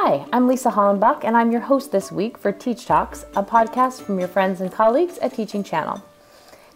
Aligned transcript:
Hi, 0.00 0.24
I'm 0.32 0.48
Lisa 0.48 0.70
Hollenbach, 0.70 1.22
and 1.22 1.36
I'm 1.36 1.52
your 1.52 1.60
host 1.60 1.92
this 1.92 2.10
week 2.10 2.38
for 2.38 2.50
Teach 2.50 2.86
Talks, 2.86 3.26
a 3.36 3.42
podcast 3.42 4.00
from 4.00 4.18
your 4.18 4.28
friends 4.28 4.60
and 4.60 4.72
colleagues 4.72 5.18
at 5.18 5.34
Teaching 5.34 5.62
Channel. 5.62 6.02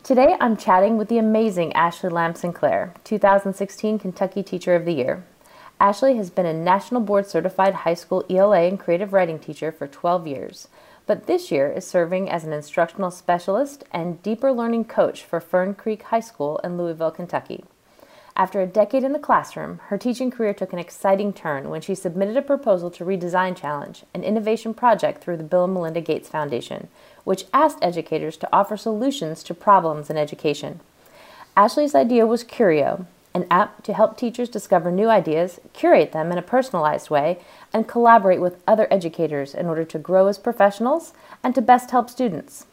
Today 0.03 0.37
I'm 0.41 0.57
chatting 0.57 0.99
with 0.99 1.09
the 1.09 1.17
amazing 1.17 1.73
Ashley 1.73 2.11
Lamb 2.11 2.35
Sinclair, 2.35 2.93
2016 3.05 3.99
Kentucky 4.01 4.43
Teacher 4.43 4.75
of 4.75 4.85
the 4.85 4.93
Year. 4.93 5.25
Ashley 5.81 6.17
has 6.17 6.29
been 6.29 6.45
a 6.45 6.53
National 6.53 7.01
Board 7.01 7.27
Certified 7.27 7.75
High 7.75 7.95
School 7.95 8.25
ELA 8.29 8.63
and 8.63 8.79
Creative 8.79 9.13
Writing 9.13 9.39
teacher 9.39 9.73
for 9.73 9.87
12 9.87 10.27
years, 10.27 10.69
but 11.07 11.27
this 11.27 11.51
year 11.51 11.71
is 11.71 11.87
serving 11.87 12.29
as 12.29 12.45
an 12.45 12.53
instructional 12.53 13.11
specialist 13.11 13.85
and 13.93 14.23
deeper 14.23 14.53
learning 14.53 14.85
coach 14.85 15.23
for 15.23 15.41
Fern 15.41 15.75
Creek 15.75 16.03
High 16.03 16.21
School 16.21 16.59
in 16.59 16.77
Louisville, 16.77 17.11
Kentucky. 17.11 17.65
After 18.35 18.63
a 18.63 18.67
decade 18.67 19.05
in 19.05 19.13
the 19.13 19.19
classroom, 19.19 19.81
her 19.89 19.99
teaching 19.99 20.31
career 20.31 20.55
took 20.55 20.73
an 20.73 20.79
exciting 20.79 21.35
turn 21.35 21.69
when 21.69 21.83
she 21.83 21.95
submitted 21.95 22.37
a 22.37 22.43
proposal 22.43 22.91
to 22.93 23.05
Redesign 23.05 23.55
Challenge, 23.55 24.05
an 24.15 24.25
innovation 24.25 24.73
project 24.73 25.23
through 25.23 25.37
the 25.37 25.43
Bill 25.43 25.65
and 25.65 25.75
Melinda 25.75 26.01
Gates 26.01 26.31
Foundation, 26.31 26.89
which 27.25 27.45
asked 27.53 27.79
educators 27.83 28.39
to 28.39 28.49
offer 28.51 28.79
solutions 28.79 29.43
to 29.43 29.55
problems 29.55 30.09
in 30.09 30.17
education. 30.17 30.81
Ashley's 31.55 31.95
idea 31.95 32.27
was 32.27 32.43
Curio, 32.43 33.07
an 33.35 33.47
app 33.51 33.83
to 33.85 33.93
help 33.93 34.17
teachers 34.17 34.49
discover 34.49 34.91
new 34.91 35.11
ideas, 35.11 35.61
curate 35.75 36.13
them 36.13 36.33
in 36.33 36.39
a 36.39 36.43
personalized 36.43 37.11
way, 37.11 37.39
and 37.71 37.87
collaborate 37.87 38.41
with 38.41 38.63
other 38.67 38.89
educators 38.91 39.55
in 39.55 39.67
order 39.67 39.85
to 39.85 39.99
grow 39.99 40.27
as 40.27 40.39
professionals 40.39 41.13
and 41.45 41.55
to 41.55 41.61
best 41.61 41.91
help 41.91 42.09
students. 42.09 42.65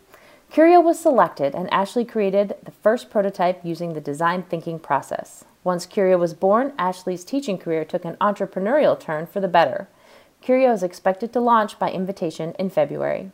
Curio 0.49 0.79
was 0.79 0.99
selected, 0.99 1.53
and 1.53 1.71
Ashley 1.71 2.05
created 2.05 2.55
the 2.63 2.71
first 2.71 3.09
prototype 3.09 3.63
using 3.63 3.93
the 3.93 4.01
design 4.01 4.43
thinking 4.43 4.79
process. 4.79 5.43
Once 5.63 5.85
Curio 5.85 6.17
was 6.17 6.33
born, 6.33 6.73
Ashley's 6.77 7.25
teaching 7.25 7.57
career 7.57 7.83
took 7.83 8.05
an 8.05 8.15
entrepreneurial 8.21 8.99
turn 8.99 9.25
for 9.25 9.39
the 9.39 9.47
better. 9.47 9.87
Curio 10.41 10.71
is 10.71 10.83
expected 10.83 11.33
to 11.33 11.41
launch 11.41 11.77
by 11.77 11.91
invitation 11.91 12.53
in 12.57 12.69
February. 12.69 13.31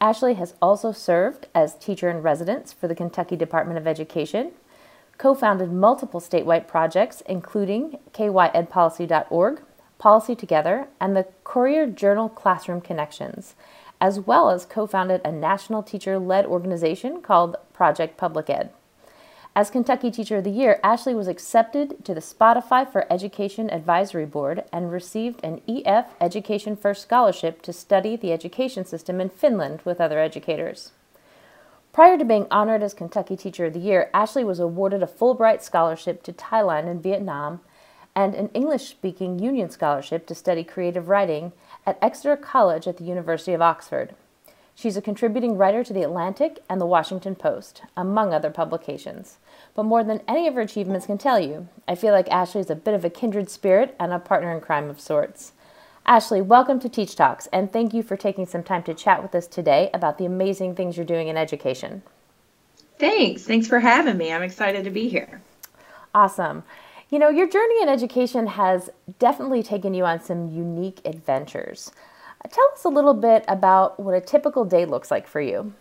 Ashley 0.00 0.34
has 0.34 0.54
also 0.60 0.90
served 0.90 1.46
as 1.54 1.76
teacher 1.76 2.10
in 2.10 2.22
residence 2.22 2.72
for 2.72 2.88
the 2.88 2.94
Kentucky 2.94 3.36
Department 3.36 3.78
of 3.78 3.86
Education, 3.86 4.52
co 5.16 5.34
founded 5.34 5.72
multiple 5.72 6.20
statewide 6.20 6.66
projects, 6.66 7.22
including 7.26 7.98
kyedpolicy.org, 8.12 9.62
Policy 9.98 10.34
Together, 10.34 10.88
and 11.00 11.16
the 11.16 11.26
Courier 11.44 11.86
Journal 11.86 12.28
Classroom 12.28 12.80
Connections, 12.80 13.54
as 14.00 14.18
well 14.18 14.50
as 14.50 14.66
co 14.66 14.86
founded 14.86 15.20
a 15.24 15.30
national 15.30 15.84
teacher 15.84 16.18
led 16.18 16.44
organization 16.44 17.22
called 17.22 17.56
Project 17.72 18.16
Public 18.16 18.50
Ed. 18.50 18.70
As 19.56 19.70
Kentucky 19.70 20.10
Teacher 20.10 20.38
of 20.38 20.44
the 20.44 20.50
Year, 20.50 20.80
Ashley 20.82 21.14
was 21.14 21.28
accepted 21.28 22.04
to 22.04 22.12
the 22.12 22.20
Spotify 22.20 22.90
for 22.90 23.06
Education 23.08 23.70
Advisory 23.70 24.26
Board 24.26 24.64
and 24.72 24.90
received 24.90 25.44
an 25.44 25.60
EF 25.68 26.06
Education 26.20 26.74
First 26.74 27.02
Scholarship 27.02 27.62
to 27.62 27.72
study 27.72 28.16
the 28.16 28.32
education 28.32 28.84
system 28.84 29.20
in 29.20 29.28
Finland 29.28 29.80
with 29.84 30.00
other 30.00 30.18
educators. 30.18 30.90
Prior 31.92 32.18
to 32.18 32.24
being 32.24 32.48
honored 32.50 32.82
as 32.82 32.94
Kentucky 32.94 33.36
Teacher 33.36 33.66
of 33.66 33.74
the 33.74 33.78
Year, 33.78 34.10
Ashley 34.12 34.42
was 34.42 34.58
awarded 34.58 35.04
a 35.04 35.06
Fulbright 35.06 35.62
Scholarship 35.62 36.24
to 36.24 36.32
Thailand 36.32 36.88
and 36.88 37.00
Vietnam 37.00 37.60
and 38.16 38.34
an 38.34 38.48
English 38.54 38.88
speaking 38.88 39.38
Union 39.38 39.70
Scholarship 39.70 40.26
to 40.26 40.34
study 40.34 40.64
creative 40.64 41.08
writing 41.08 41.52
at 41.86 41.98
Exeter 42.02 42.36
College 42.36 42.88
at 42.88 42.96
the 42.96 43.04
University 43.04 43.52
of 43.52 43.62
Oxford. 43.62 44.16
She's 44.74 44.96
a 44.96 45.02
contributing 45.02 45.56
writer 45.56 45.84
to 45.84 45.92
The 45.92 46.02
Atlantic 46.02 46.58
and 46.68 46.80
The 46.80 46.86
Washington 46.86 47.36
Post, 47.36 47.82
among 47.96 48.34
other 48.34 48.50
publications. 48.50 49.38
But 49.74 49.84
more 49.84 50.04
than 50.04 50.22
any 50.28 50.46
of 50.46 50.54
her 50.54 50.60
achievements 50.60 51.06
can 51.06 51.18
tell 51.18 51.40
you, 51.40 51.66
I 51.88 51.96
feel 51.96 52.12
like 52.12 52.30
Ashley 52.30 52.60
is 52.60 52.70
a 52.70 52.76
bit 52.76 52.94
of 52.94 53.04
a 53.04 53.10
kindred 53.10 53.50
spirit 53.50 53.96
and 53.98 54.12
a 54.12 54.20
partner 54.20 54.54
in 54.54 54.60
crime 54.60 54.88
of 54.88 55.00
sorts. 55.00 55.52
Ashley, 56.06 56.40
welcome 56.40 56.78
to 56.78 56.88
Teach 56.88 57.16
Talks, 57.16 57.48
and 57.48 57.72
thank 57.72 57.92
you 57.92 58.04
for 58.04 58.16
taking 58.16 58.46
some 58.46 58.62
time 58.62 58.84
to 58.84 58.94
chat 58.94 59.20
with 59.20 59.34
us 59.34 59.48
today 59.48 59.90
about 59.92 60.16
the 60.16 60.26
amazing 60.26 60.76
things 60.76 60.96
you're 60.96 61.04
doing 61.04 61.26
in 61.26 61.36
education. 61.36 62.02
Thanks. 63.00 63.42
Thanks 63.42 63.66
for 63.66 63.80
having 63.80 64.16
me. 64.16 64.32
I'm 64.32 64.44
excited 64.44 64.84
to 64.84 64.90
be 64.90 65.08
here. 65.08 65.42
Awesome. 66.14 66.62
You 67.10 67.18
know, 67.18 67.28
your 67.28 67.48
journey 67.48 67.82
in 67.82 67.88
education 67.88 68.46
has 68.46 68.90
definitely 69.18 69.64
taken 69.64 69.92
you 69.92 70.04
on 70.04 70.22
some 70.22 70.52
unique 70.52 71.00
adventures. 71.04 71.90
Tell 72.48 72.70
us 72.74 72.84
a 72.84 72.90
little 72.90 73.14
bit 73.14 73.44
about 73.48 73.98
what 73.98 74.14
a 74.14 74.20
typical 74.20 74.64
day 74.64 74.84
looks 74.84 75.10
like 75.10 75.26
for 75.26 75.40
you. 75.40 75.74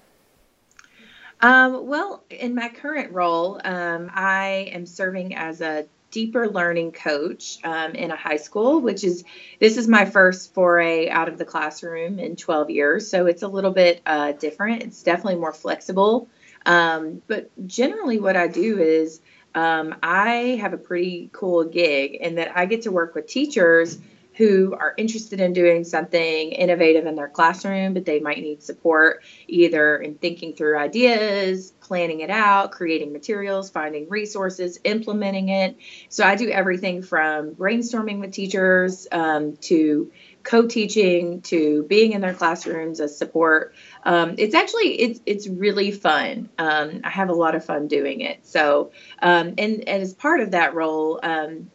Um, 1.43 1.87
well, 1.87 2.23
in 2.29 2.55
my 2.55 2.69
current 2.69 3.11
role, 3.11 3.59
um, 3.65 4.09
I 4.13 4.71
am 4.71 4.85
serving 4.85 5.35
as 5.35 5.59
a 5.59 5.85
deeper 6.09 6.47
learning 6.47 6.93
coach 6.93 7.57
um, 7.65 7.91
in 7.95 8.11
a 8.11 8.15
high 8.15 8.37
school, 8.37 8.79
which 8.79 9.03
is 9.03 9.25
this 9.59 9.75
is 9.75 9.85
my 9.85 10.05
first 10.05 10.53
foray 10.53 11.09
out 11.09 11.27
of 11.27 11.37
the 11.37 11.43
classroom 11.43 12.17
in 12.17 12.37
12 12.37 12.69
years. 12.69 13.09
So 13.09 13.25
it's 13.25 13.43
a 13.43 13.49
little 13.49 13.71
bit 13.71 14.01
uh, 14.05 14.31
different. 14.31 14.83
It's 14.83 15.03
definitely 15.03 15.35
more 15.35 15.51
flexible. 15.51 16.29
Um, 16.65 17.21
but 17.27 17.51
generally, 17.67 18.19
what 18.19 18.37
I 18.37 18.47
do 18.47 18.79
is 18.79 19.19
um, 19.53 19.95
I 20.01 20.57
have 20.61 20.71
a 20.71 20.77
pretty 20.77 21.29
cool 21.33 21.65
gig 21.65 22.13
in 22.13 22.35
that 22.35 22.57
I 22.57 22.67
get 22.67 22.83
to 22.83 22.91
work 22.91 23.15
with 23.15 23.27
teachers 23.27 23.97
who 24.35 24.73
are 24.73 24.93
interested 24.97 25.39
in 25.39 25.53
doing 25.53 25.83
something 25.83 26.51
innovative 26.51 27.05
in 27.05 27.15
their 27.15 27.27
classroom, 27.27 27.93
but 27.93 28.05
they 28.05 28.19
might 28.19 28.39
need 28.39 28.63
support 28.63 29.23
either 29.47 29.97
in 29.97 30.15
thinking 30.15 30.55
through 30.55 30.77
ideas, 30.77 31.71
planning 31.81 32.21
it 32.21 32.29
out, 32.29 32.71
creating 32.71 33.13
materials, 33.13 33.69
finding 33.69 34.09
resources, 34.09 34.79
implementing 34.83 35.49
it. 35.49 35.77
So 36.09 36.25
I 36.25 36.35
do 36.35 36.49
everything 36.49 37.03
from 37.03 37.55
brainstorming 37.55 38.19
with 38.19 38.31
teachers 38.31 39.07
um, 39.11 39.57
to 39.57 40.11
co-teaching 40.43 41.41
to 41.41 41.83
being 41.83 42.11
in 42.11 42.21
their 42.21 42.33
classrooms 42.33 42.99
as 42.99 43.17
support. 43.17 43.73
Um, 44.03 44.35
it's 44.37 44.55
actually 44.55 44.99
it's 44.99 45.19
it's 45.25 45.47
really 45.47 45.91
fun. 45.91 46.49
Um, 46.57 47.01
I 47.03 47.09
have 47.09 47.29
a 47.29 47.33
lot 47.33 47.55
of 47.55 47.63
fun 47.63 47.87
doing 47.87 48.21
it. 48.21 48.45
So 48.45 48.91
um, 49.19 49.53
and, 49.57 49.87
and 49.87 50.03
as 50.03 50.13
part 50.13 50.41
of 50.41 50.51
that 50.51 50.73
role, 50.73 51.19
um, 51.23 51.71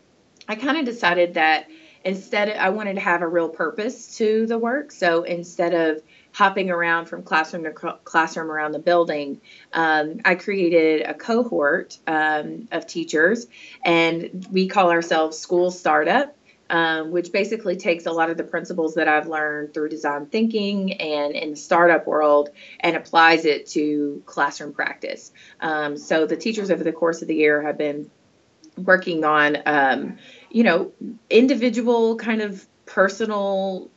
I 0.48 0.54
kind 0.54 0.76
of 0.76 0.84
decided 0.84 1.34
that 1.34 1.68
instead 2.08 2.48
i 2.56 2.70
wanted 2.70 2.94
to 2.94 3.00
have 3.00 3.20
a 3.20 3.28
real 3.28 3.50
purpose 3.50 4.16
to 4.16 4.46
the 4.46 4.58
work 4.58 4.90
so 4.90 5.24
instead 5.24 5.74
of 5.74 6.02
hopping 6.32 6.70
around 6.70 7.06
from 7.06 7.22
classroom 7.22 7.64
to 7.64 7.70
classroom 7.70 8.50
around 8.50 8.72
the 8.72 8.78
building 8.78 9.40
um, 9.74 10.18
i 10.24 10.34
created 10.34 11.02
a 11.02 11.12
cohort 11.12 11.98
um, 12.06 12.66
of 12.72 12.86
teachers 12.86 13.46
and 13.84 14.46
we 14.50 14.68
call 14.68 14.90
ourselves 14.90 15.38
school 15.38 15.70
startup 15.70 16.34
um, 16.70 17.10
which 17.10 17.32
basically 17.32 17.76
takes 17.76 18.06
a 18.06 18.12
lot 18.12 18.28
of 18.28 18.36
the 18.36 18.44
principles 18.44 18.96
that 18.96 19.08
I've 19.08 19.26
learned 19.26 19.72
through 19.72 19.88
design 19.88 20.26
thinking 20.26 21.00
and 21.00 21.34
in 21.34 21.52
the 21.52 21.56
startup 21.56 22.06
world 22.06 22.50
and 22.80 22.94
applies 22.94 23.46
it 23.46 23.68
to 23.68 24.22
classroom 24.26 24.74
practice. 24.74 25.32
Um, 25.60 25.96
so 25.96 26.26
the 26.26 26.36
teachers 26.36 26.70
over 26.70 26.84
the 26.84 26.92
course 26.92 27.22
of 27.22 27.28
the 27.28 27.36
year 27.36 27.62
have 27.62 27.78
been 27.78 28.10
working 28.76 29.24
on 29.24 29.56
um, 29.66 30.18
you 30.50 30.62
know, 30.62 30.92
individual 31.30 32.16
kind 32.16 32.42
of 32.42 32.66
personal, 32.86 33.90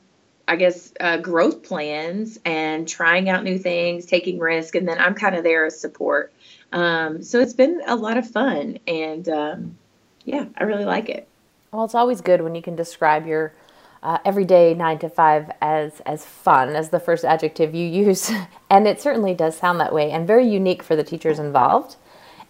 I 0.47 0.55
guess, 0.55 0.93
uh, 0.99 1.17
growth 1.17 1.63
plans 1.63 2.39
and 2.45 2.87
trying 2.87 3.29
out 3.29 3.43
new 3.43 3.57
things, 3.57 4.05
taking 4.05 4.39
risk, 4.39 4.75
and 4.75 4.87
then 4.87 4.99
I'm 4.99 5.15
kind 5.15 5.35
of 5.35 5.43
there 5.43 5.65
as 5.65 5.79
support. 5.79 6.33
Um, 6.71 7.23
so 7.23 7.39
it's 7.39 7.53
been 7.53 7.81
a 7.85 7.95
lot 7.95 8.17
of 8.17 8.29
fun, 8.29 8.79
and 8.87 9.27
um, 9.29 9.77
yeah, 10.25 10.45
I 10.57 10.63
really 10.63 10.85
like 10.85 11.09
it. 11.09 11.27
Well, 11.71 11.85
it's 11.85 11.95
always 11.95 12.21
good 12.21 12.41
when 12.41 12.55
you 12.55 12.61
can 12.61 12.75
describe 12.75 13.25
your 13.25 13.53
uh, 14.03 14.17
everyday 14.25 14.73
nine 14.73 14.99
to 14.99 15.09
five 15.09 15.51
as 15.61 15.99
as 16.01 16.25
fun 16.25 16.69
as 16.69 16.89
the 16.89 16.99
first 16.99 17.23
adjective 17.23 17.75
you 17.75 17.85
use, 17.85 18.31
and 18.69 18.87
it 18.87 19.01
certainly 19.01 19.33
does 19.33 19.57
sound 19.57 19.79
that 19.79 19.93
way, 19.93 20.11
and 20.11 20.27
very 20.27 20.47
unique 20.47 20.83
for 20.83 20.95
the 20.95 21.03
teachers 21.03 21.39
involved. 21.39 21.95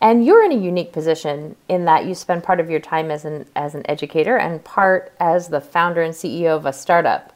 And 0.01 0.25
you're 0.25 0.43
in 0.43 0.51
a 0.51 0.55
unique 0.55 0.91
position 0.91 1.55
in 1.69 1.85
that 1.85 2.05
you 2.05 2.15
spend 2.15 2.43
part 2.43 2.59
of 2.59 2.71
your 2.71 2.79
time 2.79 3.11
as 3.11 3.23
an 3.23 3.45
as 3.55 3.75
an 3.75 3.83
educator 3.87 4.35
and 4.35 4.63
part 4.63 5.13
as 5.19 5.49
the 5.49 5.61
founder 5.61 6.01
and 6.01 6.13
CEO 6.13 6.55
of 6.57 6.65
a 6.65 6.73
startup. 6.73 7.31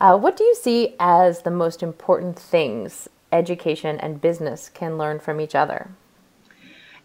Uh, 0.00 0.16
what 0.18 0.36
do 0.36 0.44
you 0.44 0.54
see 0.54 0.94
as 1.00 1.42
the 1.42 1.50
most 1.50 1.82
important 1.82 2.38
things 2.38 3.08
education 3.32 3.98
and 4.00 4.20
business 4.20 4.68
can 4.68 4.98
learn 4.98 5.18
from 5.18 5.40
each 5.40 5.54
other? 5.54 5.90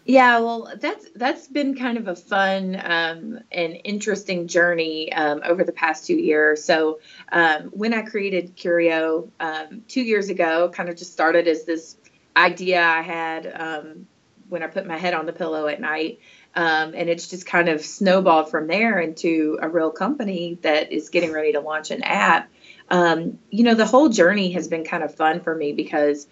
Yeah, 0.04 0.38
well, 0.38 0.72
that's 0.80 1.08
that's 1.16 1.48
been 1.48 1.74
kind 1.74 1.98
of 1.98 2.06
a 2.06 2.14
fun 2.14 2.80
um, 2.84 3.40
and 3.50 3.80
interesting 3.84 4.46
journey 4.46 5.12
um, 5.12 5.40
over 5.44 5.64
the 5.64 5.72
past 5.72 6.06
two 6.06 6.14
years. 6.14 6.62
So 6.62 7.00
um, 7.32 7.70
when 7.72 7.92
I 7.92 8.02
created 8.02 8.54
Curio 8.54 9.28
um, 9.40 9.82
two 9.88 10.02
years 10.02 10.28
ago, 10.28 10.70
kind 10.72 10.88
of 10.88 10.96
just 10.96 11.12
started 11.12 11.48
as 11.48 11.64
this 11.64 11.96
idea 12.36 12.84
I 12.84 13.02
had 13.02 13.52
um, 13.52 14.06
when 14.48 14.62
I 14.62 14.66
put 14.66 14.86
my 14.86 14.96
head 14.96 15.14
on 15.14 15.26
the 15.26 15.32
pillow 15.32 15.66
at 15.66 15.80
night. 15.80 16.20
Um, 16.54 16.94
and 16.94 17.10
it's 17.10 17.28
just 17.28 17.46
kind 17.46 17.68
of 17.68 17.82
snowballed 17.82 18.50
from 18.50 18.66
there 18.66 18.98
into 18.98 19.58
a 19.60 19.68
real 19.68 19.90
company 19.90 20.58
that 20.62 20.92
is 20.92 21.10
getting 21.10 21.32
ready 21.32 21.52
to 21.52 21.60
launch 21.60 21.90
an 21.90 22.02
app. 22.02 22.50
Um, 22.88 23.38
you 23.50 23.64
know, 23.64 23.74
the 23.74 23.86
whole 23.86 24.08
journey 24.08 24.52
has 24.52 24.68
been 24.68 24.84
kind 24.84 25.02
of 25.02 25.14
fun 25.14 25.40
for 25.40 25.54
me 25.54 25.72
because 25.72 26.26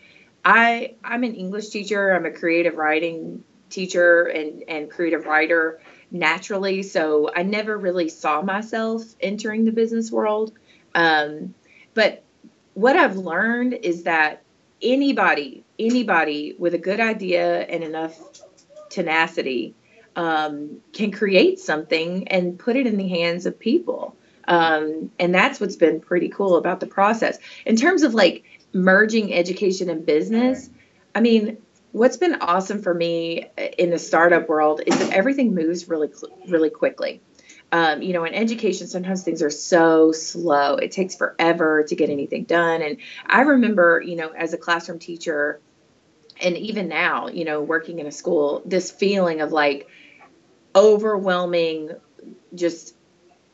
I 0.45 0.95
I'm 1.03 1.25
an 1.25 1.35
English 1.35 1.69
teacher. 1.71 2.15
I'm 2.15 2.27
a 2.27 2.31
creative 2.31 2.77
writing 2.77 3.45
teacher 3.71 4.25
and 4.25 4.63
and 4.69 4.91
creative 4.91 5.27
writer, 5.27 5.81
naturally. 6.11 6.83
So 6.83 7.31
I 7.35 7.43
never 7.43 7.77
really 7.77 8.09
saw 8.09 8.41
myself 8.41 9.03
entering 9.21 9.65
the 9.65 9.73
business 9.73 10.13
world. 10.13 10.53
Um, 10.95 11.55
but 11.93 12.23
what 12.75 12.97
I've 12.97 13.17
learned 13.17 13.75
is 13.75 14.05
that 14.05 14.44
anybody, 14.85 15.65
anybody 15.79 16.55
with 16.59 16.75
a 16.75 16.79
good 16.79 17.01
idea 17.01 17.63
and 17.63 17.83
enough 17.83 18.17
tenacity 18.91 19.75
um, 20.15 20.81
can 20.93 21.11
create 21.11 21.59
something 21.59 22.29
and 22.29 22.59
put 22.59 22.77
it 22.77 22.87
in 22.87 22.97
the 22.97 23.09
hands 23.09 23.47
of 23.47 23.59
people. 23.59 24.15
Um, 24.47 25.11
and 25.19 25.35
that's 25.35 25.59
what's 25.59 25.77
been 25.77 26.01
pretty 26.01 26.29
cool 26.29 26.57
about 26.57 26.81
the 26.81 26.87
process. 26.87 27.39
In 27.65 27.77
terms 27.77 28.03
of 28.03 28.15
like 28.15 28.45
merging 28.73 29.33
education 29.33 29.89
and 29.89 30.05
business, 30.05 30.69
I 31.15 31.21
mean, 31.21 31.59
what's 31.93 32.17
been 32.17 32.37
awesome 32.37 32.83
for 32.83 32.93
me 32.93 33.47
in 33.79 33.91
the 33.91 33.99
startup 33.99 34.49
world 34.49 34.83
is 34.87 34.99
that 34.99 35.13
everything 35.13 35.55
moves 35.55 35.89
really, 35.89 36.11
really 36.49 36.71
quickly. 36.71 37.21
Um, 37.75 38.03
you 38.03 38.13
know, 38.13 38.23
in 38.23 38.35
education, 38.35 38.87
sometimes 38.87 39.25
things 39.25 39.43
are 39.43 39.51
so 39.51 40.13
slow. 40.13 40.77
It 40.77 40.93
takes 40.93 41.17
forever 41.17 41.83
to 41.83 41.97
get 41.97 42.09
anything 42.09 42.45
done. 42.45 42.83
And 42.83 42.99
I 43.27 43.41
remember, 43.41 44.01
you 44.01 44.15
know, 44.15 44.29
as 44.29 44.53
a 44.53 44.57
classroom 44.57 45.01
teacher, 45.01 45.61
and 46.41 46.57
even 46.57 46.87
now, 46.87 47.27
you 47.27 47.45
know, 47.45 47.63
working 47.63 47.99
in 47.99 48.07
a 48.07 48.13
school, 48.13 48.63
this 48.65 48.93
feeling 48.93 49.41
of 49.41 49.51
like 49.51 49.89
overwhelming, 50.77 51.91
just 52.55 52.95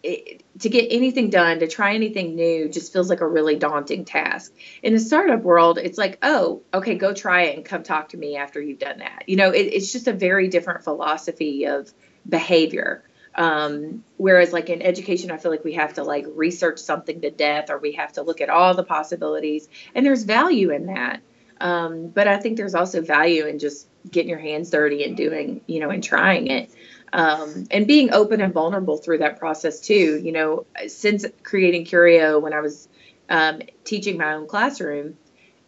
it, 0.02 0.44
to 0.58 0.69
get 0.69 0.88
anything 0.90 1.31
done, 1.31 1.61
to 1.61 1.66
try 1.66 1.94
anything 1.94 2.34
new, 2.34 2.69
just 2.69 2.93
feels 2.93 3.08
like 3.08 3.23
a 3.23 3.26
really 3.26 3.56
daunting 3.56 4.05
task. 4.05 4.52
In 4.82 4.93
the 4.93 5.00
startup 5.00 5.40
world, 5.40 5.78
it's 5.78 5.96
like, 5.96 6.19
oh, 6.20 6.61
okay, 6.75 6.94
go 6.94 7.14
try 7.14 7.44
it 7.44 7.56
and 7.56 7.64
come 7.64 7.82
talk 7.82 8.11
to 8.11 8.19
me 8.19 8.37
after 8.37 8.61
you've 8.61 8.81
done 8.81 8.99
that. 8.99 9.25
You 9.28 9.37
know, 9.37 9.50
it, 9.50 9.62
it's 9.62 9.93
just 9.93 10.08
a 10.08 10.12
very 10.12 10.49
different 10.49 10.84
philosophy 10.84 11.64
of 11.64 11.90
behavior. 12.28 13.02
Um, 13.34 14.04
whereas, 14.16 14.52
like 14.52 14.70
in 14.70 14.82
education, 14.82 15.30
I 15.30 15.36
feel 15.36 15.50
like 15.50 15.64
we 15.64 15.74
have 15.74 15.94
to 15.94 16.04
like 16.04 16.26
research 16.34 16.78
something 16.78 17.20
to 17.20 17.30
death, 17.30 17.70
or 17.70 17.78
we 17.78 17.92
have 17.92 18.12
to 18.14 18.22
look 18.22 18.40
at 18.40 18.50
all 18.50 18.74
the 18.74 18.84
possibilities, 18.84 19.68
and 19.94 20.04
there's 20.04 20.24
value 20.24 20.70
in 20.70 20.86
that. 20.86 21.22
Um, 21.60 22.08
but 22.08 22.26
I 22.26 22.38
think 22.38 22.56
there's 22.56 22.74
also 22.74 23.02
value 23.02 23.46
in 23.46 23.58
just 23.58 23.86
getting 24.10 24.30
your 24.30 24.38
hands 24.38 24.70
dirty 24.70 25.04
and 25.04 25.16
doing, 25.16 25.60
you 25.66 25.80
know, 25.80 25.90
and 25.90 26.02
trying 26.02 26.46
it 26.46 26.70
um, 27.12 27.66
and 27.70 27.86
being 27.86 28.12
open 28.12 28.40
and 28.40 28.52
vulnerable 28.52 28.96
through 28.96 29.18
that 29.18 29.38
process 29.38 29.80
too. 29.80 30.20
You 30.22 30.32
know, 30.32 30.66
since 30.86 31.24
creating 31.42 31.84
Curio 31.84 32.38
when 32.38 32.52
I 32.52 32.60
was 32.60 32.88
um, 33.28 33.62
teaching 33.84 34.18
my 34.18 34.34
own 34.34 34.46
classroom, 34.46 35.16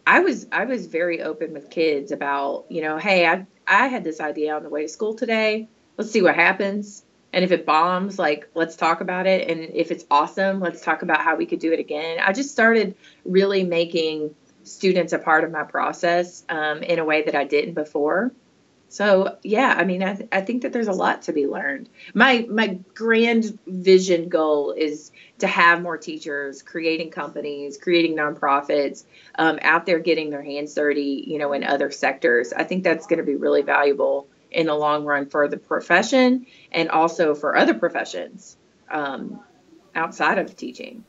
I 0.05 0.21
was 0.21 0.47
I 0.51 0.65
was 0.65 0.85
very 0.85 1.21
open 1.21 1.53
with 1.53 1.69
kids 1.69 2.11
about 2.11 2.65
you 2.69 2.81
know, 2.81 2.97
hey, 2.97 3.25
I 3.25 3.45
I 3.67 3.87
had 3.87 4.03
this 4.03 4.19
idea 4.19 4.55
on 4.55 4.63
the 4.63 4.69
way 4.69 4.83
to 4.83 4.89
school 4.89 5.15
today. 5.15 5.67
Let's 5.97 6.11
see 6.11 6.21
what 6.21 6.35
happens. 6.35 7.03
And 7.33 7.43
if 7.43 7.51
it 7.51 7.65
bombs, 7.65 8.19
like 8.19 8.47
let's 8.53 8.75
talk 8.75 9.01
about 9.01 9.25
it. 9.25 9.49
And 9.49 9.61
if 9.73 9.91
it's 9.91 10.05
awesome, 10.09 10.59
let's 10.59 10.81
talk 10.81 11.01
about 11.01 11.21
how 11.21 11.35
we 11.35 11.47
could 11.47 11.59
do 11.59 11.73
it 11.73 11.79
again. 11.79 12.19
I 12.21 12.31
just 12.31 12.51
started 12.51 12.95
really 13.25 13.63
making 13.63 14.35
students 14.63 15.11
a 15.11 15.19
part 15.19 15.43
of 15.43 15.51
my 15.51 15.63
process 15.63 16.45
um, 16.47 16.83
in 16.83 16.99
a 16.99 17.05
way 17.05 17.23
that 17.23 17.35
I 17.35 17.43
didn't 17.43 17.73
before. 17.73 18.31
So 18.93 19.39
yeah, 19.41 19.73
I 19.75 19.85
mean, 19.85 20.03
I, 20.03 20.13
th- 20.13 20.29
I 20.31 20.41
think 20.41 20.61
that 20.61 20.71
there's 20.71 20.87
a 20.87 20.93
lot 20.93 21.23
to 21.23 21.33
be 21.33 21.47
learned. 21.47 21.89
My 22.13 22.45
my 22.47 22.77
grand 22.93 23.57
vision 23.65 24.29
goal 24.29 24.71
is 24.71 25.11
to 25.39 25.47
have 25.47 25.81
more 25.81 25.97
teachers 25.97 26.61
creating 26.61 27.09
companies, 27.09 27.79
creating 27.79 28.15
nonprofits, 28.15 29.05
um, 29.39 29.57
out 29.63 29.87
there 29.87 29.97
getting 29.97 30.29
their 30.29 30.43
hands 30.43 30.75
dirty, 30.75 31.23
you 31.25 31.39
know, 31.39 31.53
in 31.53 31.63
other 31.63 31.89
sectors. 31.89 32.53
I 32.53 32.65
think 32.65 32.83
that's 32.83 33.07
going 33.07 33.17
to 33.17 33.25
be 33.25 33.35
really 33.35 33.63
valuable 33.63 34.27
in 34.53 34.67
the 34.67 34.75
long 34.75 35.05
run 35.05 35.27
for 35.29 35.47
the 35.47 35.57
profession 35.57 36.45
and 36.71 36.89
also 36.89 37.35
for 37.35 37.55
other 37.55 37.73
professions 37.73 38.57
um, 38.91 39.39
outside 39.95 40.37
of 40.37 40.55
teaching. 40.55 41.03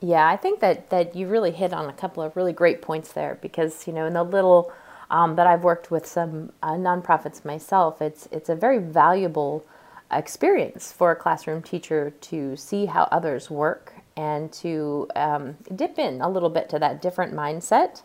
Yeah, 0.00 0.28
I 0.28 0.36
think 0.36 0.60
that 0.60 0.90
that 0.90 1.16
you 1.16 1.26
really 1.28 1.50
hit 1.50 1.72
on 1.72 1.88
a 1.88 1.92
couple 1.92 2.22
of 2.22 2.36
really 2.36 2.52
great 2.52 2.82
points 2.82 3.12
there 3.12 3.38
because 3.40 3.86
you 3.86 3.92
know 3.92 4.06
in 4.06 4.12
the 4.12 4.22
little 4.22 4.72
um, 5.10 5.36
that 5.36 5.46
I've 5.46 5.64
worked 5.64 5.90
with 5.90 6.06
some 6.06 6.52
uh, 6.62 6.72
nonprofits 6.72 7.44
myself, 7.44 8.02
it's 8.02 8.28
it's 8.30 8.48
a 8.48 8.54
very 8.54 8.78
valuable 8.78 9.64
experience 10.10 10.92
for 10.92 11.10
a 11.10 11.16
classroom 11.16 11.62
teacher 11.62 12.12
to 12.20 12.56
see 12.56 12.86
how 12.86 13.08
others 13.10 13.50
work 13.50 13.94
and 14.16 14.52
to 14.52 15.08
um, 15.16 15.56
dip 15.74 15.98
in 15.98 16.20
a 16.20 16.28
little 16.28 16.50
bit 16.50 16.68
to 16.68 16.78
that 16.78 17.02
different 17.02 17.32
mindset. 17.32 18.02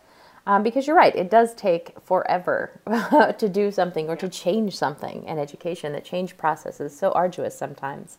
Um, 0.49 0.63
because 0.63 0.87
you're 0.87 0.95
right, 0.95 1.15
it 1.15 1.29
does 1.29 1.53
take 1.53 1.93
forever 2.03 2.81
to 3.37 3.47
do 3.47 3.69
something 3.69 4.09
or 4.09 4.15
to 4.15 4.27
change 4.27 4.75
something 4.75 5.23
in 5.25 5.37
education. 5.37 5.93
The 5.93 6.01
change 6.01 6.37
process 6.37 6.79
is 6.79 6.97
so 6.97 7.11
arduous 7.11 7.55
sometimes. 7.55 8.17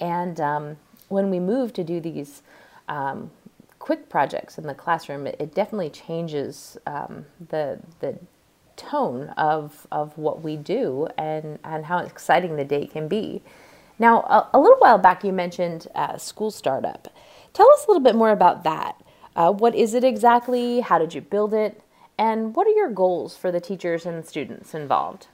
And 0.00 0.40
um, 0.40 0.76
when 1.08 1.30
we 1.30 1.38
move 1.38 1.72
to 1.74 1.84
do 1.84 2.00
these 2.00 2.42
um, 2.88 3.30
quick 3.78 4.08
projects 4.08 4.58
in 4.58 4.66
the 4.66 4.74
classroom, 4.74 5.28
it, 5.28 5.36
it 5.38 5.54
definitely 5.54 5.90
changes 5.90 6.78
um, 6.84 7.26
the 7.50 7.78
the 8.00 8.18
tone 8.74 9.28
of 9.36 9.86
of 9.92 10.18
what 10.18 10.42
we 10.42 10.56
do 10.56 11.06
and 11.16 11.60
and 11.62 11.86
how 11.86 11.98
exciting 11.98 12.56
the 12.56 12.64
day 12.64 12.88
can 12.88 13.06
be. 13.06 13.40
Now, 14.00 14.22
a, 14.22 14.50
a 14.54 14.58
little 14.58 14.78
while 14.78 14.98
back, 14.98 15.22
you 15.22 15.32
mentioned 15.32 15.86
uh, 15.94 16.16
school 16.16 16.50
startup. 16.50 17.06
Tell 17.52 17.70
us 17.70 17.84
a 17.84 17.88
little 17.88 18.02
bit 18.02 18.16
more 18.16 18.30
about 18.30 18.64
that. 18.64 19.00
Uh, 19.34 19.52
what 19.52 19.74
is 19.74 19.94
it 19.94 20.04
exactly? 20.04 20.80
How 20.80 20.98
did 20.98 21.14
you 21.14 21.20
build 21.20 21.54
it? 21.54 21.80
And 22.18 22.54
what 22.54 22.66
are 22.66 22.72
your 22.72 22.90
goals 22.90 23.36
for 23.36 23.50
the 23.50 23.60
teachers 23.60 24.06
and 24.06 24.26
students 24.26 24.74
involved? 24.74 25.28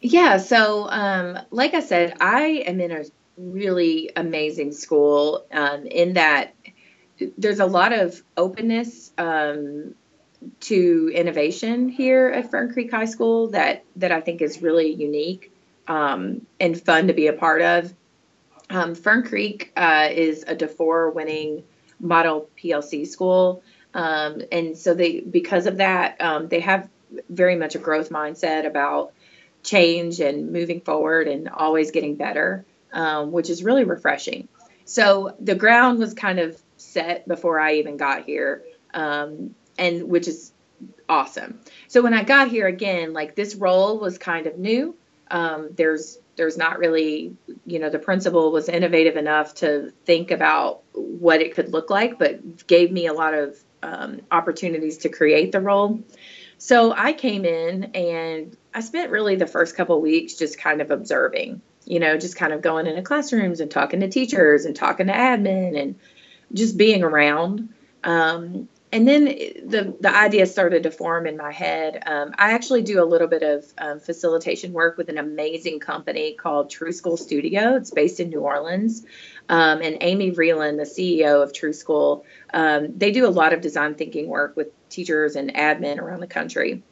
Yeah, 0.00 0.36
so 0.36 0.88
um, 0.90 1.38
like 1.50 1.74
I 1.74 1.80
said, 1.80 2.16
I 2.20 2.64
am 2.66 2.80
in 2.80 2.92
a 2.92 3.04
really 3.36 4.10
amazing 4.14 4.72
school 4.72 5.44
um, 5.52 5.86
in 5.86 6.14
that 6.14 6.54
there's 7.38 7.60
a 7.60 7.66
lot 7.66 7.92
of 7.92 8.22
openness 8.36 9.10
um, 9.16 9.94
to 10.60 11.10
innovation 11.14 11.88
here 11.88 12.28
at 12.28 12.50
Fern 12.50 12.72
Creek 12.72 12.90
High 12.90 13.06
School 13.06 13.48
that 13.48 13.84
that 13.96 14.12
I 14.12 14.20
think 14.20 14.42
is 14.42 14.60
really 14.60 14.92
unique 14.92 15.50
um, 15.88 16.46
and 16.60 16.80
fun 16.80 17.08
to 17.08 17.14
be 17.14 17.26
a 17.26 17.32
part 17.32 17.62
of. 17.62 17.94
Um, 18.68 18.94
Fern 18.94 19.22
Creek 19.22 19.72
uh, 19.76 20.08
is 20.10 20.44
a 20.46 20.54
DuFour 20.54 21.14
winning 21.14 21.64
model 22.00 22.48
PLC 22.58 23.06
school, 23.06 23.62
um, 23.94 24.42
and 24.52 24.76
so 24.76 24.94
they 24.94 25.20
because 25.20 25.66
of 25.66 25.78
that 25.78 26.20
um, 26.20 26.48
they 26.48 26.60
have 26.60 26.88
very 27.28 27.56
much 27.56 27.74
a 27.74 27.78
growth 27.78 28.10
mindset 28.10 28.66
about 28.66 29.12
change 29.62 30.20
and 30.20 30.52
moving 30.52 30.80
forward 30.80 31.28
and 31.28 31.48
always 31.48 31.90
getting 31.90 32.16
better, 32.16 32.64
um, 32.92 33.32
which 33.32 33.50
is 33.50 33.62
really 33.62 33.84
refreshing. 33.84 34.48
So 34.84 35.34
the 35.40 35.54
ground 35.54 35.98
was 35.98 36.14
kind 36.14 36.38
of 36.38 36.60
set 36.76 37.26
before 37.26 37.58
I 37.58 37.74
even 37.74 37.96
got 37.96 38.24
here, 38.24 38.62
um, 38.94 39.54
and 39.76 40.08
which 40.08 40.28
is 40.28 40.52
awesome. 41.08 41.60
So 41.88 42.02
when 42.02 42.14
I 42.14 42.22
got 42.22 42.48
here 42.48 42.66
again, 42.66 43.12
like 43.12 43.34
this 43.34 43.54
role 43.54 43.98
was 43.98 44.18
kind 44.18 44.46
of 44.46 44.58
new. 44.58 44.96
Um, 45.30 45.70
there's 45.74 46.18
there's 46.36 46.56
not 46.56 46.78
really, 46.78 47.36
you 47.64 47.78
know, 47.78 47.90
the 47.90 47.98
principal 47.98 48.52
was 48.52 48.68
innovative 48.68 49.16
enough 49.16 49.54
to 49.56 49.92
think 50.04 50.30
about 50.30 50.82
what 50.92 51.40
it 51.40 51.54
could 51.54 51.72
look 51.72 51.90
like, 51.90 52.18
but 52.18 52.66
gave 52.66 52.92
me 52.92 53.06
a 53.06 53.12
lot 53.12 53.34
of 53.34 53.56
um, 53.82 54.20
opportunities 54.30 54.98
to 54.98 55.08
create 55.08 55.52
the 55.52 55.60
role. 55.60 56.00
So 56.58 56.92
I 56.92 57.12
came 57.12 57.44
in 57.44 57.84
and 57.94 58.56
I 58.74 58.80
spent 58.80 59.10
really 59.10 59.36
the 59.36 59.46
first 59.46 59.76
couple 59.76 60.00
weeks 60.00 60.34
just 60.34 60.58
kind 60.58 60.80
of 60.80 60.90
observing, 60.90 61.60
you 61.84 62.00
know, 62.00 62.16
just 62.16 62.36
kind 62.36 62.52
of 62.52 62.62
going 62.62 62.86
into 62.86 63.02
classrooms 63.02 63.60
and 63.60 63.70
talking 63.70 64.00
to 64.00 64.08
teachers 64.08 64.64
and 64.64 64.74
talking 64.74 65.06
to 65.06 65.12
admin 65.12 65.80
and 65.80 65.96
just 66.52 66.76
being 66.76 67.02
around. 67.02 67.70
Um, 68.04 68.68
and 68.96 69.06
then 69.06 69.24
the 69.26 69.94
the 70.00 70.16
idea 70.16 70.46
started 70.46 70.84
to 70.84 70.90
form 70.90 71.26
in 71.26 71.36
my 71.36 71.52
head. 71.52 72.02
Um, 72.06 72.32
I 72.38 72.52
actually 72.52 72.80
do 72.80 73.02
a 73.02 73.04
little 73.04 73.28
bit 73.28 73.42
of 73.42 73.64
um, 73.76 74.00
facilitation 74.00 74.72
work 74.72 74.96
with 74.96 75.10
an 75.10 75.18
amazing 75.18 75.80
company 75.80 76.32
called 76.32 76.70
True 76.70 76.92
School 76.92 77.18
Studio. 77.18 77.76
It's 77.76 77.90
based 77.90 78.20
in 78.20 78.30
New 78.30 78.40
Orleans, 78.40 79.04
um, 79.50 79.82
and 79.82 79.98
Amy 80.00 80.32
Vreeland, 80.32 80.78
the 80.78 80.84
CEO 80.84 81.42
of 81.42 81.52
True 81.52 81.74
School, 81.74 82.24
um, 82.54 82.96
they 82.96 83.12
do 83.12 83.26
a 83.26 83.28
lot 83.28 83.52
of 83.52 83.60
design 83.60 83.96
thinking 83.96 84.28
work 84.28 84.56
with 84.56 84.68
teachers 84.88 85.36
and 85.36 85.54
admin 85.54 85.98
around 85.98 86.20
the 86.20 86.26
country. 86.26 86.82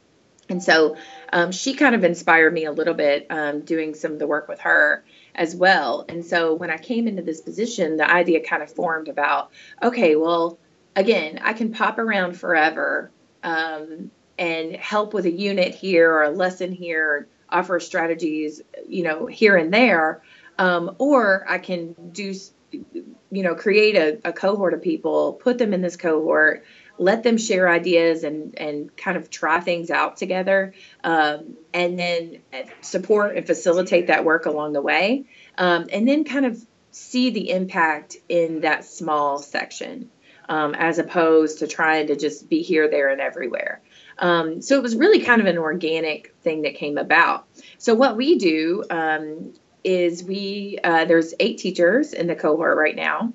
And 0.47 0.61
so 0.61 0.97
um, 1.33 1.51
she 1.51 1.73
kind 1.73 1.95
of 1.95 2.03
inspired 2.03 2.53
me 2.53 2.65
a 2.65 2.71
little 2.71 2.93
bit 2.93 3.25
um, 3.31 3.61
doing 3.61 3.95
some 3.95 4.11
of 4.11 4.19
the 4.19 4.27
work 4.27 4.47
with 4.47 4.59
her 4.59 5.03
as 5.33 5.55
well. 5.55 6.05
And 6.07 6.23
so 6.23 6.53
when 6.53 6.69
I 6.69 6.77
came 6.77 7.07
into 7.07 7.23
this 7.23 7.41
position, 7.41 7.97
the 7.97 8.07
idea 8.07 8.41
kind 8.41 8.61
of 8.61 8.71
formed 8.71 9.07
about 9.07 9.51
okay, 9.81 10.15
well, 10.15 10.59
again, 10.95 11.39
I 11.43 11.53
can 11.53 11.71
pop 11.71 11.97
around 11.97 12.37
forever 12.37 13.11
um, 13.43 14.11
and 14.37 14.75
help 14.75 15.13
with 15.13 15.25
a 15.25 15.31
unit 15.31 15.75
here 15.75 16.11
or 16.11 16.23
a 16.23 16.29
lesson 16.29 16.71
here, 16.71 17.27
offer 17.49 17.79
strategies, 17.79 18.61
you 18.87 19.03
know, 19.03 19.25
here 19.25 19.55
and 19.55 19.73
there. 19.73 20.21
Um, 20.57 20.95
or 20.99 21.45
I 21.49 21.57
can 21.57 21.93
do, 22.11 22.33
you 22.71 23.43
know, 23.43 23.55
create 23.55 23.95
a, 23.95 24.29
a 24.29 24.33
cohort 24.33 24.73
of 24.73 24.81
people, 24.81 25.33
put 25.33 25.57
them 25.57 25.73
in 25.73 25.81
this 25.81 25.97
cohort, 25.97 26.63
let 26.97 27.23
them 27.23 27.37
share 27.37 27.69
ideas 27.69 28.23
and 28.23 28.57
and 28.57 28.95
kind 28.95 29.17
of 29.17 29.29
try 29.29 29.59
things 29.59 29.89
out 29.89 30.17
together 30.17 30.73
um, 31.03 31.57
and 31.73 31.99
then 31.99 32.41
support 32.81 33.35
and 33.35 33.45
facilitate 33.45 34.07
that 34.07 34.23
work 34.23 34.45
along 34.45 34.73
the 34.73 34.81
way 34.81 35.25
um, 35.57 35.87
and 35.91 36.07
then 36.07 36.23
kind 36.23 36.45
of 36.45 36.65
see 36.91 37.31
the 37.31 37.51
impact 37.51 38.15
in 38.29 38.61
that 38.61 38.85
small 38.85 39.39
section 39.39 40.09
um, 40.49 40.75
as 40.75 40.99
opposed 40.99 41.59
to 41.59 41.67
trying 41.67 42.07
to 42.07 42.15
just 42.15 42.49
be 42.49 42.61
here 42.61 42.89
there 42.89 43.09
and 43.09 43.21
everywhere. 43.21 43.81
Um, 44.17 44.61
so 44.61 44.75
it 44.75 44.83
was 44.83 44.95
really 44.95 45.21
kind 45.21 45.41
of 45.41 45.47
an 45.47 45.57
organic 45.57 46.35
thing 46.41 46.61
that 46.63 46.75
came 46.75 46.97
about. 46.97 47.47
So 47.77 47.93
what 47.93 48.15
we 48.15 48.37
do 48.37 48.83
um, 48.89 49.53
is 49.83 50.23
we 50.23 50.79
uh, 50.83 51.05
there's 51.05 51.33
eight 51.39 51.57
teachers 51.57 52.13
in 52.13 52.27
the 52.27 52.35
cohort 52.35 52.77
right 52.77 52.95
now. 52.95 53.33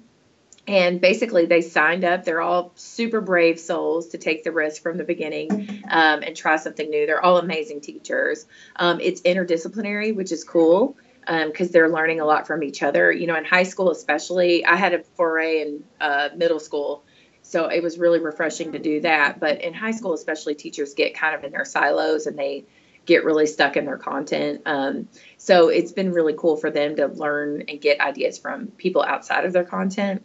And 0.67 1.01
basically 1.01 1.47
they 1.47 1.63
signed 1.63 2.05
up. 2.05 2.25
They're 2.25 2.41
all 2.41 2.73
super 2.77 3.21
brave 3.21 3.59
souls 3.59 4.09
to 4.09 4.19
take 4.19 4.45
the 4.45 4.53
risk 4.53 4.83
from 4.83 4.99
the 4.99 5.05
beginning 5.05 5.83
um, 5.89 6.23
and 6.23 6.37
try 6.37 6.57
something 6.57 6.89
new. 6.89 7.07
They're 7.07 7.25
all 7.25 7.39
amazing 7.39 7.81
teachers. 7.81 8.47
Um, 8.77 9.01
it's 9.01 9.23
interdisciplinary 9.23 10.15
which 10.15 10.33
is 10.33 10.45
cool 10.45 10.97
because 11.27 11.69
um, 11.69 11.73
they're 11.73 11.89
learning 11.89 12.21
a 12.21 12.25
lot 12.25 12.47
from 12.47 12.63
each 12.63 12.83
other 12.83 13.13
you 13.13 13.27
know 13.27 13.37
in 13.37 13.45
high 13.45 13.63
school 13.63 13.91
especially 13.91 14.65
i 14.65 14.77
had 14.77 14.95
a 14.95 15.03
foray 15.17 15.63
in 15.63 15.85
uh, 16.01 16.29
middle 16.37 16.61
school 16.61 17.05
so 17.43 17.67
it 17.67 17.83
was 17.83 17.99
really 17.99 18.21
refreshing 18.21 18.73
to 18.73 18.79
do 18.79 19.01
that 19.01 19.39
but 19.39 19.61
in 19.63 19.75
high 19.75 19.91
school 19.91 20.13
especially 20.13 20.55
teachers 20.55 20.95
get 20.95 21.15
kind 21.15 21.35
of 21.35 21.45
in 21.45 21.53
their 21.53 21.65
silos 21.65 22.27
and 22.27 22.39
they 22.39 22.65
get 23.07 23.25
really 23.25 23.47
stuck 23.47 23.77
in 23.77 23.85
their 23.85 23.97
content. 23.97 24.63
Um, 24.67 25.09
so 25.37 25.69
it's 25.69 25.93
been 25.93 26.13
really 26.13 26.35
cool 26.37 26.57
for 26.57 26.71
them 26.71 26.97
to 26.97 27.09
learn 27.09 27.65
and 27.69 27.81
get 27.81 28.01
ideas 28.01 28.39
from 28.39 28.69
people 28.69 29.03
outside 29.03 29.45
of 29.45 29.53
their 29.53 29.65
content. 29.65 30.23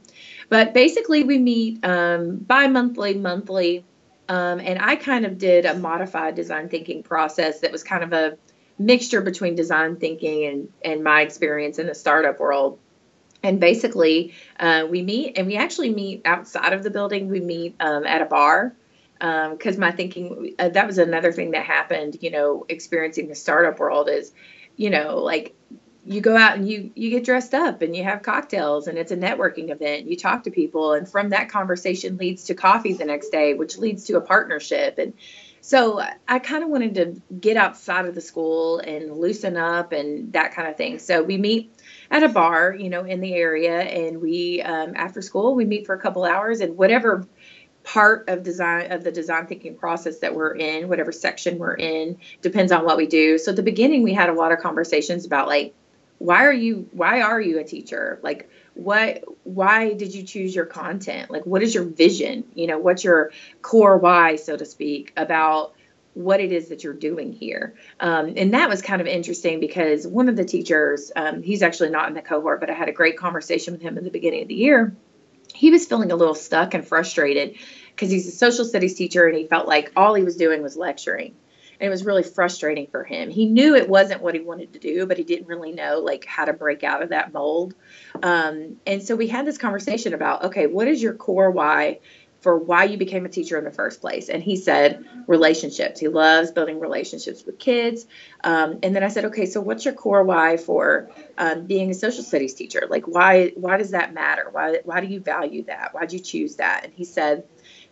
But 0.49 0.73
basically, 0.73 1.23
we 1.23 1.39
meet 1.39 1.83
um, 1.83 2.37
bi 2.37 2.67
monthly, 2.67 3.15
monthly. 3.15 3.85
Um, 4.27 4.59
and 4.59 4.79
I 4.79 4.95
kind 4.95 5.25
of 5.25 5.37
did 5.37 5.65
a 5.65 5.75
modified 5.75 6.35
design 6.35 6.69
thinking 6.69 7.03
process 7.03 7.61
that 7.61 7.71
was 7.71 7.83
kind 7.83 8.03
of 8.03 8.13
a 8.13 8.37
mixture 8.77 9.21
between 9.21 9.55
design 9.55 9.97
thinking 9.97 10.45
and, 10.45 10.69
and 10.83 11.03
my 11.03 11.21
experience 11.21 11.79
in 11.79 11.87
the 11.87 11.95
startup 11.95 12.39
world. 12.39 12.79
And 13.43 13.59
basically, 13.59 14.33
uh, 14.59 14.87
we 14.89 15.01
meet 15.01 15.37
and 15.37 15.45
we 15.47 15.55
actually 15.57 15.93
meet 15.93 16.23
outside 16.25 16.73
of 16.73 16.83
the 16.83 16.89
building. 16.89 17.29
We 17.29 17.41
meet 17.41 17.75
um, 17.79 18.05
at 18.05 18.21
a 18.21 18.25
bar 18.25 18.75
because 19.19 19.75
um, 19.75 19.79
my 19.79 19.91
thinking 19.91 20.55
uh, 20.59 20.69
that 20.69 20.87
was 20.87 20.97
another 20.97 21.31
thing 21.31 21.51
that 21.51 21.65
happened 21.65 22.17
you 22.21 22.31
know 22.31 22.65
experiencing 22.67 23.27
the 23.27 23.35
startup 23.35 23.79
world 23.79 24.09
is 24.09 24.31
you 24.75 24.89
know 24.89 25.19
like 25.19 25.55
you 26.05 26.21
go 26.21 26.35
out 26.35 26.57
and 26.57 26.69
you 26.69 26.91
you 26.95 27.09
get 27.09 27.23
dressed 27.23 27.53
up 27.53 27.81
and 27.81 27.95
you 27.95 28.03
have 28.03 28.21
cocktails 28.21 28.87
and 28.87 28.97
it's 28.97 29.11
a 29.11 29.17
networking 29.17 29.69
event 29.69 30.05
you 30.07 30.17
talk 30.17 30.43
to 30.43 30.51
people 30.51 30.93
and 30.93 31.09
from 31.09 31.29
that 31.29 31.49
conversation 31.49 32.17
leads 32.17 32.45
to 32.45 32.53
coffee 32.53 32.93
the 32.93 33.05
next 33.05 33.29
day 33.29 33.53
which 33.53 33.77
leads 33.77 34.03
to 34.03 34.17
a 34.17 34.21
partnership 34.21 34.97
and 34.97 35.13
so 35.65 35.99
i 36.27 36.37
kind 36.37 36.63
of 36.63 36.69
wanted 36.69 36.93
to 36.93 37.19
get 37.39 37.57
outside 37.57 38.05
of 38.05 38.13
the 38.13 38.21
school 38.21 38.77
and 38.77 39.11
loosen 39.11 39.57
up 39.57 39.93
and 39.93 40.31
that 40.33 40.53
kind 40.53 40.67
of 40.67 40.77
thing. 40.77 40.99
So 40.99 41.23
we 41.23 41.37
meet 41.37 41.73
at 42.11 42.21
a 42.21 42.29
bar 42.29 42.75
you 42.75 42.91
know 42.91 43.03
in 43.03 43.19
the 43.19 43.33
area 43.33 43.81
and 43.81 44.21
we 44.21 44.61
um, 44.61 44.93
after 44.95 45.23
school 45.23 45.55
we 45.55 45.65
meet 45.65 45.87
for 45.87 45.95
a 45.95 45.99
couple 45.99 46.23
hours 46.23 46.61
and 46.61 46.77
whatever 46.77 47.27
part 47.83 48.29
of 48.29 48.43
design 48.43 48.91
of 48.91 49.03
the 49.03 49.11
design 49.11 49.47
thinking 49.47 49.75
process 49.75 50.19
that 50.19 50.35
we're 50.35 50.55
in 50.55 50.87
whatever 50.87 51.11
section 51.11 51.57
we're 51.57 51.73
in 51.73 52.17
depends 52.43 52.71
on 52.71 52.85
what 52.85 52.97
we 52.97 53.07
do. 53.07 53.39
So 53.39 53.49
at 53.49 53.55
the 53.55 53.63
beginning 53.63 54.03
we 54.03 54.13
had 54.13 54.29
a 54.29 54.33
lot 54.33 54.51
of 54.51 54.59
conversations 54.59 55.25
about 55.25 55.47
like 55.47 55.73
why 56.19 56.45
are 56.45 56.53
you 56.53 56.87
why 56.91 57.21
are 57.21 57.41
you 57.41 57.57
a 57.57 57.63
teacher? 57.63 58.19
Like 58.21 58.51
what 58.75 59.23
why 59.43 59.93
did 59.93 60.13
you 60.13 60.23
choose 60.23 60.53
your 60.53 60.65
content? 60.65 61.31
Like 61.31 61.45
what 61.45 61.63
is 61.63 61.73
your 61.73 61.85
vision? 61.85 62.43
You 62.53 62.67
know 62.67 62.77
what's 62.77 63.03
your 63.03 63.31
core 63.61 63.97
why 63.97 64.35
so 64.35 64.55
to 64.55 64.65
speak 64.65 65.13
about 65.17 65.73
what 66.13 66.39
it 66.39 66.51
is 66.51 66.69
that 66.69 66.83
you're 66.83 66.93
doing 66.93 67.33
here? 67.33 67.75
Um, 67.99 68.33
and 68.37 68.53
that 68.53 68.69
was 68.69 68.81
kind 68.81 69.01
of 69.01 69.07
interesting 69.07 69.59
because 69.59 70.05
one 70.05 70.29
of 70.29 70.35
the 70.35 70.45
teachers 70.45 71.11
um, 71.15 71.41
he's 71.41 71.63
actually 71.63 71.89
not 71.89 72.09
in 72.09 72.13
the 72.13 72.21
cohort 72.21 72.59
but 72.59 72.69
i 72.69 72.73
had 72.73 72.89
a 72.89 72.93
great 72.93 73.17
conversation 73.17 73.73
with 73.73 73.81
him 73.81 73.97
in 73.97 74.03
the 74.03 74.11
beginning 74.11 74.43
of 74.43 74.49
the 74.49 74.55
year. 74.55 74.95
He 75.53 75.71
was 75.71 75.85
feeling 75.85 76.11
a 76.11 76.15
little 76.15 76.35
stuck 76.35 76.73
and 76.73 76.85
frustrated 76.85 77.55
because 77.91 78.11
he's 78.11 78.27
a 78.27 78.31
social 78.31 78.65
studies 78.65 78.95
teacher 78.95 79.25
and 79.25 79.37
he 79.37 79.47
felt 79.47 79.69
like 79.69 79.93
all 79.95 80.13
he 80.13 80.23
was 80.23 80.35
doing 80.35 80.61
was 80.61 80.75
lecturing 80.75 81.33
and 81.79 81.87
it 81.87 81.89
was 81.89 82.05
really 82.05 82.23
frustrating 82.23 82.87
for 82.87 83.03
him 83.03 83.29
he 83.29 83.45
knew 83.45 83.75
it 83.75 83.89
wasn't 83.89 84.21
what 84.21 84.35
he 84.35 84.41
wanted 84.41 84.73
to 84.73 84.79
do 84.79 85.05
but 85.05 85.17
he 85.17 85.23
didn't 85.23 85.47
really 85.47 85.71
know 85.71 85.99
like 85.99 86.25
how 86.25 86.45
to 86.45 86.53
break 86.53 86.83
out 86.83 87.01
of 87.01 87.09
that 87.09 87.33
mold 87.33 87.73
um, 88.23 88.77
and 88.85 89.03
so 89.03 89.15
we 89.15 89.27
had 89.27 89.45
this 89.45 89.57
conversation 89.57 90.13
about 90.13 90.45
okay 90.45 90.67
what 90.67 90.87
is 90.87 91.01
your 91.01 91.13
core 91.13 91.51
why 91.51 91.99
for 92.45 92.59
why 92.59 92.83
you 92.83 92.95
became 92.95 93.25
a 93.25 93.29
teacher 93.29 93.57
in 93.57 93.63
the 93.63 93.71
first 93.71 94.01
place. 94.01 94.29
And 94.29 94.43
he 94.43 94.55
said 94.55 95.03
relationships. 95.25 95.99
He 95.99 96.09
loves 96.09 96.51
building 96.51 96.79
relationships 96.79 97.43
with 97.43 97.57
kids. 97.57 98.05
Um, 98.43 98.81
and 98.83 98.95
then 98.95 99.03
I 99.03 99.07
said, 99.07 99.25
okay, 99.25 99.47
so 99.47 99.61
what's 99.61 99.83
your 99.83 99.95
core 99.95 100.23
why 100.23 100.57
for 100.57 101.09
um, 101.39 101.65
being 101.65 101.89
a 101.89 101.95
social 101.95 102.21
studies 102.21 102.53
teacher? 102.53 102.85
Like, 102.87 103.07
why 103.07 103.53
why 103.55 103.77
does 103.77 103.89
that 103.91 104.13
matter? 104.13 104.47
Why 104.51 104.77
why 104.83 105.01
do 105.01 105.07
you 105.07 105.21
value 105.21 105.63
that? 105.63 105.95
Why'd 105.95 106.13
you 106.13 106.19
choose 106.19 106.57
that? 106.57 106.81
And 106.83 106.93
he 106.93 107.03
said, 107.03 107.45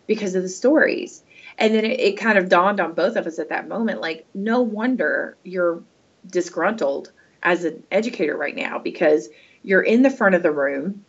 because 0.06 0.36
of 0.36 0.44
the 0.44 0.48
stories. 0.48 1.23
And 1.58 1.74
then 1.74 1.84
it, 1.84 2.00
it 2.00 2.12
kind 2.18 2.38
of 2.38 2.48
dawned 2.48 2.80
on 2.80 2.94
both 2.94 3.16
of 3.16 3.26
us 3.26 3.38
at 3.38 3.50
that 3.50 3.68
moment, 3.68 4.00
like, 4.00 4.26
no 4.34 4.62
wonder 4.62 5.36
you're 5.42 5.82
disgruntled 6.26 7.12
as 7.42 7.64
an 7.64 7.84
educator 7.90 8.36
right 8.36 8.56
now 8.56 8.78
because 8.78 9.28
you're 9.62 9.82
in 9.82 10.02
the 10.02 10.10
front 10.10 10.34
of 10.34 10.42
the 10.42 10.50
room 10.50 11.04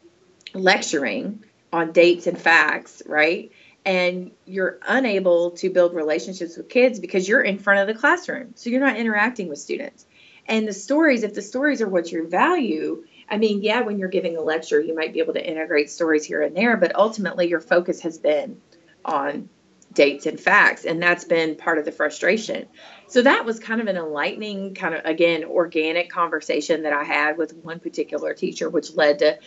lecturing 0.54 1.44
on 1.72 1.92
dates 1.92 2.28
and 2.28 2.40
facts, 2.40 3.02
right? 3.06 3.52
And 3.86 4.32
you're 4.46 4.80
unable 4.88 5.52
to 5.52 5.70
build 5.70 5.94
relationships 5.94 6.58
with 6.58 6.70
kids 6.70 7.00
because 7.00 7.28
you're 7.28 7.42
in 7.42 7.60
front 7.60 7.82
of 7.82 7.88
the 7.88 8.00
classroom. 8.00 8.54
So 8.56 8.70
you're 8.70 8.80
not 8.80 8.98
interacting 8.98 9.48
with 9.48 9.60
students. 9.60 10.06
And 10.48 10.68
the 10.68 10.74
stories, 10.74 11.24
if 11.24 11.34
the 11.34 11.42
stories 11.42 11.82
are 11.82 11.88
what 11.88 12.12
you 12.12 12.28
value, 12.28 13.06
I 13.30 13.38
mean, 13.38 13.64
yeah, 13.64 13.82
when 13.82 13.98
you're 13.98 14.10
giving 14.10 14.38
a 14.38 14.42
lecture, 14.42 14.80
you 14.80 14.96
might 14.96 15.14
be 15.14 15.20
able 15.20 15.34
to 15.34 15.46
integrate 15.46 15.90
stories 15.90 16.26
here 16.26 16.42
and 16.42 16.56
there, 16.56 16.78
but 16.78 16.96
ultimately 16.96 17.48
your 17.48 17.60
focus 17.60 18.02
has 18.02 18.18
been 18.18 18.62
on 19.04 19.50
dates 19.96 20.26
and 20.26 20.40
facts. 20.40 20.86
And 20.86 21.02
that's 21.02 21.24
been 21.24 21.56
part 21.56 21.80
of 21.80 21.86
the 21.86 21.92
frustration. 21.92 22.68
So 23.08 23.24
that 23.24 23.46
was 23.46 23.60
kind 23.60 23.82
of 23.82 23.88
an 23.88 23.98
enlightening, 23.98 24.76
kind 24.76 24.94
of, 24.94 25.02
again, 25.06 25.44
organic 25.44 26.10
conversation 26.10 26.84
that 26.84 26.94
I 26.94 27.04
had 27.04 27.38
with 27.38 27.56
one 27.64 27.80
particular 27.80 28.34
teacher, 28.34 28.70
which 28.70 28.94
led 28.94 29.20
to 29.20 29.40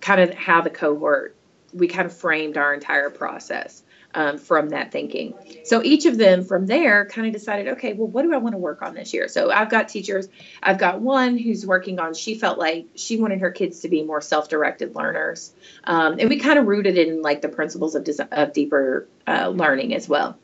kind 0.00 0.20
of 0.20 0.34
how 0.34 0.62
the 0.62 0.70
cohort 0.70 1.36
we 1.72 1.86
kind 1.86 2.06
of 2.06 2.12
framed 2.12 2.56
our 2.56 2.74
entire 2.74 3.10
process 3.10 3.82
um, 4.14 4.38
from 4.38 4.70
that 4.70 4.92
thinking. 4.92 5.34
So 5.64 5.82
each 5.82 6.06
of 6.06 6.18
them 6.18 6.44
from 6.44 6.66
there 6.66 7.06
kind 7.06 7.26
of 7.26 7.32
decided, 7.32 7.68
okay, 7.74 7.92
well, 7.92 8.08
what 8.08 8.22
do 8.22 8.34
I 8.34 8.38
want 8.38 8.54
to 8.54 8.58
work 8.58 8.82
on 8.82 8.94
this 8.94 9.14
year? 9.14 9.28
So 9.28 9.50
I've 9.50 9.70
got 9.70 9.88
teachers, 9.88 10.28
I've 10.62 10.78
got 10.78 11.00
one 11.00 11.38
who's 11.38 11.66
working 11.66 11.98
on, 12.00 12.14
she 12.14 12.34
felt 12.34 12.58
like 12.58 12.86
she 12.94 13.16
wanted 13.16 13.40
her 13.40 13.50
kids 13.50 13.80
to 13.80 13.88
be 13.88 14.02
more 14.02 14.20
self 14.20 14.48
directed 14.48 14.94
learners. 14.94 15.52
Um, 15.84 16.18
and 16.18 16.28
we 16.28 16.38
kind 16.38 16.58
of 16.58 16.66
rooted 16.66 16.98
in 16.98 17.22
like 17.22 17.40
the 17.40 17.48
principles 17.48 17.94
of, 17.94 18.08
of 18.32 18.52
deeper 18.52 19.08
uh, 19.26 19.48
learning 19.48 19.94
as 19.94 20.08
well. 20.08 20.38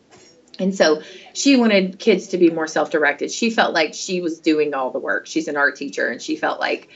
And 0.58 0.74
so 0.74 1.02
she 1.34 1.56
wanted 1.56 1.98
kids 1.98 2.28
to 2.28 2.38
be 2.38 2.50
more 2.50 2.66
self 2.66 2.90
directed. 2.90 3.30
She 3.30 3.50
felt 3.50 3.74
like 3.74 3.92
she 3.94 4.20
was 4.20 4.40
doing 4.40 4.72
all 4.72 4.90
the 4.90 4.98
work. 4.98 5.26
She's 5.26 5.48
an 5.48 5.56
art 5.56 5.76
teacher 5.76 6.08
and 6.08 6.22
she 6.22 6.36
felt 6.36 6.60
like 6.60 6.88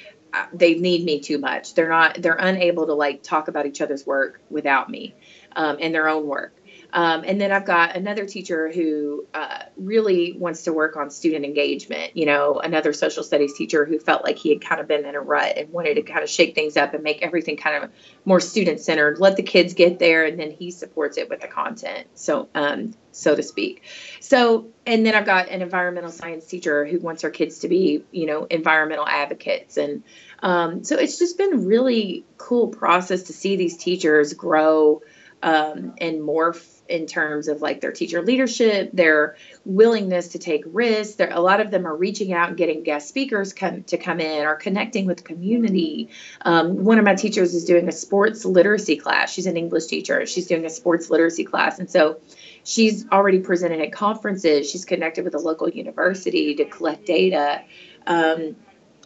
they 0.53 0.75
need 0.75 1.05
me 1.05 1.21
too 1.21 1.39
much. 1.39 1.75
They're 1.75 1.89
not. 1.89 2.21
They're 2.21 2.37
unable 2.39 2.87
to 2.87 2.95
like 2.95 3.23
talk 3.23 3.49
about 3.49 3.67
each 3.67 3.81
other's 3.81 4.07
work 4.07 4.41
without 4.51 4.89
me, 4.89 5.15
um, 5.57 5.79
and 5.81 5.95
their 5.95 6.09
own 6.09 6.27
work. 6.27 6.55
Um, 6.93 7.25
and 7.27 7.41
then 7.41 7.53
I've 7.53 7.65
got 7.65 7.97
another 7.97 8.27
teacher 8.27 8.71
who 8.71 9.27
uh, 9.33 9.65
really 9.77 10.33
wants 10.33 10.65
to 10.65 10.73
work 10.73 10.97
on 10.97 11.11
student 11.11 11.45
engagement. 11.45 12.17
You 12.17 12.27
know, 12.27 12.61
another 12.61 12.93
social 12.93 13.23
studies 13.23 13.55
teacher 13.55 13.85
who 13.85 13.99
felt 13.99 14.25
like 14.25 14.39
he 14.39 14.51
had 14.51 14.61
kind 14.61 14.81
of 14.81 14.89
been 14.89 15.05
in 15.05 15.15
a 15.15 15.21
rut 15.21 15.57
and 15.57 15.71
wanted 15.71 15.95
to 15.95 16.03
kind 16.03 16.23
of 16.23 16.31
shake 16.31 16.55
things 16.55 16.77
up 16.77 16.95
and 16.95 17.03
make 17.03 17.23
everything 17.23 17.57
kind 17.57 17.85
of 17.85 17.91
more 18.25 18.41
student 18.41 18.81
centered. 18.81 19.19
Let 19.19 19.37
the 19.37 19.43
kids 19.43 19.75
get 19.75 19.99
there, 19.99 20.25
and 20.25 20.39
then 20.39 20.51
he 20.51 20.71
supports 20.71 21.17
it 21.19 21.29
with 21.29 21.41
the 21.41 21.49
content. 21.49 22.09
So, 22.15 22.49
um, 22.55 22.95
so 23.13 23.35
to 23.35 23.43
speak. 23.43 23.83
So, 24.21 24.69
and 24.87 25.05
then 25.05 25.15
I've 25.15 25.27
got 25.27 25.49
an 25.49 25.63
environmental 25.63 26.11
science 26.11 26.47
teacher 26.47 26.87
who 26.87 26.99
wants 27.01 27.23
her 27.23 27.31
kids 27.31 27.61
to 27.61 27.69
be, 27.69 28.05
you 28.11 28.27
know, 28.27 28.45
environmental 28.45 29.07
advocates. 29.07 29.77
And 29.77 30.05
um, 30.43 30.85
so 30.85 30.97
it's 30.97 31.19
just 31.19 31.37
been 31.37 31.67
really 31.67 32.25
cool 32.37 32.69
process 32.69 33.25
to 33.25 33.33
see 33.33 33.57
these 33.57 33.77
teachers 33.77 34.33
grow 34.33 35.03
um, 35.43 35.95
and 35.99 36.21
morph 36.21 36.80
in 36.91 37.07
terms 37.07 37.49
of 37.49 37.63
like 37.63 37.81
their 37.81 37.93
teacher 37.93 38.21
leadership, 38.23 38.91
their 38.93 39.37
willingness 39.65 40.29
to 40.29 40.39
take 40.39 40.63
risks. 40.67 41.15
There, 41.15 41.31
a 41.31 41.41
lot 41.41 41.61
of 41.61 41.71
them 41.71 41.87
are 41.87 41.97
reaching 41.97 42.33
out 42.33 42.49
and 42.49 42.57
getting 42.57 42.83
guest 42.83 43.09
speakers 43.09 43.53
come 43.53 43.85
to 43.85 43.97
come 43.97 44.21
in 44.21 44.45
or 44.45 44.57
connecting 44.57 45.07
with 45.07 45.19
the 45.19 45.23
community. 45.23 46.11
Um, 46.43 46.85
one 46.85 46.99
of 46.99 47.05
my 47.05 47.15
teachers 47.15 47.55
is 47.55 47.65
doing 47.65 47.89
a 47.89 47.93
sports 47.93 48.45
literacy 48.45 48.97
class. 48.97 49.33
She's 49.33 49.47
an 49.47 49.57
English 49.57 49.87
teacher. 49.87 50.27
She's 50.27 50.47
doing 50.47 50.65
a 50.65 50.71
sports 50.71 51.11
literacy 51.11 51.45
class, 51.45 51.79
and 51.79 51.91
so 51.91 52.21
she's 52.65 53.09
already 53.11 53.41
presented 53.41 53.81
at 53.81 53.93
conferences. 53.93 54.71
She's 54.71 54.85
connected 54.85 55.25
with 55.25 55.35
a 55.35 55.39
local 55.39 55.69
university 55.69 56.55
to 56.57 56.65
collect 56.65 57.07
data. 57.07 57.63
Um, 58.07 58.57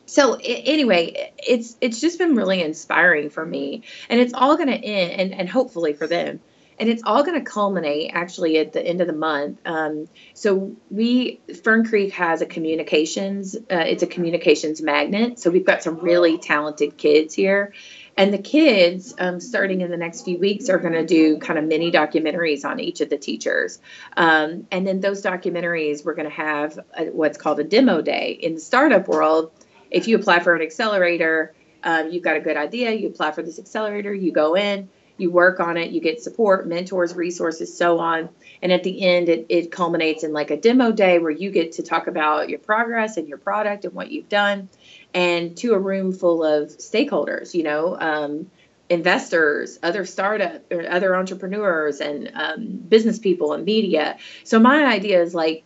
so 0.07 0.38
anyway, 0.43 1.33
it's 1.38 1.76
it's 1.81 2.00
just 2.00 2.19
been 2.19 2.35
really 2.37 2.62
inspiring 2.62 3.31
for 3.31 3.45
me, 3.45 3.83
and 4.09 4.21
it's 4.21 4.35
all 4.35 4.57
going 4.57 4.69
to 4.69 4.75
end, 4.75 5.21
and, 5.21 5.41
and 5.41 5.49
hopefully 5.49 5.95
for 5.95 6.07
them, 6.07 6.41
and 6.78 6.88
it's 6.88 7.02
all 7.04 7.23
going 7.23 7.38
to 7.38 7.50
culminate 7.50 8.11
actually 8.12 8.59
at 8.59 8.73
the 8.73 8.85
end 8.85 9.00
of 9.00 9.07
the 9.07 9.12
month. 9.12 9.61
Um, 9.64 10.09
so 10.35 10.76
we 10.90 11.40
Fern 11.62 11.87
Creek 11.87 12.12
has 12.14 12.43
a 12.43 12.47
communications. 12.47 13.57
Uh, 13.57 13.85
it's 13.87 14.02
a 14.02 14.07
communications 14.07 14.83
magnet. 14.83 15.38
So 15.38 15.50
we've 15.50 15.64
got 15.64 15.83
some 15.83 15.99
really 15.99 16.38
talented 16.38 16.97
kids 16.97 17.35
here, 17.35 17.73
and 18.16 18.33
the 18.33 18.38
kids, 18.38 19.14
um, 19.19 19.40
starting 19.40 19.81
in 19.81 19.90
the 19.90 19.97
next 19.97 20.25
few 20.25 20.38
weeks, 20.38 20.69
are 20.69 20.78
going 20.78 20.95
to 20.95 21.07
do 21.07 21.38
kind 21.38 21.59
of 21.59 21.64
mini 21.64 21.90
documentaries 21.90 22.64
on 22.64 22.78
each 22.78 23.00
of 23.00 23.11
the 23.11 23.19
teachers. 23.19 23.81
Um, 24.16 24.66
and 24.71 24.87
then 24.87 25.00
those 25.00 25.23
documentaries, 25.23 26.04
we're 26.04 26.14
going 26.14 26.28
to 26.28 26.35
have 26.35 26.78
a, 26.97 27.07
what's 27.07 27.38
called 27.38 27.59
a 27.61 27.64
demo 27.64 28.02
day. 28.02 28.38
In 28.40 28.54
the 28.54 28.61
startup 28.61 29.09
world, 29.09 29.50
if 29.90 30.07
you 30.07 30.16
apply 30.16 30.40
for 30.40 30.54
an 30.54 30.62
accelerator, 30.62 31.54
um, 31.83 32.11
you've 32.11 32.23
got 32.23 32.37
a 32.37 32.40
good 32.40 32.57
idea, 32.57 32.93
you 32.93 33.09
apply 33.09 33.33
for 33.33 33.43
this 33.43 33.59
accelerator, 33.59 34.14
you 34.14 34.33
go 34.33 34.57
in, 34.57 34.88
you 35.16 35.30
work 35.30 35.61
on 35.61 35.76
it, 35.76 35.90
you 35.90 36.00
get 36.00 36.21
support, 36.21 36.66
mentors, 36.66 37.14
resources, 37.14 37.76
so 37.76 37.99
on. 37.99 38.28
And 38.61 38.73
at 38.73 38.83
the 38.83 39.02
end, 39.02 39.28
it, 39.28 39.47
it 39.49 39.71
culminates 39.71 40.25
in 40.25 40.33
like 40.33 40.50
a 40.50 40.56
demo 40.56 40.90
day 40.90 41.18
where 41.18 41.30
you 41.30 41.50
get 41.50 41.73
to 41.73 41.83
talk 41.83 42.06
about 42.06 42.49
your 42.49 42.59
progress 42.59 43.16
and 43.16 43.28
your 43.28 43.38
product 43.38 43.85
and 43.85 43.94
what 43.94 44.11
you've 44.11 44.28
done 44.28 44.68
and 45.12 45.56
to 45.59 45.75
a 45.75 45.78
room 45.78 46.12
full 46.12 46.42
of 46.42 46.68
stakeholders, 46.71 47.54
you 47.54 47.62
know, 47.62 47.97
um, 47.99 48.50
investors, 48.90 49.78
other 49.83 50.04
startup 50.04 50.71
or 50.73 50.88
other 50.88 51.16
entrepreneurs 51.16 52.00
and 52.00 52.30
um, 52.35 52.66
business 52.88 53.18
people 53.18 53.52
and 53.52 53.64
media. 53.64 54.18
So 54.42 54.59
my 54.59 54.85
idea 54.85 55.23
is 55.23 55.35
like, 55.35 55.64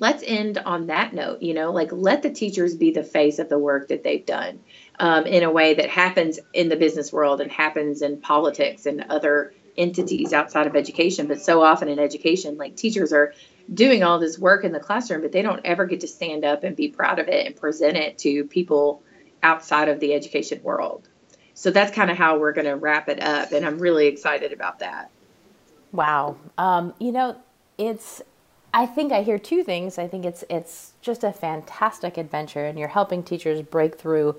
let's 0.00 0.22
end 0.26 0.58
on 0.58 0.86
that 0.86 1.12
note, 1.12 1.42
you 1.42 1.54
know, 1.54 1.72
like 1.72 1.90
let 1.92 2.22
the 2.22 2.30
teachers 2.30 2.74
be 2.74 2.90
the 2.90 3.02
face 3.02 3.38
of 3.38 3.48
the 3.48 3.58
work 3.58 3.88
that 3.88 4.02
they've 4.02 4.24
done 4.24 4.60
um, 4.98 5.26
in 5.26 5.42
a 5.42 5.50
way 5.50 5.74
that 5.74 5.90
happens 5.90 6.38
in 6.52 6.68
the 6.68 6.76
business 6.76 7.12
world 7.12 7.40
and 7.40 7.50
happens 7.50 8.02
in 8.02 8.20
politics 8.20 8.86
and 8.86 9.02
other 9.10 9.52
entities 9.76 10.32
outside 10.32 10.66
of 10.66 10.76
education. 10.76 11.26
But 11.26 11.40
so 11.40 11.62
often 11.62 11.88
in 11.88 11.98
education, 11.98 12.56
like 12.56 12.76
teachers 12.76 13.12
are 13.12 13.34
doing 13.72 14.02
all 14.02 14.18
this 14.18 14.38
work 14.38 14.64
in 14.64 14.72
the 14.72 14.80
classroom, 14.80 15.22
but 15.22 15.32
they 15.32 15.42
don't 15.42 15.60
ever 15.64 15.86
get 15.86 16.00
to 16.00 16.08
stand 16.08 16.44
up 16.44 16.64
and 16.64 16.76
be 16.76 16.88
proud 16.88 17.18
of 17.18 17.28
it 17.28 17.46
and 17.46 17.56
present 17.56 17.96
it 17.96 18.18
to 18.18 18.44
people 18.44 19.02
outside 19.42 19.88
of 19.88 20.00
the 20.00 20.14
education 20.14 20.62
world. 20.62 21.08
So 21.54 21.70
that's 21.70 21.94
kind 21.94 22.10
of 22.10 22.16
how 22.16 22.38
we're 22.38 22.52
going 22.52 22.66
to 22.66 22.76
wrap 22.76 23.08
it 23.08 23.22
up. 23.22 23.52
And 23.52 23.64
I'm 23.64 23.78
really 23.78 24.06
excited 24.06 24.52
about 24.52 24.80
that. 24.80 25.10
Wow. 25.92 26.36
Um, 26.58 26.94
you 26.98 27.12
know, 27.12 27.36
it's, 27.78 28.22
I 28.74 28.86
think 28.86 29.12
I 29.12 29.22
hear 29.22 29.38
two 29.38 29.62
things. 29.62 29.98
I 29.98 30.08
think 30.08 30.24
it's, 30.24 30.42
it's 30.50 30.94
just 31.00 31.22
a 31.22 31.32
fantastic 31.32 32.18
adventure 32.18 32.64
and 32.64 32.76
you're 32.76 32.88
helping 32.88 33.22
teachers 33.22 33.62
break 33.62 33.96
through 33.96 34.34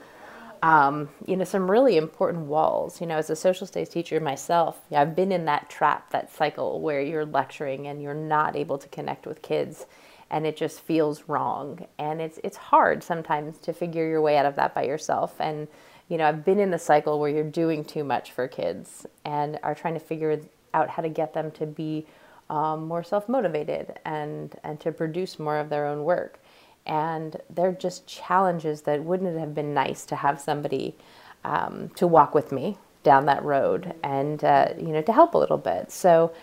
um, 0.61 1.09
you 1.25 1.37
know, 1.37 1.45
some 1.45 1.71
really 1.71 1.95
important 1.95 2.47
walls. 2.47 2.99
You 2.99 3.07
know, 3.07 3.17
as 3.17 3.29
a 3.29 3.35
social 3.35 3.65
studies 3.65 3.87
teacher 3.87 4.19
myself, 4.19 4.81
I've 4.91 5.15
been 5.15 5.31
in 5.31 5.45
that 5.45 5.69
trap, 5.69 6.09
that 6.09 6.33
cycle 6.33 6.81
where 6.81 7.01
you're 7.01 7.25
lecturing 7.25 7.87
and 7.87 8.01
you're 8.01 8.13
not 8.13 8.57
able 8.57 8.77
to 8.79 8.89
connect 8.89 9.25
with 9.25 9.41
kids 9.41 9.85
and 10.29 10.45
it 10.45 10.57
just 10.57 10.81
feels 10.81 11.23
wrong. 11.29 11.87
And 11.97 12.19
it's 12.19 12.39
it's 12.43 12.57
hard 12.57 13.03
sometimes 13.03 13.57
to 13.59 13.71
figure 13.71 14.05
your 14.05 14.21
way 14.21 14.37
out 14.37 14.45
of 14.45 14.57
that 14.57 14.73
by 14.73 14.83
yourself. 14.83 15.39
And, 15.39 15.69
you 16.09 16.17
know, 16.17 16.27
I've 16.27 16.43
been 16.43 16.59
in 16.59 16.71
the 16.71 16.79
cycle 16.79 17.21
where 17.21 17.29
you're 17.29 17.43
doing 17.43 17.85
too 17.85 18.03
much 18.03 18.31
for 18.33 18.49
kids 18.49 19.05
and 19.23 19.59
are 19.63 19.75
trying 19.75 19.93
to 19.93 19.99
figure 20.01 20.41
out 20.73 20.89
how 20.89 21.03
to 21.03 21.09
get 21.09 21.33
them 21.33 21.51
to 21.51 21.65
be 21.65 22.05
um, 22.49 22.87
more 22.87 23.03
self-motivated 23.03 23.99
and 24.05 24.55
and 24.63 24.79
to 24.79 24.91
produce 24.91 25.39
more 25.39 25.57
of 25.57 25.69
their 25.69 25.85
own 25.85 26.03
work. 26.03 26.39
And 26.85 27.37
they're 27.49 27.71
just 27.71 28.05
challenges 28.05 28.81
that 28.81 29.03
wouldn't 29.03 29.35
it 29.35 29.39
have 29.39 29.55
been 29.55 29.73
nice 29.73 30.05
to 30.05 30.15
have 30.15 30.39
somebody 30.39 30.95
um, 31.43 31.89
to 31.95 32.05
walk 32.05 32.35
with 32.35 32.51
me 32.51 32.77
down 33.03 33.25
that 33.25 33.43
road 33.43 33.93
and 34.03 34.43
uh, 34.43 34.69
you 34.77 34.87
know 34.87 35.01
to 35.01 35.13
help 35.13 35.33
a 35.33 35.37
little 35.37 35.57
bit. 35.57 35.91
So 35.91 36.33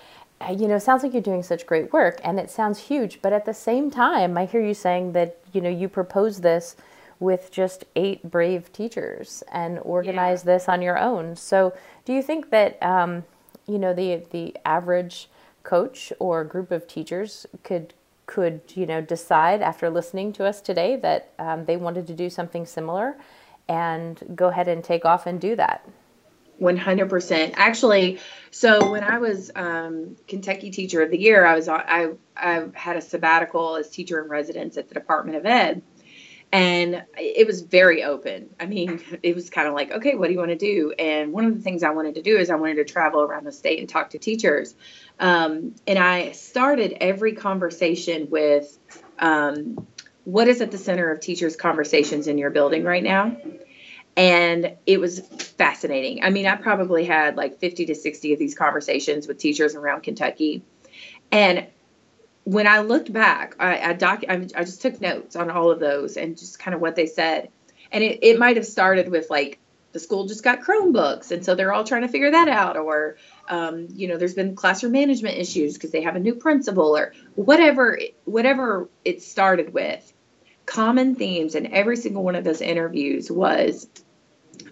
uh, 0.40 0.52
you 0.52 0.66
know 0.68 0.76
it 0.76 0.80
sounds 0.80 1.02
like 1.02 1.12
you're 1.12 1.22
doing 1.22 1.42
such 1.42 1.66
great 1.66 1.92
work 1.92 2.20
and 2.24 2.40
it 2.40 2.50
sounds 2.50 2.78
huge 2.78 3.22
but 3.22 3.32
at 3.32 3.44
the 3.44 3.54
same 3.54 3.92
time 3.92 4.36
i 4.36 4.44
hear 4.44 4.60
you 4.60 4.74
saying 4.74 5.12
that 5.12 5.38
you 5.52 5.60
know 5.60 5.70
you 5.70 5.88
propose 5.88 6.40
this 6.40 6.74
with 7.22 7.52
just 7.52 7.84
eight 7.94 8.28
brave 8.28 8.70
teachers 8.72 9.44
and 9.52 9.78
organize 9.84 10.40
yeah. 10.44 10.54
this 10.54 10.68
on 10.68 10.82
your 10.82 10.98
own. 10.98 11.36
So 11.36 11.72
do 12.04 12.12
you 12.12 12.20
think 12.20 12.50
that 12.50 12.82
um, 12.82 13.24
you 13.66 13.78
know 13.78 13.94
the 13.94 14.22
the 14.32 14.56
average 14.66 15.28
coach 15.62 16.12
or 16.18 16.44
group 16.44 16.70
of 16.70 16.86
teachers 16.86 17.46
could 17.62 17.94
could 18.26 18.60
you 18.74 18.86
know 18.86 19.00
decide 19.00 19.60
after 19.60 19.90
listening 19.90 20.32
to 20.32 20.44
us 20.44 20.60
today 20.60 20.96
that 20.96 21.32
um, 21.38 21.64
they 21.64 21.76
wanted 21.76 22.06
to 22.06 22.14
do 22.14 22.30
something 22.30 22.64
similar 22.64 23.16
and 23.68 24.22
go 24.34 24.48
ahead 24.48 24.68
and 24.68 24.82
take 24.82 25.04
off 25.04 25.26
and 25.26 25.40
do 25.40 25.56
that. 25.56 25.88
100% 26.60 27.54
actually 27.56 28.20
so 28.52 28.90
when 28.90 29.02
i 29.02 29.18
was 29.18 29.50
um, 29.56 30.16
kentucky 30.28 30.70
teacher 30.70 31.02
of 31.02 31.10
the 31.10 31.18
year 31.18 31.44
i 31.44 31.56
was 31.56 31.68
I, 31.68 32.10
I 32.36 32.68
had 32.74 32.96
a 32.96 33.00
sabbatical 33.00 33.74
as 33.76 33.88
teacher 33.88 34.22
in 34.22 34.28
residence 34.28 34.76
at 34.76 34.88
the 34.88 34.94
department 34.94 35.38
of 35.38 35.46
ed 35.46 35.82
and 36.52 37.02
it 37.16 37.46
was 37.46 37.62
very 37.62 38.04
open 38.04 38.50
i 38.60 38.66
mean 38.66 39.00
it 39.22 39.34
was 39.34 39.50
kind 39.50 39.66
of 39.66 39.74
like 39.74 39.90
okay 39.90 40.14
what 40.14 40.26
do 40.26 40.32
you 40.32 40.38
want 40.38 40.50
to 40.50 40.56
do 40.56 40.92
and 40.98 41.32
one 41.32 41.44
of 41.44 41.54
the 41.54 41.60
things 41.60 41.82
i 41.82 41.90
wanted 41.90 42.14
to 42.14 42.22
do 42.22 42.36
is 42.36 42.50
i 42.50 42.54
wanted 42.54 42.74
to 42.74 42.84
travel 42.84 43.22
around 43.22 43.44
the 43.44 43.52
state 43.52 43.78
and 43.80 43.88
talk 43.88 44.10
to 44.10 44.18
teachers 44.18 44.74
um, 45.22 45.76
and 45.86 45.98
I 46.00 46.32
started 46.32 46.96
every 47.00 47.34
conversation 47.34 48.28
with 48.28 48.76
um, 49.20 49.86
what 50.24 50.48
is 50.48 50.60
at 50.60 50.72
the 50.72 50.78
center 50.78 51.10
of 51.12 51.20
teachers' 51.20 51.54
conversations 51.54 52.26
in 52.26 52.38
your 52.38 52.50
building 52.50 52.82
right 52.82 53.04
now? 53.04 53.36
And 54.16 54.76
it 54.84 55.00
was 55.00 55.20
fascinating. 55.20 56.24
I 56.24 56.30
mean, 56.30 56.46
I 56.46 56.56
probably 56.56 57.04
had 57.04 57.36
like 57.36 57.60
50 57.60 57.86
to 57.86 57.94
60 57.94 58.32
of 58.32 58.38
these 58.40 58.56
conversations 58.56 59.28
with 59.28 59.38
teachers 59.38 59.76
around 59.76 60.02
Kentucky. 60.02 60.62
And 61.30 61.66
when 62.44 62.66
I 62.66 62.80
looked 62.80 63.12
back, 63.12 63.56
I, 63.58 63.78
I, 63.78 63.92
doc, 63.92 64.24
I, 64.28 64.34
I 64.54 64.64
just 64.64 64.82
took 64.82 65.00
notes 65.00 65.36
on 65.36 65.50
all 65.50 65.70
of 65.70 65.80
those 65.80 66.16
and 66.16 66.36
just 66.36 66.58
kind 66.58 66.74
of 66.74 66.80
what 66.80 66.96
they 66.96 67.06
said. 67.06 67.50
And 67.90 68.02
it, 68.02 68.20
it 68.22 68.38
might 68.38 68.56
have 68.56 68.66
started 68.66 69.10
with 69.10 69.30
like, 69.30 69.58
the 69.92 69.98
school 69.98 70.26
just 70.26 70.42
got 70.42 70.62
Chromebooks, 70.62 71.32
and 71.32 71.44
so 71.44 71.54
they're 71.54 71.70
all 71.70 71.84
trying 71.84 72.00
to 72.00 72.08
figure 72.08 72.30
that 72.30 72.48
out. 72.48 72.78
Or, 72.78 73.18
um, 73.46 73.88
you 73.90 74.08
know, 74.08 74.16
there's 74.16 74.32
been 74.32 74.56
classroom 74.56 74.92
management 74.92 75.36
issues 75.36 75.74
because 75.74 75.90
they 75.90 76.00
have 76.00 76.16
a 76.16 76.18
new 76.18 76.34
principal, 76.34 76.96
or 76.96 77.12
whatever, 77.34 77.98
whatever 78.24 78.88
it 79.04 79.22
started 79.22 79.74
with. 79.74 80.10
Common 80.64 81.14
themes 81.14 81.54
in 81.54 81.74
every 81.74 81.98
single 81.98 82.22
one 82.22 82.36
of 82.36 82.44
those 82.44 82.62
interviews 82.62 83.30
was 83.30 83.86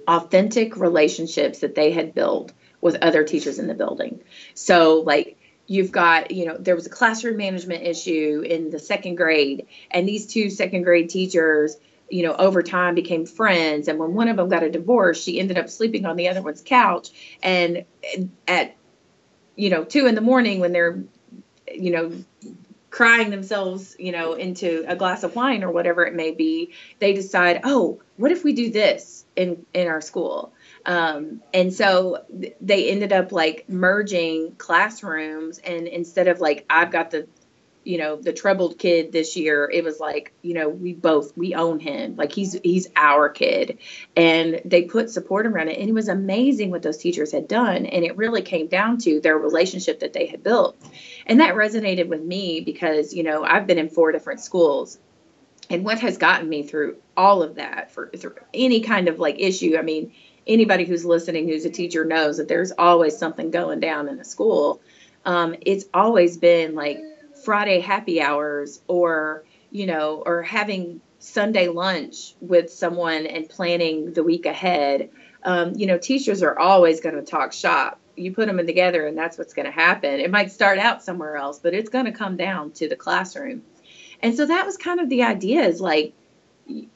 authentic 0.09 0.78
relationships 0.78 1.59
that 1.59 1.74
they 1.74 1.90
had 1.90 2.14
built 2.14 2.52
with 2.80 2.96
other 3.02 3.22
teachers 3.22 3.59
in 3.59 3.66
the 3.66 3.74
building. 3.74 4.22
So, 4.54 5.02
like, 5.04 5.37
you've 5.70 5.92
got, 5.92 6.33
you 6.33 6.46
know, 6.46 6.56
there 6.59 6.74
was 6.74 6.87
a 6.87 6.90
classroom 6.90 7.37
management 7.37 7.85
issue 7.85 8.42
in 8.44 8.70
the 8.70 8.78
second 8.80 9.14
grade, 9.14 9.68
and 9.88 10.09
these 10.09 10.26
two 10.26 10.50
second 10.50 10.83
grade 10.83 11.09
teachers 11.09 11.76
you 12.11 12.24
know, 12.24 12.35
over 12.35 12.61
time 12.61 12.96
became 12.96 13.24
friends. 13.24 13.87
And 13.87 13.96
when 13.96 14.14
one 14.14 14.26
of 14.26 14.37
them 14.37 14.48
got 14.48 14.64
a 14.64 14.68
divorce, 14.68 15.22
she 15.22 15.38
ended 15.38 15.56
up 15.56 15.68
sleeping 15.68 16.06
on 16.06 16.16
the 16.16 16.26
other 16.26 16.42
one's 16.42 16.61
couch. 16.61 17.11
And 17.40 17.85
at, 18.48 18.74
you 19.54 19.70
know, 19.70 19.85
two 19.85 20.06
in 20.06 20.16
the 20.16 20.20
morning 20.20 20.59
when 20.59 20.72
they're, 20.72 21.04
you 21.72 21.92
know, 21.92 22.12
crying 22.90 23.30
themselves, 23.30 23.94
you 23.96 24.11
know, 24.11 24.33
into 24.33 24.85
a 24.88 24.96
glass 24.96 25.22
of 25.22 25.37
wine 25.37 25.62
or 25.62 25.70
whatever 25.70 26.04
it 26.04 26.14
may 26.14 26.33
be, 26.33 26.72
they 26.98 27.12
decide, 27.12 27.61
oh, 27.62 28.00
what 28.16 28.33
if 28.33 28.42
we 28.42 28.52
do 28.54 28.70
this 28.72 29.24
in 29.37 29.64
in 29.72 29.87
our 29.87 30.00
school? 30.00 30.52
Um, 30.86 31.42
and 31.52 31.72
so 31.72 32.24
they 32.60 32.90
ended 32.90 33.12
up 33.12 33.32
like 33.32 33.68
merging 33.68 34.54
classrooms, 34.56 35.58
and 35.58 35.86
instead 35.86 36.28
of 36.28 36.40
like 36.40 36.64
I've 36.70 36.90
got 36.90 37.10
the 37.10 37.28
you 37.84 37.98
know 37.98 38.16
the 38.16 38.32
troubled 38.32 38.78
kid 38.78 39.10
this 39.10 39.36
year 39.36 39.68
it 39.72 39.82
was 39.82 39.98
like 39.98 40.34
you 40.42 40.52
know 40.52 40.68
we 40.68 40.92
both 40.92 41.36
we 41.36 41.54
own 41.54 41.80
him. 41.80 42.16
Like 42.16 42.32
he's 42.32 42.58
he's 42.62 42.88
our 42.94 43.28
kid. 43.28 43.78
And 44.16 44.60
they 44.64 44.82
put 44.82 45.10
support 45.10 45.46
around 45.46 45.68
it 45.68 45.78
and 45.78 45.88
it 45.88 45.92
was 45.92 46.08
amazing 46.08 46.70
what 46.70 46.82
those 46.82 46.98
teachers 46.98 47.32
had 47.32 47.48
done 47.48 47.86
and 47.86 48.04
it 48.04 48.16
really 48.16 48.42
came 48.42 48.66
down 48.66 48.98
to 48.98 49.20
their 49.20 49.38
relationship 49.38 50.00
that 50.00 50.12
they 50.12 50.26
had 50.26 50.42
built. 50.42 50.76
And 51.26 51.40
that 51.40 51.54
resonated 51.54 52.08
with 52.08 52.22
me 52.22 52.60
because 52.60 53.14
you 53.14 53.22
know 53.22 53.44
i've 53.44 53.66
been 53.66 53.78
in 53.78 53.88
four 53.88 54.12
different 54.12 54.40
schools. 54.40 54.98
And 55.70 55.84
what 55.84 56.00
has 56.00 56.18
gotten 56.18 56.48
me 56.48 56.64
through 56.64 56.96
all 57.16 57.42
of 57.42 57.54
that 57.54 57.92
for 57.92 58.10
through 58.16 58.34
any 58.52 58.80
kind 58.80 59.08
of 59.08 59.18
like 59.18 59.38
issue 59.38 59.76
i 59.78 59.82
mean 59.82 60.12
anybody 60.50 60.84
who's 60.84 61.04
listening 61.04 61.48
who's 61.48 61.64
a 61.64 61.70
teacher 61.70 62.04
knows 62.04 62.36
that 62.36 62.48
there's 62.48 62.72
always 62.72 63.16
something 63.16 63.50
going 63.50 63.80
down 63.80 64.08
in 64.08 64.18
a 64.20 64.24
school 64.24 64.80
um, 65.24 65.54
it's 65.62 65.84
always 65.92 66.36
been 66.36 66.74
like 66.74 66.98
Friday 67.44 67.80
happy 67.80 68.20
hours 68.20 68.80
or, 68.88 69.44
you 69.70 69.86
know, 69.86 70.22
or 70.24 70.42
having 70.42 71.00
Sunday 71.18 71.68
lunch 71.68 72.34
with 72.40 72.72
someone 72.72 73.26
and 73.26 73.48
planning 73.48 74.12
the 74.12 74.22
week 74.22 74.46
ahead. 74.46 75.10
Um, 75.42 75.74
you 75.74 75.86
know, 75.86 75.98
teachers 75.98 76.42
are 76.42 76.58
always 76.58 77.00
going 77.00 77.16
to 77.16 77.22
talk 77.22 77.52
shop. 77.52 77.98
You 78.16 78.34
put 78.34 78.46
them 78.46 78.58
in 78.58 78.66
together, 78.66 79.06
and 79.06 79.16
that's 79.16 79.38
what's 79.38 79.54
going 79.54 79.66
to 79.66 79.72
happen. 79.72 80.20
It 80.20 80.30
might 80.30 80.52
start 80.52 80.78
out 80.78 81.02
somewhere 81.02 81.36
else, 81.36 81.58
but 81.58 81.72
it's 81.72 81.88
going 81.88 82.04
to 82.06 82.12
come 82.12 82.36
down 82.36 82.72
to 82.72 82.88
the 82.88 82.96
classroom. 82.96 83.62
And 84.22 84.36
so 84.36 84.44
that 84.44 84.66
was 84.66 84.76
kind 84.76 85.00
of 85.00 85.08
the 85.08 85.22
idea 85.22 85.62
is 85.62 85.80
like, 85.80 86.12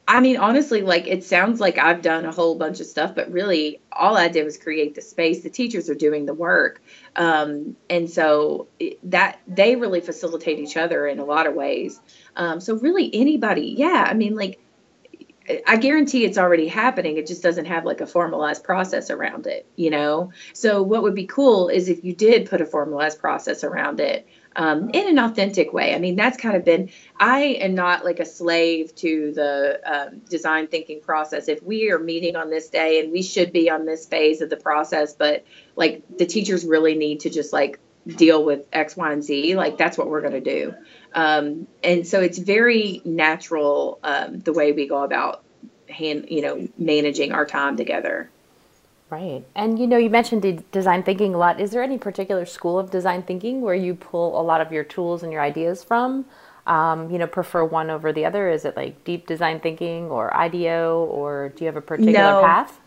I 0.07 0.21
mean, 0.21 0.37
honestly, 0.37 0.83
like 0.83 1.07
it 1.07 1.25
sounds 1.25 1.61
like 1.61 1.79
I've 1.79 2.03
done 2.03 2.25
a 2.25 2.33
whole 2.33 2.57
bunch 2.57 2.81
of 2.81 2.87
stuff, 2.87 3.15
but 3.15 3.31
really 3.33 3.81
all 3.93 4.17
I 4.17 4.29
did 4.29 4.45
was 4.45 4.59
create 4.59 4.95
the 4.95 5.01
space. 5.01 5.43
The 5.43 5.51
teachers 5.51 5.89
are 5.89 5.95
doing 5.95 6.27
the 6.27 6.35
work. 6.35 6.83
Um, 7.17 7.77
and 7.89 8.11
so 8.11 8.69
that 9.05 9.41
they 9.47 9.77
really 9.77 10.01
facilitate 10.01 10.59
each 10.59 10.77
other 10.77 11.07
in 11.07 11.19
a 11.19 11.25
lot 11.25 11.47
of 11.47 11.55
ways. 11.55 12.01
Um, 12.37 12.61
so 12.61 12.77
really 12.77 13.11
anybody, 13.15 13.75
yeah, 13.77 14.07
I 14.09 14.15
mean, 14.15 14.35
like, 14.35 14.61
I 15.67 15.77
guarantee 15.77 16.25
it's 16.25 16.39
already 16.39 16.69
happening. 16.69 17.19
It 17.19 17.27
just 17.27 17.43
doesn't 17.43 17.67
have 17.67 17.85
like 17.85 18.01
a 18.01 18.07
formalized 18.07 18.65
process 18.65 19.11
around 19.11 19.47
it, 19.47 19.67
you 19.77 19.91
know? 19.91 20.33
So, 20.55 20.83
what 20.83 21.03
would 21.03 21.15
be 21.15 21.27
cool 21.27 21.69
is 21.69 21.89
if 21.91 22.03
you 22.03 22.15
did 22.15 22.49
put 22.49 22.63
a 22.63 22.67
formalized 22.67 23.19
process 23.19 23.63
around 23.63 24.01
it 24.01 24.27
um, 24.57 24.91
in 24.91 25.09
an 25.09 25.19
authentic 25.19 25.73
way. 25.73 25.95
I 25.95 25.99
mean, 25.99 26.17
that's 26.17 26.37
kind 26.37 26.57
of 26.57 26.65
been, 26.65 26.91
I 27.19 27.41
am 27.41 27.75
not 27.75 28.05
like 28.05 28.21
a 28.21 28.25
slave 28.25 28.95
to 28.97 29.33
the 29.33 29.81
um, 29.85 30.19
design 30.29 30.69
thinking 30.69 31.01
process. 31.01 31.49
If 31.49 31.63
we 31.63 31.91
are 31.91 31.99
meeting 31.99 32.37
on 32.37 32.51
this 32.51 32.69
day 32.69 33.01
and 33.01 33.13
we 33.13 33.23
should 33.23 33.53
be 33.53 33.71
on 33.71 33.85
this 33.85 34.07
phase 34.07 34.41
of 34.41 34.51
the 34.51 34.57
process, 34.57 35.15
but 35.15 35.45
like 35.77 36.03
the 36.19 36.27
teachers 36.27 36.65
really 36.65 36.95
need 36.95 37.21
to 37.21 37.31
just 37.31 37.53
like 37.53 37.79
deal 38.07 38.45
with 38.45 38.67
X, 38.73 38.97
Y, 38.97 39.13
and 39.13 39.25
Z, 39.25 39.57
like 39.57 39.79
that's 39.79 39.97
what 39.97 40.09
we're 40.09 40.21
going 40.21 40.35
to 40.35 40.41
do. 40.41 40.75
Um, 41.15 41.67
and 41.83 42.07
so 42.07 42.21
it's 42.21 42.39
very 42.39 43.01
natural 43.05 43.99
um, 44.03 44.41
the 44.41 44.53
way 44.53 44.73
we 44.73 44.87
go 44.87 45.03
about 45.03 45.43
hand, 45.89 46.27
you 46.29 46.43
know, 46.43 46.69
managing 46.79 47.33
our 47.33 47.47
time 47.47 47.77
together. 47.77 48.31
Right. 49.11 49.45
And 49.55 49.79
you 49.79 49.87
know, 49.87 49.97
you 49.97 50.11
mentioned 50.11 50.43
de- 50.43 50.65
design 50.73 51.03
thinking 51.03 51.35
a 51.35 51.39
lot. 51.39 51.61
Is 51.61 51.71
there 51.71 51.83
any 51.83 51.99
particular 51.99 52.47
school 52.47 52.79
of 52.79 52.91
design 52.91 53.23
thinking 53.23 53.61
where 53.61 53.75
you 53.75 53.95
pull 53.95 54.41
a 54.41 54.43
lot 54.43 54.61
of 54.61 54.73
your 54.73 54.85
tools 54.85 55.23
and 55.23 55.33
your 55.33 55.43
ideas 55.43 55.85
from? 55.85 56.25
Um, 56.67 57.11
you 57.11 57.19
know, 57.19 57.27
prefer 57.27 57.65
one 57.65 57.91
over 57.91 58.13
the 58.13 58.25
other? 58.25 58.49
Is 58.49 58.65
it 58.65 58.77
like 58.77 59.05
deep 59.05 59.27
design 59.27 59.61
thinking 59.61 60.11
or 60.11 60.35
IDEO, 60.35 61.05
or 61.05 61.51
do 61.51 61.65
you 61.65 61.67
have 61.67 61.77
a 61.77 61.83
particular 61.83 62.13
no. 62.13 62.43
path? 62.43 62.81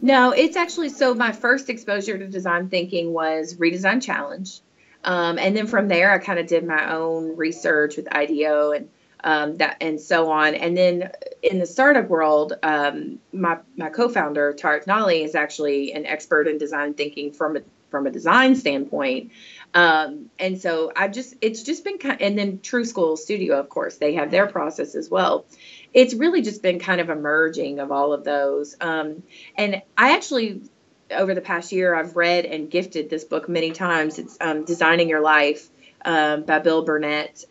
No, 0.00 0.32
it's 0.32 0.56
actually 0.56 0.90
so. 0.90 1.14
My 1.14 1.32
first 1.32 1.70
exposure 1.70 2.18
to 2.18 2.26
design 2.26 2.68
thinking 2.68 3.12
was 3.12 3.54
Redesign 3.54 4.02
Challenge. 4.02 4.60
Um, 5.04 5.38
and 5.38 5.56
then 5.56 5.66
from 5.66 5.88
there, 5.88 6.12
I 6.12 6.18
kind 6.18 6.38
of 6.38 6.46
did 6.46 6.66
my 6.66 6.92
own 6.92 7.36
research 7.36 7.96
with 7.96 8.12
IDEO 8.12 8.72
and 8.72 8.88
um, 9.24 9.56
that 9.58 9.76
and 9.80 10.00
so 10.00 10.30
on. 10.30 10.54
And 10.54 10.76
then 10.76 11.10
in 11.42 11.58
the 11.58 11.66
startup 11.66 12.08
world, 12.08 12.54
um, 12.62 13.18
my 13.32 13.58
my 13.76 13.88
co-founder 13.88 14.54
Tariq 14.54 14.84
Nali 14.84 15.24
is 15.24 15.34
actually 15.34 15.92
an 15.92 16.06
expert 16.06 16.46
in 16.48 16.58
design 16.58 16.94
thinking 16.94 17.32
from 17.32 17.56
a 17.56 17.60
from 17.90 18.06
a 18.06 18.10
design 18.10 18.56
standpoint. 18.56 19.30
Um, 19.74 20.30
and 20.38 20.60
so 20.60 20.92
I 20.94 21.08
just 21.08 21.34
it's 21.40 21.62
just 21.62 21.84
been 21.84 21.98
kind 21.98 22.20
and 22.20 22.38
then 22.38 22.60
True 22.60 22.84
School 22.84 23.16
Studio, 23.16 23.58
of 23.58 23.68
course, 23.68 23.96
they 23.98 24.14
have 24.14 24.30
their 24.30 24.46
process 24.46 24.94
as 24.94 25.08
well. 25.08 25.46
It's 25.94 26.14
really 26.14 26.42
just 26.42 26.62
been 26.62 26.78
kind 26.78 27.00
of 27.00 27.10
a 27.10 27.16
merging 27.16 27.78
of 27.78 27.92
all 27.92 28.12
of 28.12 28.24
those. 28.24 28.76
Um, 28.80 29.22
and 29.56 29.82
I 29.96 30.14
actually 30.14 30.62
over 31.10 31.34
the 31.34 31.40
past 31.40 31.72
year, 31.72 31.94
I've 31.94 32.16
read 32.16 32.46
and 32.46 32.70
gifted 32.70 33.10
this 33.10 33.24
book 33.24 33.48
many 33.48 33.72
times. 33.72 34.18
It's 34.18 34.36
um, 34.40 34.64
Designing 34.64 35.08
Your 35.08 35.20
Life 35.20 35.68
um, 36.04 36.44
by 36.44 36.58
Bill 36.58 36.84
Burnett. 36.84 37.44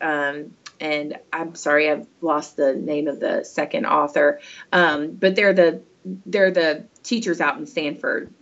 And 0.82 1.16
I'm 1.32 1.54
sorry, 1.54 1.88
I've 1.88 2.08
lost 2.20 2.56
the 2.56 2.74
name 2.74 3.06
of 3.06 3.20
the 3.20 3.44
second 3.44 3.86
author, 3.86 4.40
um, 4.72 5.12
but 5.12 5.36
they're 5.36 5.52
the 5.52 5.82
they're 6.26 6.50
the 6.50 6.86
teachers 7.04 7.40
out 7.40 7.56
in 7.56 7.66
Stanford 7.66 8.34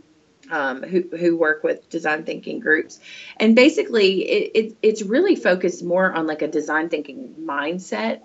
um, 0.50 0.82
who 0.82 1.02
who 1.16 1.36
work 1.36 1.62
with 1.62 1.88
design 1.90 2.24
thinking 2.24 2.60
groups, 2.60 2.98
and 3.36 3.54
basically 3.54 4.22
it, 4.22 4.50
it, 4.54 4.76
it's 4.82 5.02
really 5.02 5.36
focused 5.36 5.84
more 5.84 6.10
on 6.10 6.26
like 6.26 6.40
a 6.40 6.48
design 6.48 6.88
thinking 6.88 7.34
mindset 7.40 8.20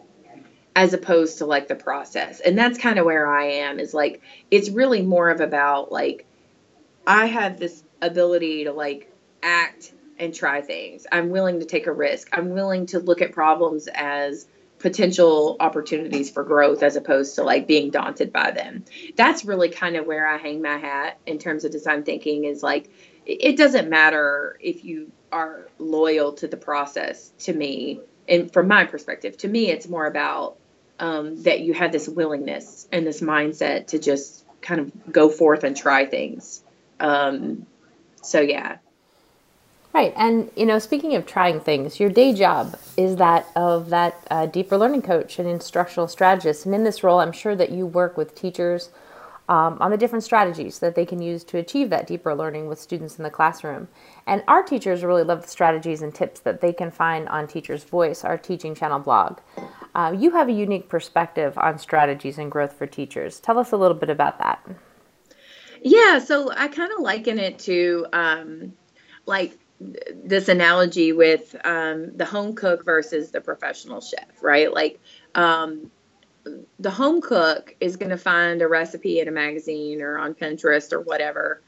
as 0.77 0.93
opposed 0.93 1.39
to 1.39 1.45
like 1.45 1.67
the 1.67 1.75
process, 1.75 2.39
and 2.39 2.57
that's 2.57 2.77
kind 2.77 2.97
of 2.99 3.05
where 3.05 3.27
I 3.27 3.45
am. 3.45 3.79
Is 3.81 3.93
like 3.93 4.21
it's 4.49 4.69
really 4.69 5.01
more 5.01 5.29
of 5.29 5.41
about 5.41 5.91
like 5.91 6.25
I 7.05 7.25
have 7.25 7.59
this 7.59 7.83
ability 8.01 8.63
to 8.63 8.71
like 8.71 9.11
act 9.43 9.91
and 10.17 10.33
try 10.33 10.61
things. 10.61 11.05
I'm 11.11 11.29
willing 11.29 11.59
to 11.59 11.65
take 11.65 11.87
a 11.87 11.91
risk. 11.91 12.29
I'm 12.31 12.51
willing 12.51 12.85
to 12.87 12.99
look 12.99 13.21
at 13.21 13.31
problems 13.31 13.87
as 13.93 14.47
potential 14.79 15.57
opportunities 15.59 16.29
for 16.29 16.43
growth 16.43 16.83
as 16.83 16.95
opposed 16.95 17.35
to 17.35 17.43
like 17.43 17.67
being 17.67 17.89
daunted 17.89 18.31
by 18.31 18.51
them. 18.51 18.85
That's 19.15 19.45
really 19.45 19.69
kind 19.69 19.95
of 19.95 20.05
where 20.05 20.27
I 20.27 20.37
hang 20.37 20.61
my 20.61 20.77
hat 20.77 21.17
in 21.25 21.39
terms 21.39 21.65
of 21.65 21.71
design 21.71 22.03
thinking 22.03 22.43
is 22.45 22.61
like 22.61 22.89
it 23.25 23.57
doesn't 23.57 23.89
matter 23.89 24.57
if 24.59 24.85
you 24.85 25.11
are 25.31 25.67
loyal 25.79 26.33
to 26.33 26.47
the 26.47 26.57
process 26.57 27.31
to 27.39 27.53
me 27.53 27.99
and 28.27 28.51
from 28.53 28.67
my 28.67 28.85
perspective 28.85 29.37
to 29.37 29.47
me 29.47 29.69
it's 29.69 29.87
more 29.87 30.05
about 30.05 30.57
um, 30.99 31.41
that 31.43 31.61
you 31.61 31.73
have 31.73 31.91
this 31.91 32.07
willingness 32.07 32.87
and 32.91 33.05
this 33.05 33.21
mindset 33.21 33.87
to 33.87 33.99
just 33.99 34.45
kind 34.61 34.79
of 34.79 35.11
go 35.11 35.29
forth 35.29 35.63
and 35.63 35.75
try 35.75 36.05
things 36.05 36.63
um, 36.99 37.65
so 38.21 38.39
yeah 38.39 38.77
Right, 39.95 40.11
and 40.17 40.51
you 40.57 40.65
know, 40.65 40.77
speaking 40.77 41.15
of 41.15 41.25
trying 41.25 41.61
things, 41.61 42.01
your 42.01 42.09
day 42.09 42.33
job 42.33 42.77
is 42.97 43.15
that 43.15 43.47
of 43.55 43.91
that 43.91 44.27
uh, 44.29 44.45
deeper 44.45 44.77
learning 44.77 45.03
coach 45.03 45.39
and 45.39 45.47
instructional 45.47 46.09
strategist. 46.09 46.65
And 46.65 46.75
in 46.75 46.83
this 46.83 47.01
role, 47.01 47.21
I'm 47.21 47.31
sure 47.31 47.55
that 47.55 47.69
you 47.69 47.85
work 47.85 48.17
with 48.17 48.35
teachers 48.35 48.89
um, 49.47 49.77
on 49.79 49.91
the 49.91 49.97
different 49.97 50.25
strategies 50.25 50.79
that 50.79 50.95
they 50.95 51.05
can 51.05 51.21
use 51.21 51.45
to 51.45 51.59
achieve 51.59 51.89
that 51.91 52.07
deeper 52.07 52.35
learning 52.35 52.67
with 52.67 52.77
students 52.77 53.17
in 53.17 53.23
the 53.23 53.29
classroom. 53.29 53.87
And 54.27 54.43
our 54.49 54.63
teachers 54.63 55.01
really 55.01 55.23
love 55.23 55.43
the 55.43 55.47
strategies 55.47 56.01
and 56.01 56.13
tips 56.13 56.41
that 56.41 56.59
they 56.59 56.73
can 56.73 56.91
find 56.91 57.29
on 57.29 57.47
Teachers 57.47 57.85
Voice, 57.85 58.25
our 58.25 58.37
teaching 58.37 58.75
channel 58.75 58.99
blog. 58.99 59.39
Uh, 59.95 60.13
you 60.13 60.31
have 60.31 60.49
a 60.49 60.51
unique 60.51 60.89
perspective 60.89 61.57
on 61.57 61.79
strategies 61.79 62.37
and 62.37 62.51
growth 62.51 62.73
for 62.73 62.85
teachers. 62.85 63.39
Tell 63.39 63.57
us 63.57 63.71
a 63.71 63.77
little 63.77 63.95
bit 63.95 64.09
about 64.09 64.39
that. 64.39 64.61
Yeah, 65.81 66.19
so 66.19 66.51
I 66.51 66.67
kind 66.67 66.91
of 66.91 66.99
liken 66.99 67.39
it 67.39 67.59
to 67.59 68.07
um, 68.11 68.73
like 69.25 69.57
this 69.79 70.47
analogy 70.47 71.11
with 71.11 71.55
um, 71.65 72.15
the 72.15 72.25
home 72.25 72.55
cook 72.55 72.85
versus 72.85 73.31
the 73.31 73.41
professional 73.41 74.01
chef, 74.01 74.41
right? 74.41 74.73
Like 74.73 74.99
um, 75.33 75.91
the 76.79 76.91
home 76.91 77.21
cook 77.21 77.75
is 77.79 77.97
going 77.97 78.11
to 78.11 78.17
find 78.17 78.61
a 78.61 78.67
recipe 78.67 79.19
in 79.19 79.27
a 79.27 79.31
magazine 79.31 80.01
or 80.01 80.17
on 80.17 80.33
Pinterest 80.33 80.93
or 80.93 81.01
whatever, 81.01 81.61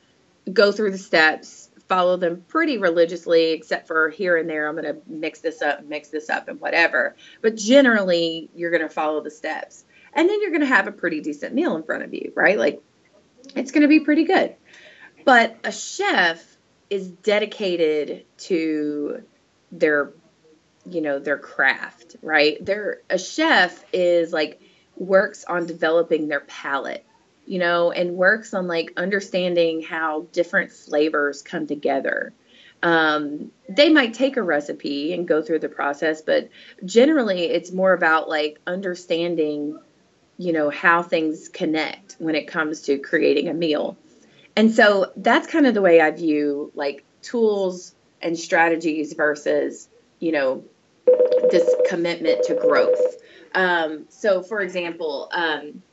go 0.52 0.72
through 0.72 0.92
the 0.92 0.98
steps, 0.98 1.70
follow 1.88 2.18
them 2.18 2.44
pretty 2.48 2.78
religiously, 2.78 3.52
except 3.52 3.88
for 3.88 4.10
here 4.10 4.38
and 4.38 4.50
there, 4.50 4.68
I'm 4.68 4.76
going 4.76 4.94
to 4.94 5.02
mix 5.08 5.40
this 5.40 5.62
up, 5.62 5.84
mix 5.86 6.10
this 6.10 6.30
up, 6.30 6.48
and 6.48 6.60
whatever. 6.60 7.16
But 7.42 7.56
generally, 7.56 8.50
you're 8.56 8.72
going 8.72 8.84
to 8.84 8.90
follow 8.90 9.22
the 9.22 9.32
steps. 9.32 9.84
And 10.14 10.30
then 10.30 10.42
you're 10.42 10.52
going 10.52 10.62
to 10.62 10.68
have 10.68 10.88
a 10.88 10.92
pretty 10.92 11.22
decent 11.22 11.54
meal 11.54 11.76
in 11.76 11.84
front 11.84 12.04
of 12.04 12.14
you, 12.14 12.32
right? 12.36 12.58
Like 12.58 12.82
it's 13.56 13.72
going 13.72 13.84
to 13.84 13.88
be 13.88 14.00
pretty 14.00 14.24
good. 14.24 14.56
But 15.26 15.58
a 15.64 15.72
chef 15.72 16.57
is 16.90 17.08
dedicated 17.08 18.26
to 18.38 19.24
their 19.72 20.12
you 20.90 21.02
know 21.02 21.20
their 21.20 21.38
craft 21.38 22.16
right? 22.22 22.64
They're 22.64 23.02
a 23.10 23.18
chef 23.18 23.84
is 23.94 24.32
like 24.32 24.62
works 24.96 25.44
on 25.46 25.66
developing 25.66 26.28
their 26.28 26.40
palate 26.42 27.06
you 27.46 27.60
know 27.60 27.92
and 27.92 28.16
works 28.16 28.54
on 28.54 28.68
like 28.68 28.94
understanding 28.98 29.82
how 29.82 30.28
different 30.32 30.72
flavors 30.72 31.42
come 31.42 31.68
together. 31.68 32.34
Um, 32.84 33.52
they 33.68 33.90
might 33.90 34.14
take 34.14 34.38
a 34.38 34.44
recipe 34.44 35.14
and 35.14 35.28
go 35.28 35.42
through 35.42 35.60
the 35.60 35.70
process 35.70 36.22
but 36.22 36.50
generally 36.86 37.46
it's 37.46 37.72
more 37.72 37.92
about 37.92 38.30
like 38.30 38.60
understanding 38.68 39.80
you 40.38 40.54
know 40.54 40.70
how 40.70 41.02
things 41.02 41.50
connect 41.50 42.16
when 42.20 42.36
it 42.36 42.48
comes 42.48 42.84
to 42.84 43.00
creating 43.00 43.50
a 43.50 43.54
meal 43.54 43.98
and 44.58 44.74
so 44.74 45.12
that's 45.16 45.48
kind 45.48 45.68
of 45.68 45.76
the 45.76 45.82
way 45.82 46.02
I 46.02 46.10
view 46.10 46.72
like 46.74 47.06
tools 47.22 47.94
and 48.22 48.38
strategies 48.38 49.14
versus, 49.14 49.88
you 50.20 50.32
know, 50.32 50.64
this 51.52 51.74
commitment 51.88 52.44
to 52.46 52.56
growth. 52.56 53.18
Um, 53.54 54.06
so, 54.10 54.42
for 54.42 54.62
example, 54.62 55.30
um, 55.32 55.84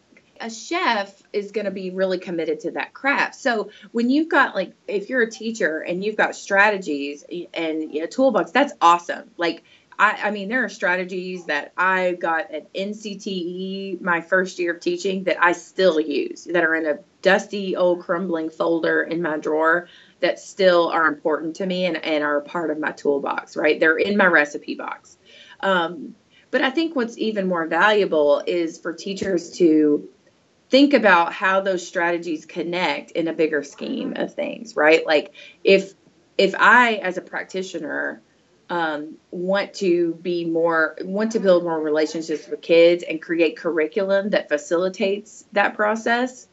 a 0.40 0.48
chef 0.48 1.22
is 1.32 1.52
going 1.52 1.66
to 1.66 1.70
be 1.70 1.90
really 1.90 2.18
committed 2.18 2.60
to 2.60 2.70
that 2.72 2.94
craft. 2.94 3.34
So 3.34 3.70
when 3.92 4.08
you've 4.08 4.28
got 4.28 4.54
like, 4.54 4.72
if 4.88 5.10
you're 5.10 5.22
a 5.22 5.30
teacher 5.30 5.80
and 5.80 6.02
you've 6.02 6.16
got 6.16 6.34
strategies 6.34 7.22
and 7.52 7.94
a 7.94 8.06
toolbox, 8.06 8.50
that's 8.50 8.72
awesome. 8.80 9.30
Like 9.36 9.62
I, 9.98 10.18
I 10.24 10.30
mean, 10.30 10.48
there 10.48 10.64
are 10.64 10.68
strategies 10.68 11.46
that 11.46 11.72
I 11.76 12.12
got 12.12 12.50
at 12.50 12.72
NCTE 12.72 14.00
my 14.00 14.20
first 14.20 14.58
year 14.58 14.74
of 14.74 14.80
teaching 14.80 15.24
that 15.24 15.42
I 15.42 15.52
still 15.52 16.00
use 16.00 16.44
that 16.44 16.64
are 16.64 16.74
in 16.74 16.86
a 16.86 16.98
dusty 17.22 17.76
old 17.76 18.00
crumbling 18.00 18.50
folder 18.50 19.02
in 19.02 19.22
my 19.22 19.38
drawer 19.38 19.88
that 20.20 20.38
still 20.38 20.88
are 20.88 21.06
important 21.06 21.56
to 21.56 21.66
me 21.66 21.86
and, 21.86 21.96
and 21.96 22.24
are 22.24 22.40
part 22.40 22.70
of 22.70 22.78
my 22.78 22.92
toolbox, 22.92 23.56
right? 23.56 23.78
They're 23.78 23.96
in 23.96 24.16
my 24.16 24.26
recipe 24.26 24.74
box. 24.74 25.16
Um, 25.60 26.14
but 26.50 26.62
I 26.62 26.70
think 26.70 26.94
what's 26.94 27.18
even 27.18 27.48
more 27.48 27.66
valuable 27.66 28.42
is 28.46 28.78
for 28.78 28.92
teachers 28.92 29.50
to 29.58 30.08
think 30.70 30.94
about 30.94 31.32
how 31.32 31.60
those 31.60 31.86
strategies 31.86 32.46
connect 32.46 33.12
in 33.12 33.28
a 33.28 33.32
bigger 33.32 33.62
scheme 33.62 34.14
of 34.16 34.34
things, 34.34 34.76
right? 34.76 35.06
Like 35.06 35.32
if 35.62 35.94
if 36.36 36.54
I 36.58 36.94
as 36.94 37.16
a 37.16 37.22
practitioner 37.22 38.22
um, 38.70 39.16
want 39.30 39.74
to 39.74 40.14
be 40.14 40.44
more 40.44 40.96
want 41.02 41.32
to 41.32 41.40
build 41.40 41.64
more 41.64 41.80
relationships 41.80 42.48
with 42.48 42.62
kids 42.62 43.04
and 43.08 43.20
create 43.20 43.56
curriculum 43.56 44.30
that 44.30 44.48
facilitates 44.48 45.44
that 45.52 45.74
process 45.74 46.48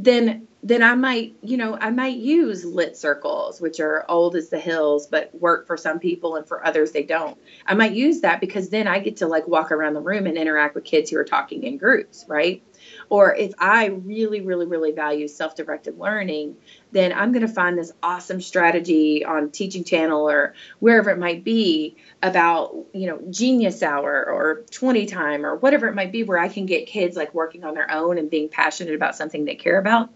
then 0.00 0.48
then 0.62 0.82
I 0.82 0.94
might, 0.94 1.36
you 1.42 1.56
know, 1.56 1.76
I 1.80 1.90
might 1.90 2.16
use 2.16 2.66
lit 2.66 2.94
circles, 2.96 3.62
which 3.62 3.80
are 3.80 4.04
old 4.10 4.36
as 4.36 4.50
the 4.50 4.58
hills, 4.58 5.06
but 5.06 5.34
work 5.34 5.66
for 5.66 5.78
some 5.78 5.98
people 5.98 6.36
and 6.36 6.46
for 6.46 6.66
others 6.66 6.92
they 6.92 7.02
don't. 7.02 7.38
I 7.64 7.74
might 7.74 7.92
use 7.92 8.20
that 8.20 8.40
because 8.40 8.68
then 8.68 8.86
I 8.86 8.98
get 8.98 9.18
to 9.18 9.26
like 9.26 9.48
walk 9.48 9.72
around 9.72 9.94
the 9.94 10.00
room 10.00 10.26
and 10.26 10.36
interact 10.36 10.74
with 10.74 10.84
kids 10.84 11.10
who 11.10 11.16
are 11.16 11.24
talking 11.24 11.64
in 11.64 11.78
groups, 11.78 12.26
right? 12.28 12.62
Or 13.10 13.34
if 13.34 13.52
I 13.58 13.86
really, 13.86 14.40
really, 14.40 14.66
really 14.66 14.92
value 14.92 15.26
self 15.26 15.56
directed 15.56 15.98
learning, 15.98 16.56
then 16.92 17.12
I'm 17.12 17.32
going 17.32 17.46
to 17.46 17.52
find 17.52 17.76
this 17.76 17.92
awesome 18.02 18.40
strategy 18.40 19.24
on 19.24 19.50
Teaching 19.50 19.82
Channel 19.82 20.30
or 20.30 20.54
wherever 20.78 21.10
it 21.10 21.18
might 21.18 21.42
be 21.42 21.96
about, 22.22 22.72
you 22.94 23.08
know, 23.08 23.20
Genius 23.28 23.82
Hour 23.82 24.24
or 24.30 24.64
20 24.70 25.06
Time 25.06 25.44
or 25.44 25.56
whatever 25.56 25.88
it 25.88 25.94
might 25.96 26.12
be 26.12 26.22
where 26.22 26.38
I 26.38 26.48
can 26.48 26.66
get 26.66 26.86
kids 26.86 27.16
like 27.16 27.34
working 27.34 27.64
on 27.64 27.74
their 27.74 27.90
own 27.90 28.16
and 28.16 28.30
being 28.30 28.48
passionate 28.48 28.94
about 28.94 29.16
something 29.16 29.44
they 29.44 29.56
care 29.56 29.78
about. 29.78 30.10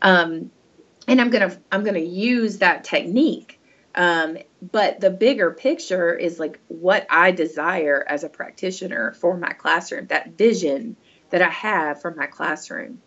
Um, 0.00 0.50
and 1.06 1.20
I'm 1.20 1.28
going 1.28 1.50
to 1.50 1.60
I'm 1.70 1.84
going 1.84 1.94
to 1.94 2.00
use 2.00 2.58
that 2.58 2.84
technique. 2.84 3.60
Um, 3.94 4.38
but 4.62 5.00
the 5.00 5.10
bigger 5.10 5.50
picture 5.50 6.14
is 6.14 6.38
like 6.38 6.60
what 6.68 7.06
I 7.10 7.32
desire 7.32 8.04
as 8.06 8.24
a 8.24 8.28
practitioner 8.28 9.12
for 9.14 9.36
my 9.36 9.52
classroom, 9.52 10.06
that 10.06 10.38
vision 10.38 10.96
that 11.30 11.42
I 11.42 11.50
have 11.50 12.00
for 12.00 12.14
my 12.14 12.26
classroom, 12.26 13.00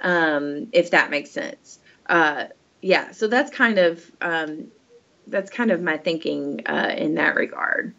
um, 0.00 0.68
if 0.72 0.90
that 0.90 1.10
makes 1.10 1.30
sense. 1.30 1.78
Uh, 2.06 2.44
yeah, 2.80 3.12
so 3.12 3.28
that's 3.28 3.50
kind 3.50 3.78
of 3.78 4.10
um, 4.20 4.70
that's 5.26 5.50
kind 5.50 5.70
of 5.70 5.80
my 5.80 5.96
thinking 5.96 6.62
uh, 6.66 6.94
in 6.96 7.14
that 7.14 7.34
regard. 7.34 7.94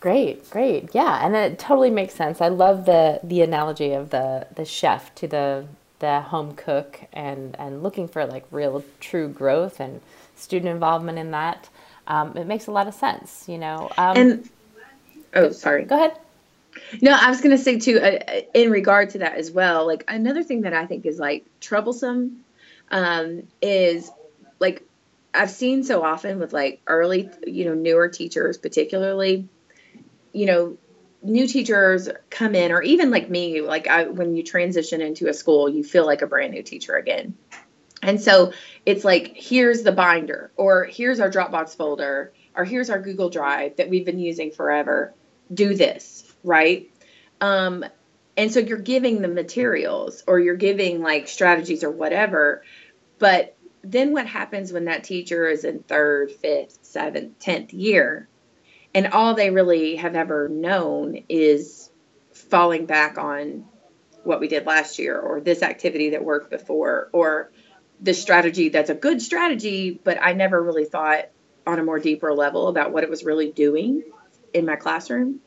Great, 0.00 0.48
great, 0.48 0.94
yeah, 0.94 1.24
and 1.24 1.36
it 1.36 1.58
totally 1.58 1.90
makes 1.90 2.14
sense. 2.14 2.40
I 2.40 2.48
love 2.48 2.86
the 2.86 3.20
the 3.22 3.42
analogy 3.42 3.92
of 3.92 4.10
the 4.10 4.46
the 4.54 4.64
chef 4.64 5.14
to 5.16 5.28
the 5.28 5.66
the 5.98 6.20
home 6.22 6.54
cook 6.54 7.00
and 7.12 7.54
and 7.58 7.82
looking 7.82 8.08
for 8.08 8.24
like 8.24 8.44
real 8.50 8.82
true 9.00 9.28
growth 9.28 9.78
and 9.80 10.00
student 10.36 10.70
involvement 10.70 11.18
in 11.18 11.30
that. 11.32 11.68
Um, 12.06 12.36
it 12.36 12.46
makes 12.46 12.66
a 12.66 12.72
lot 12.72 12.88
of 12.88 12.94
sense, 12.94 13.44
you 13.46 13.58
know. 13.58 13.90
Um, 13.98 14.16
and 14.16 14.50
oh, 15.34 15.52
sorry. 15.52 15.84
Go 15.84 15.96
ahead. 15.96 16.18
No, 17.00 17.12
I 17.12 17.28
was 17.28 17.40
going 17.40 17.56
to 17.56 17.62
say 17.62 17.78
too, 17.78 17.98
uh, 17.98 18.40
in 18.54 18.70
regard 18.70 19.10
to 19.10 19.18
that 19.18 19.36
as 19.36 19.50
well. 19.50 19.86
Like 19.86 20.04
another 20.08 20.42
thing 20.42 20.62
that 20.62 20.72
I 20.72 20.86
think 20.86 21.06
is 21.06 21.18
like 21.18 21.44
troublesome 21.60 22.44
um, 22.90 23.44
is 23.60 24.10
like 24.58 24.82
I've 25.32 25.50
seen 25.50 25.84
so 25.84 26.02
often 26.02 26.38
with 26.38 26.52
like 26.52 26.80
early, 26.86 27.30
you 27.46 27.64
know, 27.64 27.74
newer 27.74 28.08
teachers, 28.08 28.58
particularly, 28.58 29.48
you 30.32 30.46
know, 30.46 30.76
new 31.22 31.46
teachers 31.46 32.08
come 32.30 32.54
in, 32.54 32.72
or 32.72 32.82
even 32.82 33.10
like 33.10 33.28
me, 33.28 33.60
like 33.60 33.86
I, 33.86 34.04
when 34.04 34.34
you 34.36 34.42
transition 34.42 35.00
into 35.00 35.28
a 35.28 35.34
school, 35.34 35.68
you 35.68 35.84
feel 35.84 36.06
like 36.06 36.22
a 36.22 36.26
brand 36.26 36.52
new 36.52 36.62
teacher 36.62 36.96
again. 36.96 37.36
And 38.02 38.20
so 38.20 38.52
it's 38.86 39.04
like, 39.04 39.32
here's 39.36 39.82
the 39.82 39.92
binder, 39.92 40.50
or 40.56 40.84
here's 40.84 41.20
our 41.20 41.30
Dropbox 41.30 41.76
folder, 41.76 42.32
or 42.54 42.64
here's 42.64 42.88
our 42.88 42.98
Google 42.98 43.28
Drive 43.28 43.76
that 43.76 43.90
we've 43.90 44.06
been 44.06 44.18
using 44.18 44.50
forever. 44.50 45.12
Do 45.52 45.74
this, 45.74 46.29
right? 46.44 46.90
Um, 47.40 47.84
and 48.36 48.52
so 48.52 48.60
you're 48.60 48.78
giving 48.78 49.22
the 49.22 49.28
materials 49.28 50.22
or 50.26 50.38
you're 50.38 50.56
giving 50.56 51.02
like 51.02 51.28
strategies 51.28 51.84
or 51.84 51.90
whatever 51.90 52.62
but 53.20 53.56
then 53.84 54.12
what 54.12 54.26
happens 54.26 54.72
when 54.72 54.86
that 54.86 55.04
teacher 55.04 55.48
is 55.48 55.64
in 55.64 55.82
third, 55.82 56.32
fifth, 56.32 56.78
seventh, 56.82 57.38
tenth 57.38 57.72
year, 57.72 58.28
and 58.94 59.08
all 59.08 59.34
they 59.34 59.50
really 59.50 59.96
have 59.96 60.16
ever 60.16 60.48
known 60.48 61.24
is 61.28 61.90
falling 62.32 62.86
back 62.86 63.18
on 63.18 63.66
what 64.24 64.40
we 64.40 64.48
did 64.48 64.66
last 64.66 64.98
year 64.98 65.18
or 65.18 65.40
this 65.40 65.62
activity 65.62 66.10
that 66.10 66.24
worked 66.24 66.50
before 66.50 67.08
or 67.12 67.52
this 68.00 68.20
strategy 68.20 68.70
that's 68.70 68.90
a 68.90 68.94
good 68.94 69.22
strategy, 69.22 69.98
but 70.02 70.18
I 70.20 70.32
never 70.32 70.60
really 70.60 70.86
thought 70.86 71.28
on 71.66 71.78
a 71.78 71.84
more 71.84 71.98
deeper 71.98 72.34
level 72.34 72.68
about 72.68 72.92
what 72.92 73.04
it 73.04 73.10
was 73.10 73.22
really 73.22 73.52
doing 73.52 74.02
in 74.52 74.66
my 74.66 74.76
classroom. 74.76 75.40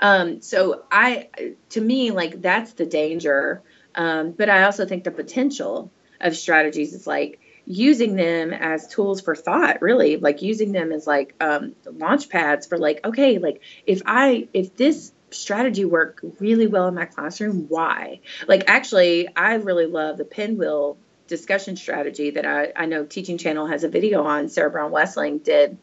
Um, 0.00 0.40
so 0.40 0.84
I, 0.90 1.28
to 1.70 1.80
me, 1.80 2.10
like 2.10 2.42
that's 2.42 2.72
the 2.72 2.86
danger. 2.86 3.62
Um, 3.94 4.32
but 4.32 4.48
I 4.48 4.64
also 4.64 4.86
think 4.86 5.04
the 5.04 5.10
potential 5.10 5.90
of 6.20 6.36
strategies 6.36 6.92
is 6.94 7.06
like 7.06 7.40
using 7.66 8.16
them 8.16 8.52
as 8.52 8.86
tools 8.88 9.20
for 9.20 9.34
thought 9.34 9.80
really. 9.82 10.16
Like 10.16 10.42
using 10.42 10.72
them 10.72 10.92
as 10.92 11.06
like 11.06 11.34
um, 11.40 11.74
launch 11.86 12.28
pads 12.28 12.66
for 12.66 12.78
like 12.78 13.04
okay 13.04 13.38
like 13.38 13.62
if 13.86 14.02
i 14.06 14.48
if 14.52 14.76
this 14.76 15.12
strategy 15.30 15.84
worked 15.84 16.20
really 16.40 16.66
well 16.66 16.88
in 16.88 16.94
my 16.94 17.06
classroom 17.06 17.66
why? 17.68 18.20
Like 18.46 18.64
actually 18.68 19.28
i 19.34 19.54
really 19.54 19.86
love 19.86 20.18
the 20.18 20.24
pinwheel 20.24 20.96
discussion 21.26 21.76
strategy 21.76 22.30
that 22.30 22.44
i, 22.44 22.72
I 22.76 22.86
know 22.86 23.04
teaching 23.04 23.38
channel 23.38 23.66
has 23.66 23.84
a 23.84 23.88
video 23.88 24.24
on. 24.24 24.48
Sarah 24.48 24.70
brown 24.70 24.92
Wessling 24.92 25.42
did 25.42 25.78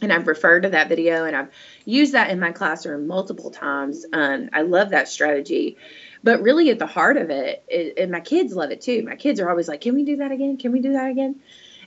and 0.00 0.12
I've 0.12 0.26
referred 0.26 0.62
to 0.62 0.70
that 0.70 0.88
video 0.88 1.24
and 1.24 1.36
I've 1.36 1.48
used 1.84 2.14
that 2.14 2.30
in 2.30 2.38
my 2.38 2.52
classroom 2.52 3.06
multiple 3.06 3.50
times. 3.50 4.04
Um, 4.12 4.50
I 4.52 4.62
love 4.62 4.90
that 4.90 5.08
strategy 5.08 5.76
but 6.22 6.42
really, 6.42 6.70
at 6.70 6.78
the 6.78 6.86
heart 6.86 7.16
of 7.16 7.30
it, 7.30 7.62
it, 7.68 7.98
and 7.98 8.10
my 8.10 8.20
kids 8.20 8.54
love 8.54 8.70
it 8.70 8.80
too. 8.80 9.02
My 9.02 9.16
kids 9.16 9.40
are 9.40 9.48
always 9.48 9.68
like, 9.68 9.80
"Can 9.80 9.94
we 9.94 10.04
do 10.04 10.16
that 10.16 10.32
again? 10.32 10.56
Can 10.56 10.72
we 10.72 10.80
do 10.80 10.92
that 10.92 11.10
again?" 11.10 11.36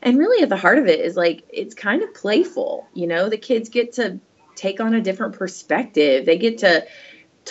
And 0.02 0.18
really, 0.18 0.42
at 0.42 0.50
the 0.50 0.58
heart 0.58 0.80
of 0.80 0.88
it 0.88 1.00
is 1.02 1.18
like 1.18 1.44
it's 1.50 1.76
kind 1.76 2.02
of 2.02 2.14
playful. 2.14 2.88
You 2.94 3.08
know, 3.08 3.30
the 3.30 3.38
kids 3.38 3.70
get 3.70 3.94
to 3.94 4.20
take 4.56 4.80
on 4.80 4.94
a 4.94 5.02
different 5.02 5.36
perspective. 5.36 6.26
They 6.26 6.38
get 6.38 6.60
to 6.60 6.86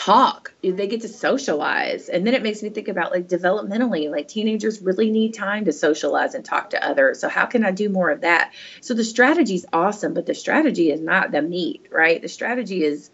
talk. 0.00 0.54
They 0.62 0.86
get 0.86 1.02
to 1.02 1.08
socialize. 1.08 2.08
And 2.08 2.26
then 2.26 2.32
it 2.32 2.42
makes 2.42 2.62
me 2.62 2.70
think 2.70 2.88
about 2.88 3.12
like 3.12 3.28
developmentally 3.28 4.10
like 4.10 4.28
teenagers 4.28 4.80
really 4.80 5.10
need 5.10 5.34
time 5.34 5.66
to 5.66 5.72
socialize 5.72 6.34
and 6.34 6.42
talk 6.42 6.70
to 6.70 6.82
others. 6.82 7.20
So 7.20 7.28
how 7.28 7.44
can 7.44 7.64
i 7.64 7.70
do 7.70 7.90
more 7.90 8.08
of 8.08 8.22
that? 8.22 8.52
So 8.80 8.94
the 8.94 9.04
strategy 9.04 9.54
is 9.54 9.66
awesome 9.72 10.14
but 10.14 10.24
the 10.24 10.34
strategy 10.34 10.90
is 10.90 11.00
not 11.00 11.32
the 11.32 11.42
meat 11.42 11.88
right? 11.90 12.20
The 12.22 12.28
strategy 12.28 12.82
is 12.82 13.10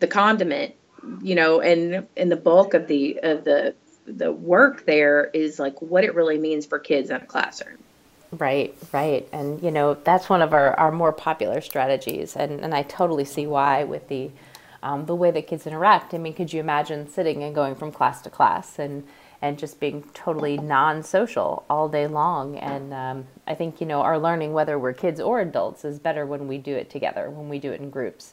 the 0.00 0.08
condiment 0.08 0.74
you 1.22 1.36
know, 1.36 1.60
and 1.60 2.08
and 2.16 2.32
the 2.32 2.36
bulk 2.36 2.74
of 2.74 2.88
the 2.88 3.20
of 3.22 3.44
the 3.44 3.76
the 4.06 4.32
work 4.32 4.84
there 4.84 5.30
is 5.32 5.60
like 5.60 5.80
what 5.80 6.02
it 6.02 6.14
really 6.14 6.38
means 6.38 6.66
for 6.66 6.80
kids 6.80 7.10
in 7.10 7.16
a 7.16 7.26
classroom. 7.26 7.78
Right, 8.32 8.76
right. 8.92 9.28
And 9.32 9.62
you 9.62 9.70
know, 9.70 9.94
that's 9.94 10.28
one 10.28 10.42
of 10.42 10.52
our, 10.52 10.74
our 10.74 10.90
more 10.90 11.12
popular 11.12 11.60
strategies. 11.60 12.34
And, 12.34 12.60
and 12.60 12.74
I 12.74 12.82
totally 12.82 13.24
see 13.24 13.46
why 13.46 13.84
with 13.84 14.08
the 14.08 14.30
um, 14.86 15.06
the 15.06 15.16
way 15.16 15.32
that 15.32 15.48
kids 15.48 15.66
interact. 15.66 16.14
I 16.14 16.18
mean, 16.18 16.32
could 16.32 16.52
you 16.52 16.60
imagine 16.60 17.08
sitting 17.08 17.42
and 17.42 17.54
going 17.54 17.74
from 17.74 17.90
class 17.90 18.22
to 18.22 18.30
class 18.30 18.78
and 18.78 19.04
and 19.42 19.58
just 19.58 19.78
being 19.80 20.02
totally 20.14 20.56
non-social 20.56 21.64
all 21.68 21.90
day 21.90 22.06
long 22.06 22.56
and 22.56 22.94
um, 22.94 23.26
i 23.46 23.54
think 23.54 23.82
you 23.82 23.86
know 23.86 24.00
our 24.00 24.18
learning 24.18 24.54
whether 24.54 24.78
we're 24.78 24.94
kids 24.94 25.20
or 25.20 25.40
adults 25.40 25.84
is 25.84 25.98
better 25.98 26.24
when 26.24 26.48
we 26.48 26.56
do 26.56 26.74
it 26.74 26.88
together 26.88 27.28
when 27.28 27.46
we 27.50 27.58
do 27.58 27.70
it 27.70 27.78
in 27.78 27.90
groups 27.90 28.32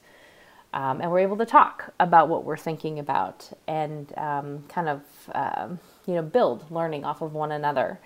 um, 0.73 1.01
and 1.01 1.11
we're 1.11 1.19
able 1.19 1.35
to 1.35 1.45
talk 1.45 1.93
about 1.99 2.29
what 2.29 2.45
we're 2.45 2.55
thinking 2.55 2.99
about 2.99 3.49
and 3.67 4.17
um, 4.17 4.63
kind 4.69 4.87
of 4.87 5.01
um, 5.35 5.77
you 6.07 6.13
know 6.13 6.21
build 6.21 6.71
learning 6.71 7.03
off 7.03 7.21
of 7.21 7.33
one 7.33 7.51
another 7.51 7.99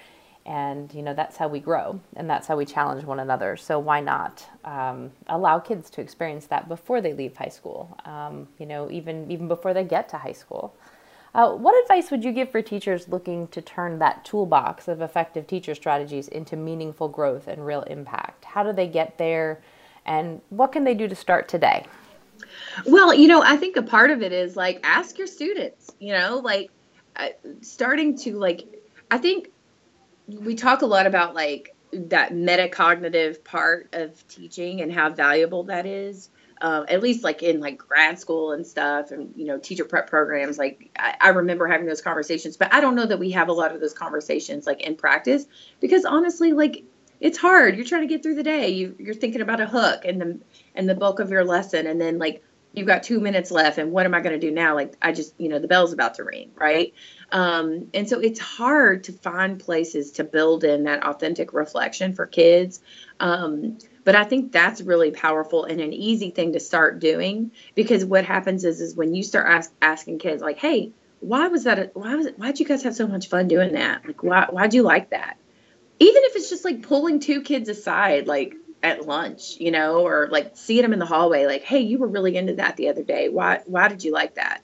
and 0.47 0.93
you 0.93 1.03
know 1.03 1.13
that's 1.13 1.35
how 1.37 1.47
we 1.47 1.59
grow 1.59 1.99
and 2.15 2.29
that's 2.29 2.47
how 2.47 2.55
we 2.55 2.65
challenge 2.65 3.03
one 3.03 3.19
another. 3.19 3.57
So 3.57 3.77
why 3.77 3.99
not 3.99 4.43
um, 4.63 5.11
allow 5.27 5.59
kids 5.59 5.89
to 5.91 6.01
experience 6.01 6.47
that 6.47 6.67
before 6.67 7.01
they 7.01 7.13
leave 7.13 7.35
high 7.35 7.49
school? 7.49 7.95
Um, 8.05 8.47
you 8.57 8.65
know 8.65 8.89
even 8.89 9.29
even 9.29 9.47
before 9.47 9.73
they 9.73 9.83
get 9.83 10.09
to 10.09 10.17
high 10.17 10.31
school. 10.31 10.75
Uh, 11.35 11.53
what 11.53 11.79
advice 11.83 12.09
would 12.09 12.23
you 12.23 12.31
give 12.31 12.49
for 12.49 12.61
teachers 12.61 13.09
looking 13.09 13.47
to 13.49 13.61
turn 13.61 13.99
that 13.99 14.25
toolbox 14.25 14.87
of 14.87 15.01
effective 15.01 15.45
teacher 15.45 15.75
strategies 15.75 16.27
into 16.29 16.55
meaningful 16.55 17.07
growth 17.07 17.47
and 17.47 17.63
real 17.63 17.81
impact? 17.83 18.45
How 18.45 18.63
do 18.63 18.73
they 18.73 18.87
get 18.87 19.19
there 19.19 19.61
and 20.05 20.41
what 20.49 20.71
can 20.71 20.85
they 20.85 20.95
do 20.95 21.07
to 21.07 21.13
start 21.13 21.47
today? 21.47 21.85
Well, 22.85 23.13
you 23.13 23.27
know, 23.27 23.43
I 23.43 23.57
think 23.57 23.75
a 23.75 23.83
part 23.83 24.09
of 24.09 24.21
it 24.23 24.31
is 24.31 24.55
like 24.55 24.79
ask 24.83 25.17
your 25.17 25.27
students, 25.27 25.91
you 25.99 26.13
know, 26.13 26.37
like 26.43 26.71
uh, 27.17 27.29
starting 27.61 28.17
to 28.19 28.37
like, 28.37 28.63
I 29.11 29.17
think 29.17 29.49
we 30.27 30.55
talk 30.55 30.81
a 30.81 30.85
lot 30.85 31.05
about 31.07 31.35
like 31.35 31.75
that 31.93 32.33
metacognitive 32.33 33.43
part 33.43 33.89
of 33.93 34.27
teaching 34.27 34.81
and 34.81 34.91
how 34.91 35.09
valuable 35.09 35.63
that 35.63 35.85
is. 35.85 36.29
Uh, 36.59 36.83
at 36.89 37.03
least 37.03 37.23
like 37.23 37.43
in 37.43 37.59
like 37.59 37.77
grad 37.77 38.17
school 38.17 38.51
and 38.51 38.65
stuff 38.65 39.11
and 39.11 39.31
you 39.35 39.45
know 39.45 39.59
teacher 39.59 39.85
prep 39.85 40.09
programs. 40.09 40.57
Like 40.57 40.89
I, 40.97 41.15
I, 41.21 41.29
remember 41.29 41.67
having 41.67 41.85
those 41.85 42.01
conversations 42.01 42.57
but 42.57 42.73
i 42.73 42.81
don't 42.81 42.95
know 42.95 43.05
that 43.05 43.19
we 43.19 43.29
have 43.29 43.49
a 43.49 43.53
lot 43.53 43.75
of 43.75 43.79
those 43.79 43.93
conversations 43.93 44.65
like 44.65 44.81
in 44.81 44.95
practice 44.95 45.45
because 45.79 46.03
honestly 46.03 46.53
like 46.53 46.83
it's 47.19 47.37
hard. 47.37 47.75
You're 47.75 47.85
trying 47.85 48.01
to 48.01 48.07
get 48.07 48.21
through 48.21 48.35
the 48.35 48.43
day. 48.43 48.69
You, 48.69 48.95
you're 48.99 49.15
thinking 49.15 49.41
about 49.41 49.59
a 49.59 49.65
hook 49.65 50.05
and 50.05 50.21
the 50.21 50.39
and 50.75 50.87
the 50.87 50.95
bulk 50.95 51.19
of 51.19 51.31
your 51.31 51.43
lesson 51.43 51.87
and 51.87 51.99
then 51.99 52.19
like 52.19 52.43
you've 52.73 52.87
got 52.87 53.03
two 53.03 53.19
minutes 53.19 53.49
left 53.49 53.79
and 53.79 53.91
what 53.91 54.05
am 54.05 54.13
i 54.13 54.19
going 54.19 54.39
to 54.39 54.47
do 54.47 54.53
now? 54.53 54.75
Like 54.75 54.95
i 55.01 55.11
just 55.11 55.33
you 55.37 55.49
know 55.49 55.59
the 55.59 55.67
bell's 55.67 55.93
about 55.93 56.15
to 56.15 56.23
ring 56.23 56.51
right 56.55 56.93
um, 57.31 57.87
and 57.93 58.07
so 58.07 58.19
it's 58.19 58.39
hard 58.39 59.05
to 59.05 59.11
find 59.11 59.59
places 59.59 60.11
to 60.11 60.23
build 60.23 60.63
in 60.63 60.83
that 60.83 61.03
authentic 61.03 61.53
reflection 61.53 62.13
for 62.13 62.25
kids 62.25 62.81
um, 63.19 63.77
but 64.03 64.15
i 64.15 64.23
think 64.23 64.51
that's 64.51 64.81
really 64.81 65.11
powerful 65.11 65.65
and 65.65 65.81
an 65.81 65.93
easy 65.93 66.31
thing 66.31 66.53
to 66.53 66.59
start 66.59 66.99
doing 66.99 67.51
because 67.75 68.05
what 68.05 68.25
happens 68.25 68.63
is 68.65 68.81
is 68.81 68.95
when 68.95 69.13
you 69.13 69.23
start 69.23 69.47
ask, 69.47 69.71
asking 69.81 70.19
kids 70.19 70.41
like 70.41 70.57
hey 70.57 70.91
why 71.19 71.47
was 71.47 71.63
that? 71.63 71.79
A, 71.79 71.91
why 71.93 72.15
was 72.15 72.25
it? 72.27 72.37
Why'd 72.37 72.59
you 72.59 72.65
guys 72.65 72.83
have 72.83 72.95
so 72.95 73.07
much 73.07 73.27
fun 73.27 73.47
doing 73.47 73.73
that? 73.73 74.05
Like, 74.05 74.23
why? 74.23 74.47
Why'd 74.49 74.73
you 74.73 74.83
like 74.83 75.11
that? 75.11 75.37
Even 75.99 76.21
if 76.25 76.35
it's 76.35 76.49
just 76.49 76.65
like 76.65 76.83
pulling 76.83 77.19
two 77.19 77.41
kids 77.41 77.69
aside, 77.69 78.27
like 78.27 78.55
at 78.83 79.07
lunch, 79.07 79.57
you 79.59 79.71
know, 79.71 80.05
or 80.05 80.27
like 80.31 80.51
seeing 80.55 80.83
them 80.83 80.93
in 80.93 80.99
the 80.99 81.05
hallway, 81.05 81.45
like, 81.45 81.63
hey, 81.63 81.79
you 81.79 81.97
were 81.97 82.07
really 82.07 82.37
into 82.37 82.55
that 82.55 82.77
the 82.77 82.89
other 82.89 83.03
day. 83.03 83.29
Why? 83.29 83.61
Why 83.65 83.87
did 83.87 84.03
you 84.03 84.11
like 84.11 84.35
that? 84.35 84.61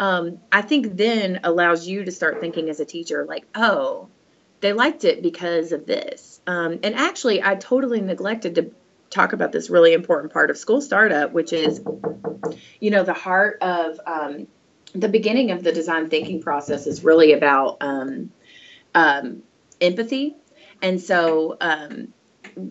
Um, 0.00 0.40
I 0.50 0.62
think 0.62 0.96
then 0.96 1.40
allows 1.44 1.86
you 1.86 2.04
to 2.06 2.10
start 2.10 2.40
thinking 2.40 2.70
as 2.70 2.80
a 2.80 2.86
teacher, 2.86 3.26
like, 3.28 3.44
oh, 3.54 4.08
they 4.60 4.72
liked 4.72 5.04
it 5.04 5.22
because 5.22 5.72
of 5.72 5.86
this. 5.86 6.40
Um, 6.46 6.80
and 6.82 6.94
actually, 6.94 7.42
I 7.42 7.54
totally 7.54 8.00
neglected 8.00 8.54
to 8.54 8.70
talk 9.10 9.34
about 9.34 9.52
this 9.52 9.68
really 9.68 9.92
important 9.92 10.32
part 10.32 10.50
of 10.50 10.56
school 10.56 10.80
startup, 10.80 11.32
which 11.32 11.52
is, 11.52 11.82
you 12.80 12.90
know, 12.90 13.02
the 13.04 13.12
heart 13.12 13.58
of 13.60 14.00
um, 14.06 14.46
the 14.94 15.08
beginning 15.08 15.50
of 15.50 15.62
the 15.62 15.70
design 15.70 16.08
thinking 16.08 16.40
process 16.40 16.86
is 16.86 17.04
really 17.04 17.34
about 17.34 17.76
um, 17.82 18.32
um, 18.94 19.42
empathy. 19.82 20.34
And 20.80 20.98
so, 20.98 21.58
um, 21.60 22.14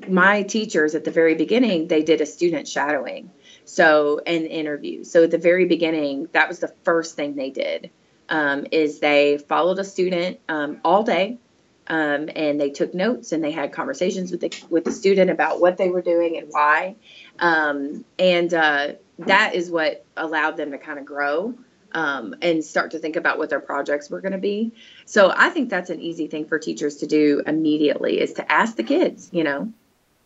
my 0.07 0.43
teachers 0.43 0.95
at 0.95 1.03
the 1.03 1.11
very 1.11 1.35
beginning, 1.35 1.87
they 1.87 2.01
did 2.01 2.21
a 2.21 2.25
student 2.25 2.67
shadowing, 2.67 3.29
so 3.69 4.19
an 4.25 4.45
interview. 4.45 5.03
So 5.03 5.23
at 5.23 5.31
the 5.31 5.37
very 5.37 5.65
beginning, 5.65 6.27
that 6.31 6.47
was 6.47 6.59
the 6.59 6.73
first 6.83 7.15
thing 7.15 7.35
they 7.35 7.49
did. 7.49 7.91
Um, 8.27 8.67
is 8.71 8.99
they 8.99 9.39
followed 9.39 9.79
a 9.79 9.83
student 9.83 10.39
um, 10.47 10.81
all 10.85 11.01
day 11.01 11.39
um, 11.87 12.29
and 12.35 12.61
they 12.61 12.69
took 12.69 12.93
notes 12.93 13.31
and 13.31 13.43
they 13.43 13.51
had 13.51 13.71
conversations 13.71 14.31
with 14.31 14.41
the 14.41 14.65
with 14.69 14.83
the 14.83 14.91
student 14.91 15.31
about 15.31 15.59
what 15.59 15.77
they 15.77 15.89
were 15.89 16.03
doing 16.03 16.37
and 16.37 16.47
why, 16.51 16.95
um, 17.39 18.05
and 18.19 18.53
uh, 18.53 18.89
that 19.19 19.55
is 19.55 19.71
what 19.71 20.05
allowed 20.15 20.57
them 20.57 20.71
to 20.71 20.77
kind 20.77 20.99
of 20.99 21.05
grow 21.05 21.55
um, 21.91 22.35
and 22.43 22.63
start 22.63 22.91
to 22.91 22.99
think 22.99 23.15
about 23.15 23.39
what 23.39 23.49
their 23.49 23.59
projects 23.59 24.09
were 24.09 24.21
going 24.21 24.33
to 24.33 24.37
be. 24.37 24.73
So 25.05 25.33
I 25.35 25.49
think 25.49 25.69
that's 25.69 25.89
an 25.89 25.99
easy 25.99 26.27
thing 26.27 26.45
for 26.45 26.59
teachers 26.59 26.97
to 26.97 27.07
do 27.07 27.41
immediately 27.45 28.19
is 28.19 28.33
to 28.33 28.51
ask 28.51 28.75
the 28.75 28.83
kids, 28.83 29.29
you 29.31 29.43
know. 29.43 29.73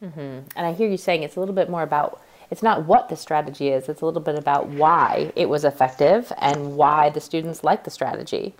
Mm-hmm. 0.03 0.19
And 0.19 0.67
I 0.67 0.73
hear 0.73 0.89
you 0.89 0.97
saying 0.97 1.23
it's 1.23 1.37
a 1.37 1.39
little 1.39 1.55
bit 1.55 1.69
more 1.69 1.83
about 1.83 2.21
it's 2.51 2.63
not 2.63 2.85
what 2.85 3.09
the 3.09 3.15
strategy 3.15 3.69
is, 3.69 3.89
it's 3.89 4.01
a 4.01 4.05
little 4.05 4.21
bit 4.21 4.37
about 4.37 4.67
why 4.69 5.31
it 5.35 5.49
was 5.49 5.63
effective 5.63 6.31
and 6.37 6.75
why 6.75 7.09
the 7.09 7.21
students 7.21 7.63
like 7.63 7.83
the 7.83 7.91
strategy. 7.91 8.53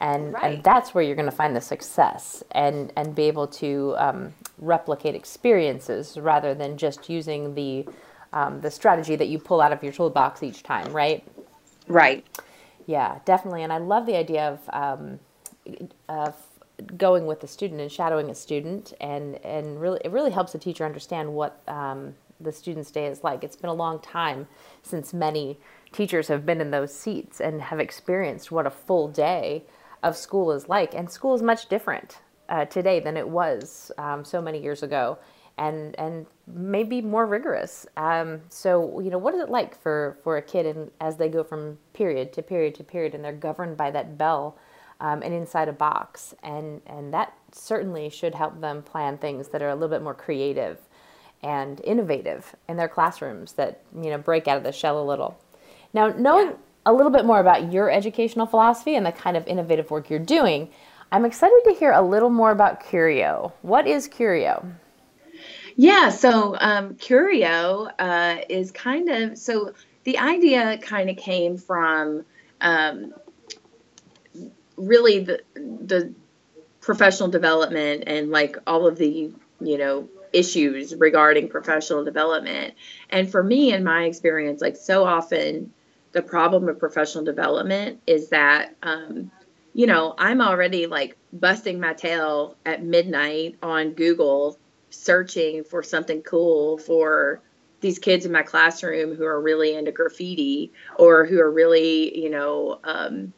And 0.00 0.34
right. 0.34 0.54
and 0.54 0.64
that's 0.64 0.94
where 0.94 1.02
you're 1.02 1.16
going 1.16 1.30
to 1.30 1.34
find 1.34 1.56
the 1.56 1.60
success 1.60 2.44
and 2.52 2.92
and 2.96 3.14
be 3.14 3.24
able 3.24 3.48
to 3.48 3.94
um, 3.98 4.34
replicate 4.58 5.14
experiences 5.14 6.16
rather 6.16 6.54
than 6.54 6.76
just 6.76 7.08
using 7.08 7.54
the 7.54 7.86
um, 8.32 8.60
the 8.60 8.70
strategy 8.70 9.16
that 9.16 9.28
you 9.28 9.38
pull 9.38 9.60
out 9.60 9.72
of 9.72 9.82
your 9.82 9.92
toolbox 9.92 10.42
each 10.42 10.62
time 10.62 10.92
right? 10.92 11.24
Right. 11.88 12.24
Yeah 12.86 13.18
definitely 13.24 13.64
and 13.64 13.72
i 13.72 13.78
love 13.78 14.06
the 14.06 14.16
idea 14.16 14.48
of 14.48 14.60
um, 14.72 15.18
of 16.08 16.34
going 16.96 17.26
with 17.26 17.42
a 17.42 17.46
student 17.46 17.80
and 17.80 17.90
shadowing 17.90 18.30
a 18.30 18.34
student 18.34 18.92
and 19.00 19.36
and 19.44 19.80
really 19.80 20.00
it 20.04 20.10
really 20.10 20.30
helps 20.30 20.52
the 20.52 20.58
teacher 20.58 20.84
understand 20.84 21.32
what 21.32 21.60
um, 21.66 22.14
the 22.40 22.52
student's 22.52 22.90
day 22.90 23.06
is 23.06 23.24
like 23.24 23.42
it's 23.44 23.56
been 23.56 23.70
a 23.70 23.74
long 23.74 23.98
time 24.00 24.46
since 24.82 25.12
many 25.12 25.58
teachers 25.92 26.28
have 26.28 26.44
been 26.44 26.60
in 26.60 26.70
those 26.70 26.94
seats 26.94 27.40
and 27.40 27.62
have 27.62 27.80
experienced 27.80 28.52
what 28.52 28.66
a 28.66 28.70
full 28.70 29.08
day 29.08 29.64
of 30.02 30.16
school 30.16 30.52
is 30.52 30.68
like. 30.68 30.94
And 30.94 31.10
school 31.10 31.34
is 31.34 31.42
much 31.42 31.68
different 31.68 32.18
uh, 32.48 32.64
today 32.66 33.00
than 33.00 33.16
it 33.16 33.28
was 33.28 33.92
um, 33.98 34.24
so 34.24 34.40
many 34.40 34.62
years 34.62 34.82
ago, 34.82 35.18
and 35.56 35.98
and 35.98 36.26
maybe 36.46 37.02
more 37.02 37.26
rigorous. 37.26 37.86
Um, 37.96 38.40
so 38.48 39.00
you 39.00 39.10
know, 39.10 39.18
what 39.18 39.34
is 39.34 39.40
it 39.40 39.50
like 39.50 39.80
for 39.80 40.18
for 40.22 40.36
a 40.36 40.42
kid 40.42 40.66
and 40.66 40.90
as 41.00 41.16
they 41.16 41.28
go 41.28 41.42
from 41.42 41.78
period 41.92 42.32
to 42.34 42.42
period 42.42 42.74
to 42.76 42.84
period, 42.84 43.14
and 43.14 43.24
they're 43.24 43.32
governed 43.32 43.76
by 43.76 43.90
that 43.90 44.16
bell 44.16 44.56
um, 45.00 45.22
and 45.22 45.34
inside 45.34 45.68
a 45.68 45.72
box, 45.72 46.34
and 46.42 46.80
and 46.86 47.12
that 47.12 47.34
certainly 47.52 48.08
should 48.08 48.34
help 48.34 48.60
them 48.60 48.82
plan 48.82 49.18
things 49.18 49.48
that 49.48 49.62
are 49.62 49.70
a 49.70 49.74
little 49.74 49.88
bit 49.88 50.02
more 50.02 50.14
creative 50.14 50.78
and 51.42 51.80
innovative 51.84 52.54
in 52.68 52.76
their 52.76 52.88
classrooms 52.88 53.52
that 53.52 53.80
you 53.94 54.10
know 54.10 54.18
break 54.18 54.48
out 54.48 54.56
of 54.56 54.64
the 54.64 54.72
shell 54.72 55.00
a 55.00 55.04
little. 55.04 55.38
Now, 55.92 56.08
knowing 56.08 56.48
yeah 56.48 56.54
a 56.88 56.92
little 56.92 57.12
bit 57.12 57.26
more 57.26 57.38
about 57.38 57.70
your 57.70 57.90
educational 57.90 58.46
philosophy 58.46 58.94
and 58.94 59.04
the 59.04 59.12
kind 59.12 59.36
of 59.36 59.46
innovative 59.46 59.90
work 59.90 60.08
you're 60.08 60.18
doing, 60.18 60.70
I'm 61.12 61.26
excited 61.26 61.60
to 61.64 61.74
hear 61.74 61.92
a 61.92 62.00
little 62.00 62.30
more 62.30 62.50
about 62.50 62.82
Curio. 62.82 63.52
What 63.60 63.86
is 63.86 64.08
Curio? 64.08 64.66
Yeah, 65.76 66.08
so 66.08 66.56
um, 66.58 66.94
Curio 66.94 67.90
uh, 67.98 68.38
is 68.48 68.72
kind 68.72 69.10
of 69.10 69.36
so 69.36 69.74
the 70.04 70.16
idea 70.16 70.78
kind 70.78 71.10
of 71.10 71.18
came 71.18 71.58
from 71.58 72.24
um, 72.62 73.12
really 74.78 75.20
the 75.20 75.42
the 75.54 76.14
professional 76.80 77.28
development 77.28 78.04
and 78.06 78.30
like 78.30 78.56
all 78.66 78.86
of 78.86 78.96
the 78.96 79.30
you 79.60 79.76
know 79.76 80.08
issues 80.32 80.94
regarding 80.94 81.48
professional 81.48 82.04
development. 82.04 82.74
And 83.10 83.30
for 83.30 83.42
me, 83.42 83.72
in 83.72 83.84
my 83.84 84.04
experience, 84.04 84.60
like 84.60 84.76
so 84.76 85.04
often 85.04 85.72
the 86.12 86.22
problem 86.22 86.68
of 86.68 86.78
professional 86.78 87.24
development 87.24 88.00
is 88.06 88.30
that 88.30 88.74
um, 88.82 89.30
you 89.74 89.86
know 89.86 90.14
i'm 90.18 90.40
already 90.40 90.86
like 90.86 91.16
busting 91.32 91.78
my 91.78 91.92
tail 91.92 92.56
at 92.64 92.82
midnight 92.82 93.56
on 93.62 93.92
google 93.92 94.58
searching 94.90 95.64
for 95.64 95.82
something 95.82 96.22
cool 96.22 96.78
for 96.78 97.40
these 97.80 97.98
kids 97.98 98.24
in 98.26 98.32
my 98.32 98.42
classroom 98.42 99.14
who 99.14 99.24
are 99.24 99.40
really 99.40 99.74
into 99.74 99.92
graffiti 99.92 100.72
or 100.98 101.26
who 101.26 101.40
are 101.40 101.50
really 101.50 102.18
you 102.18 102.30
know 102.30 102.80
um, 102.84 103.32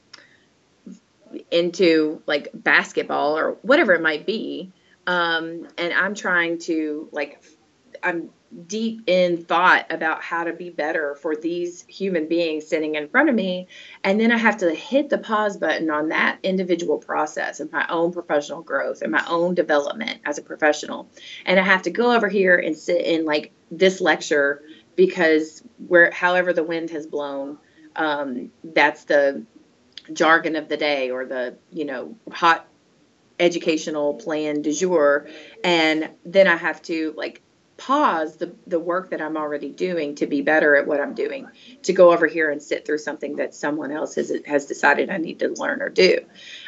into 1.50 2.22
like 2.26 2.48
basketball 2.54 3.36
or 3.36 3.58
whatever 3.62 3.92
it 3.92 4.02
might 4.02 4.24
be 4.24 4.72
um, 5.10 5.66
and 5.76 5.92
i'm 5.92 6.14
trying 6.14 6.58
to 6.58 7.08
like 7.12 7.42
i'm 8.02 8.30
deep 8.66 9.02
in 9.06 9.44
thought 9.44 9.86
about 9.90 10.22
how 10.22 10.44
to 10.44 10.52
be 10.52 10.70
better 10.70 11.14
for 11.14 11.36
these 11.36 11.84
human 11.86 12.26
beings 12.26 12.66
sitting 12.66 12.96
in 12.96 13.08
front 13.08 13.28
of 13.28 13.34
me. 13.34 13.68
And 14.02 14.20
then 14.20 14.32
I 14.32 14.38
have 14.38 14.58
to 14.58 14.74
hit 14.74 15.08
the 15.08 15.18
pause 15.18 15.56
button 15.56 15.90
on 15.90 16.08
that 16.08 16.38
individual 16.42 16.98
process 16.98 17.60
of 17.60 17.70
my 17.72 17.86
own 17.88 18.12
professional 18.12 18.62
growth 18.62 19.02
and 19.02 19.12
my 19.12 19.24
own 19.28 19.54
development 19.54 20.20
as 20.24 20.38
a 20.38 20.42
professional. 20.42 21.08
And 21.46 21.60
I 21.60 21.62
have 21.62 21.82
to 21.82 21.90
go 21.90 22.12
over 22.12 22.28
here 22.28 22.56
and 22.56 22.76
sit 22.76 23.04
in 23.04 23.24
like 23.24 23.52
this 23.70 24.00
lecture 24.00 24.62
because 24.96 25.62
where 25.86 26.10
however 26.10 26.52
the 26.52 26.64
wind 26.64 26.90
has 26.90 27.06
blown, 27.06 27.58
um, 27.94 28.50
that's 28.64 29.04
the 29.04 29.44
jargon 30.12 30.56
of 30.56 30.68
the 30.68 30.76
day 30.76 31.10
or 31.10 31.24
the, 31.24 31.56
you 31.70 31.84
know, 31.84 32.16
hot 32.32 32.66
educational 33.40 34.14
plan 34.14 34.62
du 34.62 34.72
jour. 34.72 35.26
And 35.64 36.10
then 36.24 36.46
I 36.46 36.56
have 36.56 36.80
to 36.82 37.14
like 37.16 37.42
pause 37.76 38.36
the, 38.36 38.54
the 38.66 38.78
work 38.78 39.08
that 39.08 39.22
I'm 39.22 39.38
already 39.38 39.70
doing 39.70 40.14
to 40.16 40.26
be 40.26 40.42
better 40.42 40.76
at 40.76 40.86
what 40.86 41.00
I'm 41.00 41.14
doing, 41.14 41.48
to 41.84 41.94
go 41.94 42.12
over 42.12 42.26
here 42.26 42.50
and 42.50 42.62
sit 42.62 42.84
through 42.84 42.98
something 42.98 43.36
that 43.36 43.54
someone 43.54 43.90
else 43.90 44.16
has, 44.16 44.30
has 44.44 44.66
decided 44.66 45.08
I 45.08 45.16
need 45.16 45.38
to 45.38 45.48
learn 45.48 45.80
or 45.80 45.88
do. 45.88 46.18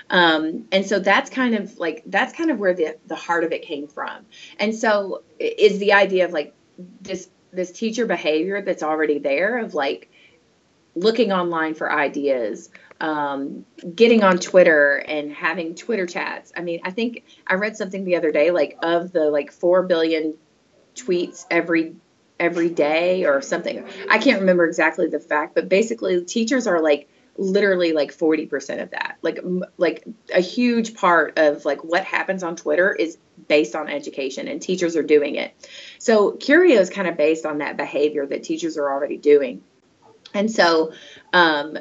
Um, 0.08 0.66
and 0.72 0.87
so 0.87 0.98
that's 0.98 1.28
kind 1.28 1.54
of 1.54 1.78
like, 1.78 2.02
that's 2.06 2.32
kind 2.32 2.50
of 2.50 2.58
where 2.58 2.72
the, 2.72 2.96
the 3.06 3.14
heart 3.14 3.44
of 3.44 3.52
it 3.52 3.61
came 3.61 3.88
from. 3.88 4.24
And 4.58 4.74
so 4.74 5.22
is 5.38 5.78
the 5.78 5.92
idea 5.92 6.24
of 6.24 6.32
like 6.32 6.54
this, 7.02 7.28
this 7.52 7.72
teacher 7.72 8.06
behavior 8.06 8.62
that's 8.62 8.82
already 8.82 9.18
there 9.18 9.58
of 9.58 9.74
like 9.74 10.11
looking 10.94 11.30
online 11.30 11.74
for 11.74 11.92
ideas, 11.92 12.70
um, 13.03 13.67
getting 13.95 14.23
on 14.23 14.38
Twitter 14.38 14.95
and 14.97 15.33
having 15.33 15.75
Twitter 15.75 16.07
chats. 16.07 16.53
I 16.57 16.62
mean, 16.62 16.81
I 16.85 16.93
think 16.93 17.25
I 17.47 17.55
read 17.55 17.77
something 17.77 18.05
the 18.05 18.17
other 18.17 18.31
day, 18.31 18.53
like 18.53 18.79
of 18.81 19.12
the 19.12 19.29
like 19.29 19.53
4 19.53 19.83
billion 19.83 20.35
tweets 20.95 21.45
every 21.51 21.97
every 22.38 22.71
day 22.71 23.25
or 23.25 23.43
something. 23.43 23.85
I 24.09 24.19
can't 24.19 24.41
remember 24.41 24.65
exactly 24.67 25.09
the 25.09 25.21
fact, 25.21 25.55
but 25.55 25.69
basically 25.69 26.25
teachers 26.25 26.67
are 26.67 26.81
like 26.81 27.09
literally 27.37 27.93
like 27.93 28.17
40% 28.17 28.83
of 28.83 28.91
that. 28.91 29.19
Like 29.21 29.41
like 29.79 30.05
a 30.33 30.41
huge 30.41 30.95
part 30.95 31.38
of 31.41 31.65
like 31.65 31.83
what 31.83 32.05
happens 32.05 32.45
on 32.45 32.55
Twitter 32.55 32.93
is 32.93 33.19
based 33.49 33.75
on 33.75 33.88
education 33.88 34.47
and 34.47 34.62
teachers 34.62 34.95
are 34.95 35.03
doing 35.03 35.35
it. 35.35 35.53
So 35.99 36.33
Curio 36.33 36.79
is 36.79 36.88
kind 36.88 37.09
of 37.09 37.17
based 37.17 37.47
on 37.47 37.59
that 37.59 37.77
behavior 37.77 38.27
that 38.27 38.45
teachers 38.45 38.77
are 38.79 38.93
already 38.93 39.17
doing. 39.17 39.65
And 40.35 40.48
so 40.48 40.92
um 41.33 41.79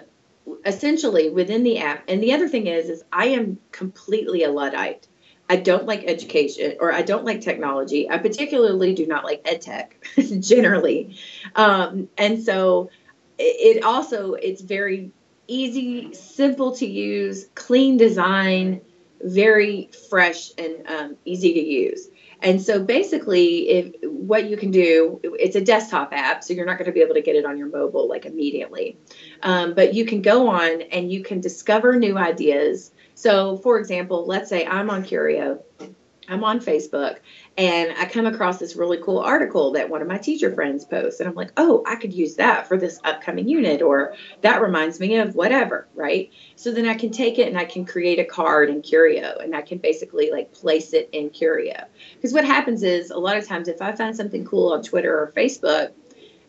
essentially 0.65 1.29
within 1.29 1.63
the 1.63 1.79
app 1.79 2.03
and 2.07 2.21
the 2.21 2.33
other 2.33 2.47
thing 2.47 2.67
is 2.67 2.89
is 2.89 3.03
I 3.11 3.27
am 3.27 3.59
completely 3.71 4.43
a 4.43 4.51
luddite. 4.51 5.07
I 5.49 5.57
don't 5.57 5.85
like 5.85 6.05
education 6.05 6.77
or 6.79 6.93
I 6.93 7.01
don't 7.01 7.25
like 7.25 7.41
technology. 7.41 8.09
I 8.09 8.17
particularly 8.19 8.93
do 8.93 9.05
not 9.05 9.25
like 9.25 9.41
ed 9.45 9.61
tech 9.61 9.97
generally. 10.39 11.17
Um, 11.55 12.07
and 12.17 12.41
so 12.41 12.89
it 13.37 13.83
also 13.83 14.33
it's 14.33 14.61
very 14.61 15.11
easy, 15.47 16.13
simple 16.13 16.75
to 16.77 16.85
use, 16.85 17.47
clean 17.55 17.97
design, 17.97 18.81
very 19.21 19.89
fresh 20.09 20.51
and 20.57 20.87
um, 20.87 21.17
easy 21.25 21.53
to 21.53 21.59
use. 21.59 22.07
And 22.41 22.61
so 22.61 22.83
basically, 22.83 23.69
if 23.69 23.93
what 24.03 24.49
you 24.49 24.57
can 24.57 24.71
do, 24.71 25.19
it's 25.23 25.55
a 25.55 25.61
desktop 25.61 26.11
app, 26.11 26.43
so 26.43 26.53
you're 26.53 26.65
not 26.65 26.77
going 26.77 26.87
to 26.87 26.91
be 26.91 27.01
able 27.01 27.13
to 27.13 27.21
get 27.21 27.35
it 27.35 27.45
on 27.45 27.57
your 27.57 27.67
mobile 27.67 28.07
like 28.07 28.25
immediately. 28.25 28.97
Um, 29.43 29.73
but 29.73 29.93
you 29.93 30.05
can 30.05 30.21
go 30.21 30.47
on 30.47 30.81
and 30.81 31.11
you 31.11 31.23
can 31.23 31.39
discover 31.39 31.95
new 31.95 32.17
ideas. 32.17 32.91
So, 33.13 33.57
for 33.57 33.79
example, 33.79 34.25
let's 34.25 34.49
say 34.49 34.65
I'm 34.65 34.89
on 34.89 35.03
Curio 35.03 35.63
I'm 36.31 36.43
on 36.43 36.59
Facebook 36.59 37.17
and 37.57 37.93
I 37.97 38.05
come 38.05 38.25
across 38.25 38.59
this 38.59 38.77
really 38.77 38.97
cool 39.03 39.19
article 39.19 39.71
that 39.73 39.89
one 39.89 40.01
of 40.01 40.07
my 40.07 40.17
teacher 40.17 40.53
friends 40.53 40.85
posts. 40.85 41.19
And 41.19 41.27
I'm 41.27 41.35
like, 41.35 41.51
oh, 41.57 41.83
I 41.85 41.95
could 41.95 42.13
use 42.13 42.35
that 42.35 42.65
for 42.65 42.77
this 42.77 42.99
upcoming 43.03 43.47
unit, 43.47 43.81
or 43.81 44.15
that 44.41 44.61
reminds 44.61 44.99
me 44.99 45.17
of 45.17 45.35
whatever, 45.35 45.87
right? 45.93 46.31
So 46.55 46.71
then 46.71 46.87
I 46.87 46.93
can 46.93 47.11
take 47.11 47.39
it 47.39 47.49
and 47.49 47.57
I 47.57 47.65
can 47.65 47.85
create 47.85 48.19
a 48.19 48.25
card 48.25 48.69
in 48.69 48.81
Curio 48.81 49.37
and 49.39 49.53
I 49.55 49.61
can 49.61 49.79
basically 49.79 50.31
like 50.31 50.53
place 50.53 50.93
it 50.93 51.09
in 51.11 51.29
Curio. 51.29 51.85
Because 52.15 52.33
what 52.33 52.45
happens 52.45 52.83
is 52.83 53.11
a 53.11 53.17
lot 53.17 53.37
of 53.37 53.45
times 53.45 53.67
if 53.67 53.81
I 53.81 53.91
find 53.91 54.15
something 54.15 54.45
cool 54.45 54.71
on 54.71 54.81
Twitter 54.81 55.13
or 55.13 55.33
Facebook, 55.35 55.91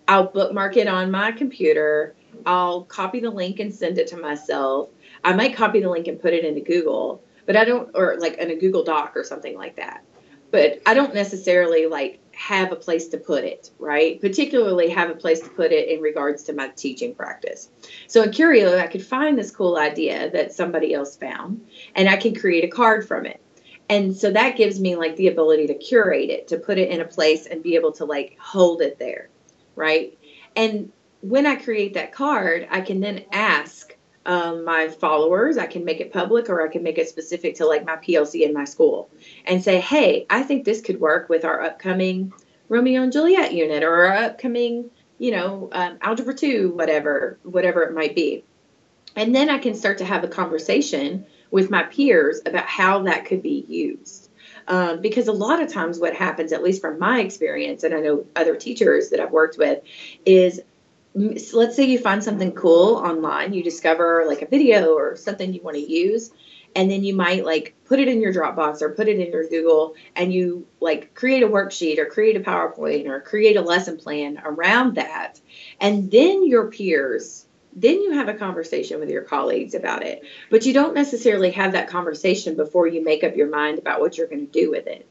I'll 0.06 0.28
bookmark 0.28 0.76
it 0.76 0.86
on 0.86 1.10
my 1.10 1.32
computer. 1.32 2.14
I'll 2.46 2.84
copy 2.84 3.18
the 3.18 3.30
link 3.30 3.58
and 3.58 3.74
send 3.74 3.98
it 3.98 4.06
to 4.08 4.16
myself. 4.16 4.90
I 5.24 5.32
might 5.32 5.56
copy 5.56 5.80
the 5.80 5.90
link 5.90 6.06
and 6.06 6.20
put 6.20 6.32
it 6.32 6.44
into 6.44 6.60
Google 6.60 7.22
but 7.44 7.56
I 7.56 7.64
don't, 7.64 7.90
or 7.94 8.16
like 8.20 8.34
in 8.34 8.50
a 8.50 8.56
Google 8.56 8.84
Doc 8.84 9.16
or 9.16 9.24
something 9.24 9.56
like 9.56 9.76
that. 9.76 10.04
But 10.52 10.80
I 10.86 10.94
don't 10.94 11.14
necessarily 11.14 11.86
like 11.86 12.20
have 12.34 12.72
a 12.72 12.76
place 12.76 13.08
to 13.08 13.18
put 13.18 13.42
it, 13.42 13.70
right? 13.78 14.20
Particularly 14.20 14.90
have 14.90 15.10
a 15.10 15.14
place 15.14 15.40
to 15.40 15.48
put 15.48 15.72
it 15.72 15.88
in 15.88 16.00
regards 16.00 16.44
to 16.44 16.52
my 16.52 16.68
teaching 16.68 17.14
practice. 17.14 17.70
So 18.06 18.22
in 18.22 18.30
Curio, 18.30 18.78
I 18.78 18.86
could 18.86 19.04
find 19.04 19.38
this 19.38 19.50
cool 19.50 19.76
idea 19.76 20.30
that 20.30 20.52
somebody 20.52 20.94
else 20.94 21.16
found, 21.16 21.66
and 21.96 22.08
I 22.08 22.16
can 22.16 22.34
create 22.34 22.64
a 22.64 22.68
card 22.68 23.08
from 23.08 23.26
it. 23.26 23.40
And 23.88 24.16
so 24.16 24.30
that 24.30 24.56
gives 24.56 24.80
me 24.80 24.96
like 24.96 25.16
the 25.16 25.28
ability 25.28 25.66
to 25.66 25.74
curate 25.74 26.30
it, 26.30 26.48
to 26.48 26.58
put 26.58 26.78
it 26.78 26.90
in 26.90 27.00
a 27.00 27.06
place 27.06 27.46
and 27.46 27.62
be 27.62 27.74
able 27.74 27.92
to 27.92 28.04
like 28.04 28.36
hold 28.38 28.80
it 28.80 28.98
there, 28.98 29.28
right? 29.74 30.18
And 30.54 30.92
when 31.22 31.46
I 31.46 31.56
create 31.56 31.94
that 31.94 32.12
card, 32.12 32.68
I 32.70 32.80
can 32.80 33.00
then 33.00 33.24
ask 33.32 33.91
um, 34.26 34.64
my 34.64 34.88
followers. 34.88 35.58
I 35.58 35.66
can 35.66 35.84
make 35.84 36.00
it 36.00 36.12
public 36.12 36.48
or 36.48 36.62
I 36.66 36.68
can 36.68 36.82
make 36.82 36.98
it 36.98 37.08
specific 37.08 37.56
to 37.56 37.66
like 37.66 37.84
my 37.84 37.96
PLC 37.96 38.42
in 38.42 38.52
my 38.52 38.64
school 38.64 39.10
and 39.46 39.62
say, 39.62 39.80
hey, 39.80 40.26
I 40.30 40.42
think 40.42 40.64
this 40.64 40.80
could 40.80 41.00
work 41.00 41.28
with 41.28 41.44
our 41.44 41.62
upcoming 41.62 42.32
Romeo 42.68 43.02
and 43.02 43.12
Juliet 43.12 43.52
unit 43.52 43.82
or 43.82 44.06
our 44.06 44.14
upcoming, 44.24 44.90
you 45.18 45.30
know, 45.30 45.68
um, 45.72 45.98
Algebra 46.00 46.34
2, 46.34 46.72
whatever, 46.72 47.38
whatever 47.42 47.82
it 47.82 47.94
might 47.94 48.14
be. 48.14 48.44
And 49.14 49.34
then 49.34 49.50
I 49.50 49.58
can 49.58 49.74
start 49.74 49.98
to 49.98 50.04
have 50.04 50.24
a 50.24 50.28
conversation 50.28 51.26
with 51.50 51.70
my 51.70 51.82
peers 51.82 52.40
about 52.46 52.64
how 52.64 53.02
that 53.02 53.26
could 53.26 53.42
be 53.42 53.66
used. 53.68 54.30
Um, 54.68 55.00
because 55.00 55.28
a 55.28 55.32
lot 55.32 55.60
of 55.60 55.72
times 55.72 55.98
what 55.98 56.14
happens, 56.14 56.52
at 56.52 56.62
least 56.62 56.80
from 56.80 56.98
my 56.98 57.20
experience, 57.20 57.82
and 57.82 57.94
I 57.94 58.00
know 58.00 58.26
other 58.36 58.56
teachers 58.56 59.10
that 59.10 59.20
I've 59.20 59.32
worked 59.32 59.58
with, 59.58 59.80
is 60.24 60.62
let's 61.14 61.76
say 61.76 61.84
you 61.84 61.98
find 61.98 62.24
something 62.24 62.52
cool 62.52 62.96
online, 62.96 63.52
you 63.52 63.62
discover 63.62 64.24
like 64.26 64.42
a 64.42 64.46
video 64.46 64.94
or 64.94 65.16
something 65.16 65.52
you 65.52 65.62
want 65.62 65.76
to 65.76 65.92
use, 65.92 66.30
and 66.74 66.90
then 66.90 67.04
you 67.04 67.14
might 67.14 67.44
like 67.44 67.74
put 67.84 68.00
it 68.00 68.08
in 68.08 68.20
your 68.20 68.32
Dropbox 68.32 68.80
or 68.80 68.90
put 68.90 69.08
it 69.08 69.18
in 69.18 69.30
your 69.30 69.46
Google 69.46 69.94
and 70.16 70.32
you 70.32 70.66
like 70.80 71.14
create 71.14 71.42
a 71.42 71.48
worksheet 71.48 71.98
or 71.98 72.06
create 72.06 72.36
a 72.36 72.40
PowerPoint 72.40 73.06
or 73.08 73.20
create 73.20 73.56
a 73.56 73.62
lesson 73.62 73.98
plan 73.98 74.40
around 74.42 74.94
that. 74.94 75.38
And 75.80 76.10
then 76.10 76.46
your 76.46 76.70
peers, 76.70 77.46
then 77.74 78.00
you 78.00 78.12
have 78.12 78.28
a 78.28 78.34
conversation 78.34 79.00
with 79.00 79.10
your 79.10 79.22
colleagues 79.22 79.74
about 79.74 80.02
it. 80.02 80.22
But 80.50 80.64
you 80.64 80.72
don't 80.72 80.94
necessarily 80.94 81.50
have 81.50 81.72
that 81.72 81.88
conversation 81.88 82.56
before 82.56 82.86
you 82.86 83.04
make 83.04 83.22
up 83.22 83.36
your 83.36 83.50
mind 83.50 83.78
about 83.78 84.00
what 84.00 84.16
you're 84.16 84.28
going 84.28 84.46
to 84.46 84.52
do 84.52 84.70
with 84.70 84.86
it. 84.86 85.06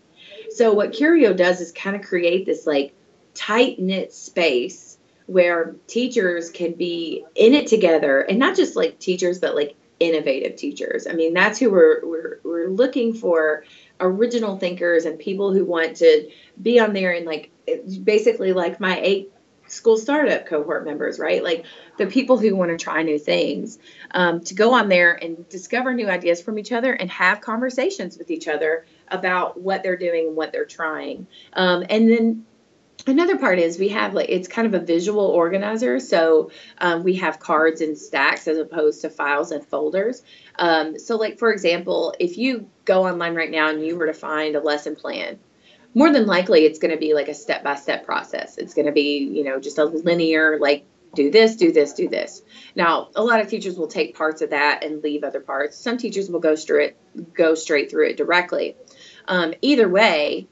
So 0.50 0.74
what 0.74 0.94
Curio 0.94 1.34
does 1.34 1.62
is 1.62 1.72
kind 1.72 1.96
of 1.96 2.02
create 2.02 2.46
this 2.46 2.66
like 2.66 2.94
tight 3.34 3.80
knit 3.80 4.14
space 4.14 4.91
where 5.32 5.76
teachers 5.88 6.50
can 6.50 6.74
be 6.74 7.24
in 7.36 7.54
it 7.54 7.68
together 7.68 8.20
and 8.20 8.38
not 8.38 8.56
just 8.56 8.76
like 8.76 9.00
teachers 9.00 9.40
but 9.40 9.56
like 9.56 9.76
innovative 10.00 10.58
teachers. 10.58 11.08
I 11.08 11.14
mean 11.14 11.34
that's 11.34 11.58
who 11.58 11.72
we're 11.72 12.06
we're, 12.06 12.40
we're 12.44 12.70
looking 12.70 13.14
for 13.14 13.64
original 14.00 14.58
thinkers 14.58 15.06
and 15.06 15.18
people 15.18 15.54
who 15.54 15.64
want 15.64 15.98
to 15.98 16.30
be 16.62 16.80
on 16.80 16.94
there 16.94 17.14
and 17.14 17.26
like 17.26 17.52
basically 18.04 18.52
like 18.52 18.80
my 18.80 19.00
eight 19.00 19.32
school 19.68 19.96
startup 19.96 20.48
cohort 20.48 20.84
members 20.84 21.18
right? 21.18 21.42
Like 21.42 21.66
the 21.98 22.08
people 22.08 22.38
who 22.38 22.54
want 22.56 22.72
to 22.72 22.84
try 22.84 23.04
new 23.04 23.20
things 23.20 23.80
um, 24.12 24.42
to 24.42 24.54
go 24.54 24.74
on 24.74 24.90
there 24.90 25.14
and 25.14 25.48
discover 25.48 25.94
new 25.94 26.10
ideas 26.10 26.42
from 26.42 26.60
each 26.60 26.74
other 26.74 26.92
and 26.92 27.10
have 27.10 27.40
conversations 27.40 28.18
with 28.18 28.32
each 28.32 28.50
other 28.50 28.86
about 29.08 29.62
what 29.62 29.82
they're 29.82 29.98
doing 29.98 30.28
and 30.28 30.36
what 30.36 30.52
they're 30.52 30.66
trying. 30.66 31.28
Um, 31.54 31.86
and 31.90 32.12
then 32.12 32.46
another 33.08 33.38
part 33.38 33.60
is 33.60 33.80
we 33.80 33.90
have 33.90 34.14
like 34.14 34.30
it's 34.30 34.48
kind 34.48 34.68
of 34.68 34.74
a 34.74 34.86
visual 34.86 35.26
organizer. 35.26 36.00
So 36.00 36.52
um, 36.78 37.04
we 37.04 37.16
have 37.16 37.40
cards 37.40 37.82
and 37.82 37.98
stacks 37.98 38.48
as 38.48 38.58
opposed 38.58 39.02
to 39.02 39.10
files 39.10 39.52
and 39.52 39.66
folders. 39.66 40.24
Um, 40.58 41.00
so 41.00 41.16
like 41.16 41.40
for 41.40 41.52
example 41.52 42.14
if 42.20 42.38
you 42.38 42.70
go 42.86 43.08
online 43.08 43.36
right 43.36 43.52
now 43.52 43.70
and 43.70 43.86
you 43.86 43.98
were 43.98 44.08
to 44.08 44.14
find 44.14 44.56
a 44.56 44.62
lesson 44.62 44.96
plan 44.96 45.40
more 45.94 46.12
than 46.12 46.26
likely 46.26 46.66
it's 46.66 46.80
going 46.80 46.94
to 46.94 47.00
be 47.00 47.14
like 47.14 47.28
a 47.28 47.34
step-by-step 47.34 48.06
process. 48.06 48.58
It's 48.58 48.74
going 48.74 48.86
to 48.86 48.92
be 48.92 49.20
you 49.20 49.44
know 49.44 49.60
just 49.60 49.78
a 49.78 49.86
linear 49.86 50.58
like 50.60 50.86
do 51.14 51.30
this 51.30 51.56
do 51.56 51.72
this 51.72 51.94
do 51.94 52.08
this. 52.08 52.42
Now 52.76 53.10
a 53.16 53.24
lot 53.24 53.42
of 53.42 53.50
teachers 53.50 53.78
will 53.78 53.88
take 53.88 54.16
parts 54.16 54.42
of 54.42 54.52
that 54.52 54.84
and 54.84 55.04
leave 55.04 55.24
other 55.24 55.42
parts. 55.42 55.78
Some 55.78 55.98
teachers 55.98 56.30
will 56.30 56.40
go 56.40 56.56
straight 56.56 56.96
go 57.34 57.56
straight 57.56 57.92
through 57.92 58.10
it 58.10 58.18
directly. 58.18 58.76
Um, 59.28 59.54
either 59.62 59.90
way 59.90 60.48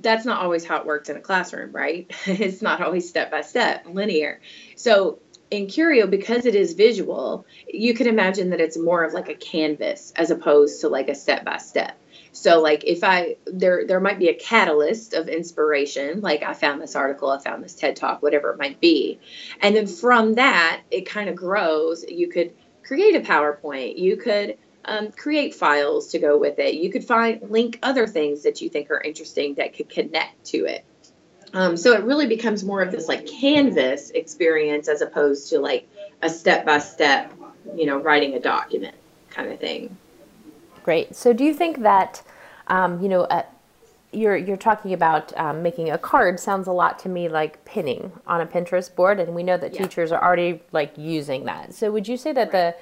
that's 0.00 0.24
not 0.24 0.42
always 0.42 0.64
how 0.64 0.78
it 0.78 0.86
works 0.86 1.08
in 1.08 1.16
a 1.16 1.20
classroom, 1.20 1.72
right? 1.72 2.06
it's 2.26 2.62
not 2.62 2.82
always 2.82 3.08
step 3.08 3.30
by 3.30 3.42
step, 3.42 3.86
linear. 3.88 4.40
So 4.76 5.20
in 5.50 5.66
Curio, 5.66 6.06
because 6.06 6.46
it 6.46 6.54
is 6.54 6.74
visual, 6.74 7.44
you 7.66 7.94
can 7.94 8.06
imagine 8.06 8.50
that 8.50 8.60
it's 8.60 8.78
more 8.78 9.04
of 9.04 9.12
like 9.12 9.28
a 9.28 9.34
canvas 9.34 10.12
as 10.16 10.30
opposed 10.30 10.80
to 10.82 10.88
like 10.88 11.08
a 11.08 11.14
step 11.14 11.44
by 11.44 11.58
step. 11.58 11.96
So 12.32 12.60
like 12.60 12.84
if 12.84 13.02
I 13.02 13.36
there 13.46 13.86
there 13.86 13.98
might 13.98 14.18
be 14.20 14.28
a 14.28 14.34
catalyst 14.34 15.14
of 15.14 15.28
inspiration, 15.28 16.20
like 16.20 16.42
I 16.44 16.54
found 16.54 16.80
this 16.80 16.94
article, 16.94 17.30
I 17.30 17.38
found 17.38 17.64
this 17.64 17.74
TED 17.74 17.96
talk, 17.96 18.22
whatever 18.22 18.52
it 18.52 18.58
might 18.58 18.80
be. 18.80 19.18
And 19.60 19.74
then 19.74 19.88
from 19.88 20.34
that, 20.34 20.82
it 20.90 21.06
kind 21.06 21.28
of 21.28 21.34
grows. 21.34 22.04
You 22.08 22.28
could 22.28 22.52
create 22.84 23.16
a 23.16 23.20
PowerPoint. 23.20 23.98
You 23.98 24.16
could 24.16 24.58
um, 24.84 25.12
create 25.12 25.54
files 25.54 26.08
to 26.08 26.18
go 26.18 26.38
with 26.38 26.58
it. 26.58 26.74
You 26.74 26.90
could 26.90 27.04
find 27.04 27.50
link 27.50 27.78
other 27.82 28.06
things 28.06 28.42
that 28.42 28.60
you 28.60 28.68
think 28.68 28.90
are 28.90 29.00
interesting 29.00 29.54
that 29.54 29.74
could 29.76 29.88
connect 29.88 30.44
to 30.46 30.64
it. 30.66 30.84
Um, 31.52 31.76
so 31.76 31.92
it 31.92 32.04
really 32.04 32.26
becomes 32.26 32.64
more 32.64 32.80
of 32.80 32.92
this 32.92 33.08
like 33.08 33.26
canvas 33.26 34.10
experience 34.10 34.88
as 34.88 35.02
opposed 35.02 35.50
to 35.50 35.58
like 35.58 35.88
a 36.22 36.30
step 36.30 36.64
by 36.64 36.78
step, 36.78 37.32
you 37.74 37.86
know, 37.86 37.98
writing 37.98 38.34
a 38.34 38.40
document 38.40 38.94
kind 39.30 39.50
of 39.52 39.58
thing. 39.58 39.96
Great. 40.84 41.14
So 41.14 41.32
do 41.32 41.44
you 41.44 41.52
think 41.52 41.82
that, 41.82 42.22
um, 42.68 43.02
you 43.02 43.08
know, 43.08 43.22
uh, 43.22 43.42
you're 44.12 44.36
you're 44.36 44.56
talking 44.56 44.92
about 44.92 45.36
um, 45.38 45.62
making 45.62 45.90
a 45.90 45.98
card 45.98 46.40
sounds 46.40 46.66
a 46.66 46.72
lot 46.72 46.98
to 47.00 47.08
me 47.08 47.28
like 47.28 47.64
pinning 47.64 48.12
on 48.26 48.40
a 48.40 48.46
Pinterest 48.46 48.92
board, 48.92 49.20
and 49.20 49.34
we 49.34 49.44
know 49.44 49.56
that 49.56 49.72
yeah. 49.72 49.82
teachers 49.82 50.10
are 50.10 50.22
already 50.22 50.60
like 50.72 50.96
using 50.98 51.44
that. 51.44 51.74
So 51.74 51.92
would 51.92 52.08
you 52.08 52.16
say 52.16 52.32
that 52.32 52.52
right. 52.52 52.74
the 52.74 52.76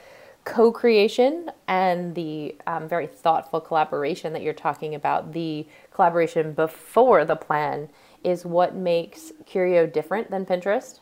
co 0.49 0.73
creation 0.73 1.51
and 1.69 2.15
the 2.15 2.57
um, 2.67 2.89
very 2.89 3.07
thoughtful 3.07 3.61
collaboration 3.61 4.33
that 4.33 4.43
you're 4.43 4.55
talking 4.55 4.95
about, 4.95 5.33
the 5.33 5.67
collaboration 5.93 6.53
before 6.53 7.25
the 7.25 7.37
plan, 7.37 7.89
is 8.25 8.45
what 8.45 8.75
makes 8.75 9.33
Curio 9.47 9.87
different 9.87 10.31
than 10.31 10.47
Pinterest? 10.47 11.01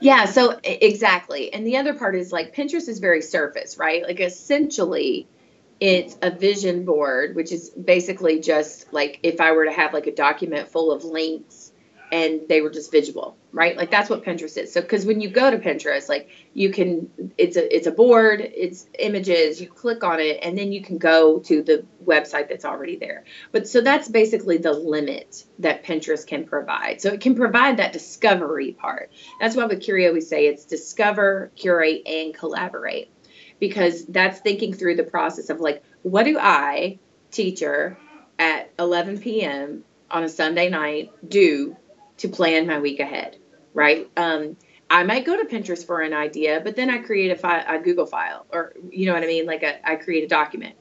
Yeah, 0.00 0.24
so 0.24 0.58
exactly. 0.64 1.52
And 1.52 1.66
the 1.66 1.76
other 1.76 1.94
part 1.94 2.16
is 2.16 2.32
like 2.32 2.54
Pinterest 2.54 2.88
is 2.88 2.98
very 2.98 3.20
surface, 3.20 3.76
right? 3.76 4.02
Like 4.02 4.20
essentially, 4.20 5.28
it's 5.78 6.16
a 6.22 6.30
vision 6.30 6.84
board, 6.84 7.36
which 7.36 7.52
is 7.52 7.70
basically 7.70 8.40
just 8.40 8.92
like 8.92 9.20
if 9.22 9.40
I 9.40 9.52
were 9.52 9.66
to 9.66 9.72
have 9.72 9.92
like 9.92 10.06
a 10.06 10.14
document 10.14 10.68
full 10.68 10.90
of 10.90 11.04
links 11.04 11.63
and 12.14 12.42
they 12.48 12.60
were 12.60 12.70
just 12.70 12.92
visual, 12.92 13.36
right? 13.50 13.76
Like 13.76 13.90
that's 13.90 14.08
what 14.08 14.24
Pinterest 14.24 14.56
is. 14.56 14.72
So 14.72 14.80
because 14.80 15.04
when 15.04 15.20
you 15.20 15.28
go 15.28 15.50
to 15.50 15.58
Pinterest, 15.58 16.08
like 16.08 16.28
you 16.52 16.70
can, 16.70 17.10
it's 17.36 17.56
a 17.56 17.74
it's 17.74 17.88
a 17.88 17.90
board, 17.90 18.40
it's 18.40 18.86
images. 19.00 19.60
You 19.60 19.66
click 19.66 20.04
on 20.04 20.20
it, 20.20 20.38
and 20.40 20.56
then 20.56 20.70
you 20.70 20.80
can 20.80 20.98
go 20.98 21.40
to 21.40 21.60
the 21.60 21.84
website 22.04 22.48
that's 22.48 22.64
already 22.64 22.94
there. 22.94 23.24
But 23.50 23.66
so 23.66 23.80
that's 23.80 24.08
basically 24.08 24.58
the 24.58 24.72
limit 24.72 25.44
that 25.58 25.82
Pinterest 25.82 26.24
can 26.24 26.44
provide. 26.44 27.00
So 27.00 27.08
it 27.08 27.20
can 27.20 27.34
provide 27.34 27.78
that 27.78 27.92
discovery 27.92 28.70
part. 28.70 29.10
That's 29.40 29.56
why 29.56 29.64
with 29.64 29.82
Curio 29.82 30.12
we 30.12 30.20
say 30.20 30.46
it's 30.46 30.66
discover, 30.66 31.50
curate, 31.56 32.06
and 32.06 32.32
collaborate, 32.32 33.10
because 33.58 34.06
that's 34.06 34.38
thinking 34.38 34.72
through 34.72 34.94
the 34.94 35.02
process 35.02 35.50
of 35.50 35.58
like, 35.58 35.82
what 36.02 36.22
do 36.22 36.38
I, 36.38 37.00
teacher, 37.32 37.98
at 38.38 38.70
11 38.78 39.18
p.m. 39.18 39.82
on 40.12 40.22
a 40.22 40.28
Sunday 40.28 40.70
night 40.70 41.10
do 41.28 41.76
to 42.18 42.28
plan 42.28 42.66
my 42.66 42.78
week 42.80 43.00
ahead, 43.00 43.36
right? 43.72 44.08
Um, 44.16 44.56
I 44.90 45.02
might 45.02 45.24
go 45.24 45.36
to 45.36 45.48
Pinterest 45.48 45.84
for 45.84 46.00
an 46.00 46.12
idea, 46.12 46.60
but 46.62 46.76
then 46.76 46.90
I 46.90 46.98
create 46.98 47.30
a, 47.30 47.36
fi- 47.36 47.62
a 47.62 47.80
Google 47.80 48.06
file, 48.06 48.46
or 48.50 48.74
you 48.90 49.06
know 49.06 49.14
what 49.14 49.22
I 49.22 49.26
mean? 49.26 49.46
Like 49.46 49.62
a, 49.62 49.88
I 49.88 49.96
create 49.96 50.24
a 50.24 50.28
document, 50.28 50.76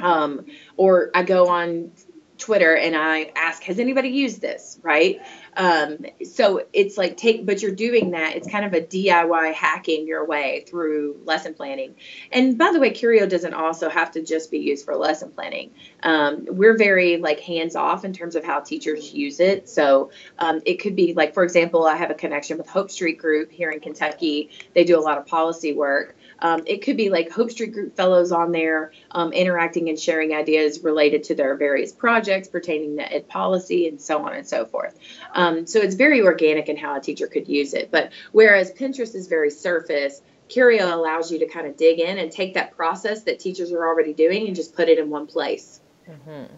um, 0.00 0.46
or 0.76 1.10
I 1.14 1.22
go 1.22 1.48
on 1.48 1.92
Twitter 2.38 2.76
and 2.76 2.96
I 2.96 3.32
ask, 3.36 3.62
has 3.64 3.78
anybody 3.78 4.08
used 4.08 4.40
this? 4.40 4.78
Right. 4.82 5.20
Um, 5.56 6.04
so 6.24 6.66
it's 6.72 6.98
like 6.98 7.16
take, 7.16 7.46
but 7.46 7.62
you're 7.62 7.74
doing 7.74 8.10
that. 8.10 8.36
It's 8.36 8.48
kind 8.48 8.64
of 8.64 8.74
a 8.74 8.80
DIY 8.80 9.54
hacking 9.54 10.06
your 10.06 10.26
way 10.26 10.64
through 10.68 11.20
lesson 11.24 11.54
planning. 11.54 11.96
And 12.30 12.58
by 12.58 12.72
the 12.72 12.78
way, 12.78 12.90
Curio 12.90 13.26
doesn't 13.26 13.54
also 13.54 13.88
have 13.88 14.12
to 14.12 14.22
just 14.22 14.50
be 14.50 14.58
used 14.58 14.84
for 14.84 14.94
lesson 14.96 15.30
planning. 15.30 15.72
Um, 16.02 16.46
we're 16.46 16.76
very 16.76 17.16
like 17.16 17.40
hands 17.40 17.74
off 17.74 18.04
in 18.04 18.12
terms 18.12 18.36
of 18.36 18.44
how 18.44 18.60
teachers 18.60 19.14
use 19.14 19.40
it. 19.40 19.68
So 19.68 20.10
um, 20.38 20.60
it 20.66 20.76
could 20.76 20.94
be 20.94 21.14
like, 21.14 21.32
for 21.32 21.42
example, 21.42 21.86
I 21.86 21.96
have 21.96 22.10
a 22.10 22.14
connection 22.14 22.58
with 22.58 22.68
Hope 22.68 22.90
Street 22.90 23.18
Group 23.18 23.50
here 23.50 23.70
in 23.70 23.80
Kentucky. 23.80 24.50
They 24.74 24.84
do 24.84 24.98
a 24.98 25.00
lot 25.00 25.16
of 25.16 25.26
policy 25.26 25.72
work. 25.72 26.16
Um, 26.38 26.64
it 26.66 26.82
could 26.82 26.98
be 26.98 27.08
like 27.08 27.30
Hope 27.30 27.50
Street 27.50 27.72
Group 27.72 27.96
fellows 27.96 28.30
on 28.30 28.52
there 28.52 28.92
um, 29.10 29.32
interacting 29.32 29.88
and 29.88 29.98
sharing 29.98 30.34
ideas 30.34 30.80
related 30.80 31.24
to 31.24 31.34
their 31.34 31.56
various 31.56 31.92
projects 31.92 32.48
pertaining 32.48 32.98
to 32.98 33.10
ed 33.10 33.26
policy 33.26 33.88
and 33.88 34.00
so 34.00 34.22
on 34.24 34.34
and 34.34 34.46
so 34.46 34.66
forth. 34.66 34.98
Um, 35.34 35.45
so 35.66 35.80
it's 35.80 35.94
very 35.94 36.22
organic 36.22 36.68
in 36.68 36.76
how 36.76 36.96
a 36.96 37.00
teacher 37.00 37.26
could 37.26 37.48
use 37.48 37.74
it. 37.74 37.90
But 37.90 38.12
whereas 38.32 38.72
Pinterest 38.72 39.14
is 39.14 39.26
very 39.28 39.50
surface, 39.50 40.22
Curio 40.48 40.94
allows 40.94 41.30
you 41.30 41.38
to 41.40 41.46
kind 41.46 41.66
of 41.66 41.76
dig 41.76 41.98
in 42.00 42.18
and 42.18 42.30
take 42.30 42.54
that 42.54 42.76
process 42.76 43.22
that 43.22 43.38
teachers 43.38 43.72
are 43.72 43.86
already 43.86 44.12
doing 44.12 44.46
and 44.46 44.54
just 44.54 44.74
put 44.74 44.88
it 44.88 44.98
in 44.98 45.10
one 45.10 45.26
place. 45.26 45.80
Mm-hmm. 46.08 46.52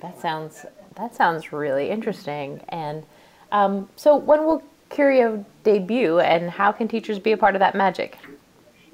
That 0.00 0.20
sounds 0.20 0.66
that 0.96 1.14
sounds 1.14 1.52
really 1.52 1.90
interesting. 1.90 2.60
And 2.68 3.04
um, 3.50 3.88
so, 3.96 4.16
when 4.16 4.44
will 4.46 4.62
Curio 4.90 5.44
debut, 5.64 6.20
and 6.20 6.50
how 6.50 6.72
can 6.72 6.88
teachers 6.88 7.18
be 7.18 7.32
a 7.32 7.36
part 7.36 7.54
of 7.54 7.60
that 7.60 7.74
magic? 7.74 8.18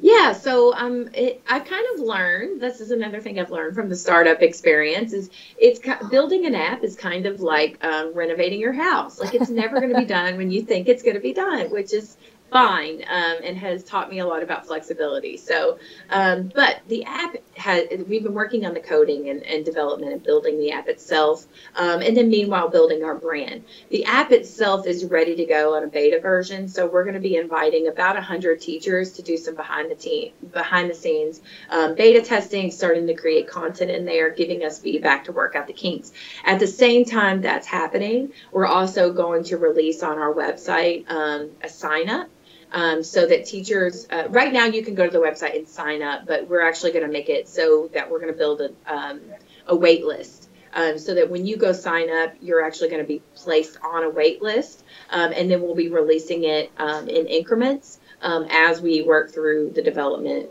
Yeah, 0.01 0.33
so 0.33 0.73
um, 0.75 1.09
it, 1.13 1.43
I 1.49 1.59
kind 1.59 1.85
of 1.95 2.01
learned. 2.01 2.61
This 2.61 2.81
is 2.81 2.93
another 2.93 3.21
thing 3.21 3.41
I've 3.41 3.51
learned 3.51 3.75
from 3.75 3.89
the 3.89 3.97
startup 3.97 4.43
experience 4.43 5.13
is 5.13 5.29
it's 5.59 5.81
building 6.09 6.47
an 6.47 6.55
app 6.55 6.85
is 6.85 6.95
kind 6.95 7.27
of 7.27 7.41
like 7.41 7.85
um, 7.85 8.15
renovating 8.15 8.61
your 8.61 8.73
house. 8.73 9.19
Like 9.19 9.35
it's 9.35 9.51
never 9.51 9.81
going 9.81 9.93
to 9.93 9.99
be 9.99 10.05
done 10.07 10.37
when 10.37 10.53
you 10.53 10.63
think 10.63 10.87
it's 10.87 11.03
going 11.03 11.17
to 11.17 11.21
be 11.21 11.33
done, 11.33 11.71
which 11.71 11.93
is 11.93 12.17
fine 12.51 13.03
um, 13.09 13.37
and 13.43 13.57
has 13.57 13.85
taught 13.85 14.11
me 14.11 14.21
a 14.21 14.27
lot 14.27 14.43
about 14.43 14.67
flexibility. 14.67 15.37
So, 15.37 15.79
um, 16.11 16.51
but 16.55 16.81
the 16.89 17.05
app 17.05 17.37
has, 17.57 17.87
we've 18.07 18.23
been 18.23 18.35
working 18.35 18.65
on 18.65 18.75
the 18.75 18.81
coding 18.81 19.29
and, 19.29 19.43
and 19.45 19.65
development 19.65 20.13
and 20.13 20.23
building 20.23 20.59
the 20.59 20.71
app 20.71 20.89
itself. 20.89 21.47
Um, 21.77 22.01
and 22.03 22.17
then 22.17 22.29
meanwhile, 22.29 22.69
building 22.69 23.05
our 23.05 23.15
brand. 23.15 23.65
The 23.91 24.05
app 24.05 24.33
itself 24.33 24.87
is 24.87 25.05
ready 25.05 25.35
to 25.37 25.45
go 25.45 25.75
on 25.77 25.85
a 25.85 25.89
beta 25.89 26.21
version. 26.21 26.69
So 26.69 26.87
we're 26.87 27.05
going 27.05 27.15
to 27.15 27.21
be 27.21 27.37
inviting 27.37 27.89
about 27.89 28.15
100 28.15 28.61
teachers 28.61 29.13
to 29.13 29.23
do 29.23 29.37
some 29.37 29.55
behind 29.55 29.91
the 29.91 29.95
team, 29.95 30.33
behind 30.53 30.91
the 30.91 30.95
scenes 30.95 31.41
um, 31.71 31.95
beta 31.95 32.23
testing, 32.23 32.71
starting 32.71 33.07
to 33.07 33.15
create 33.15 33.49
content 33.49 33.91
in 33.91 34.05
there, 34.05 34.31
giving 34.31 34.65
us 34.65 34.79
feedback 34.79 35.25
to 35.25 35.33
work 35.33 35.55
out 35.55 35.67
the 35.67 35.73
kinks. 35.73 36.13
At 36.45 36.59
the 36.59 36.67
same 36.67 37.05
time 37.05 37.41
that's 37.41 37.67
happening, 37.67 38.33
we're 38.53 38.67
also 38.67 39.13
going 39.13 39.45
to 39.45 39.57
release 39.57 40.03
on 40.03 40.19
our 40.19 40.33
website 40.33 41.11
um, 41.11 41.51
a 41.63 41.69
sign 41.69 42.09
up 42.09 42.29
um, 42.73 43.03
so 43.03 43.27
that 43.27 43.47
teachers 43.47 44.07
uh, 44.11 44.27
right 44.31 44.53
now 44.53 44.65
you 44.65 44.83
can 44.83 44.95
go 44.95 45.07
to 45.07 45.13
the 45.13 45.19
website 45.19 45.57
and 45.57 45.69
sign 45.69 46.03
up 46.03 46.27
but 46.27 46.49
we're 46.49 46.67
actually 46.67 46.93
going 46.93 47.07
to 47.07 47.13
make 47.13 47.29
it 47.29 47.49
so 47.49 47.89
that 47.95 48.11
we're 48.11 48.21
going 48.21 48.33
to 48.33 48.39
build 48.39 48.61
a, 48.61 48.71
um, 48.87 49.21
a 49.67 49.77
wait 49.77 50.05
list 50.05 50.49
um, 50.75 50.99
so 50.99 51.15
that 51.15 51.31
when 51.31 51.47
you 51.47 51.57
go 51.57 51.73
sign 51.73 52.11
up 52.11 52.35
you're 52.41 52.65
actually 52.65 52.89
going 52.89 53.03
to 53.03 53.09
be 53.09 53.23
placed 53.35 53.79
on 53.83 54.05
a 54.05 54.11
wait 54.11 54.43
list 54.43 54.85
um, 55.11 55.33
and 55.35 55.51
then 55.51 55.63
we'll 55.63 55.75
be 55.75 55.89
releasing 55.89 56.45
it 56.45 56.71
um, 56.79 57.09
in 57.09 57.27
increments 57.27 57.99
um, 58.21 58.47
as 58.51 58.81
we 58.81 59.03
work 59.03 59.31
through 59.31 59.71
the 59.71 59.83
development 59.83 60.49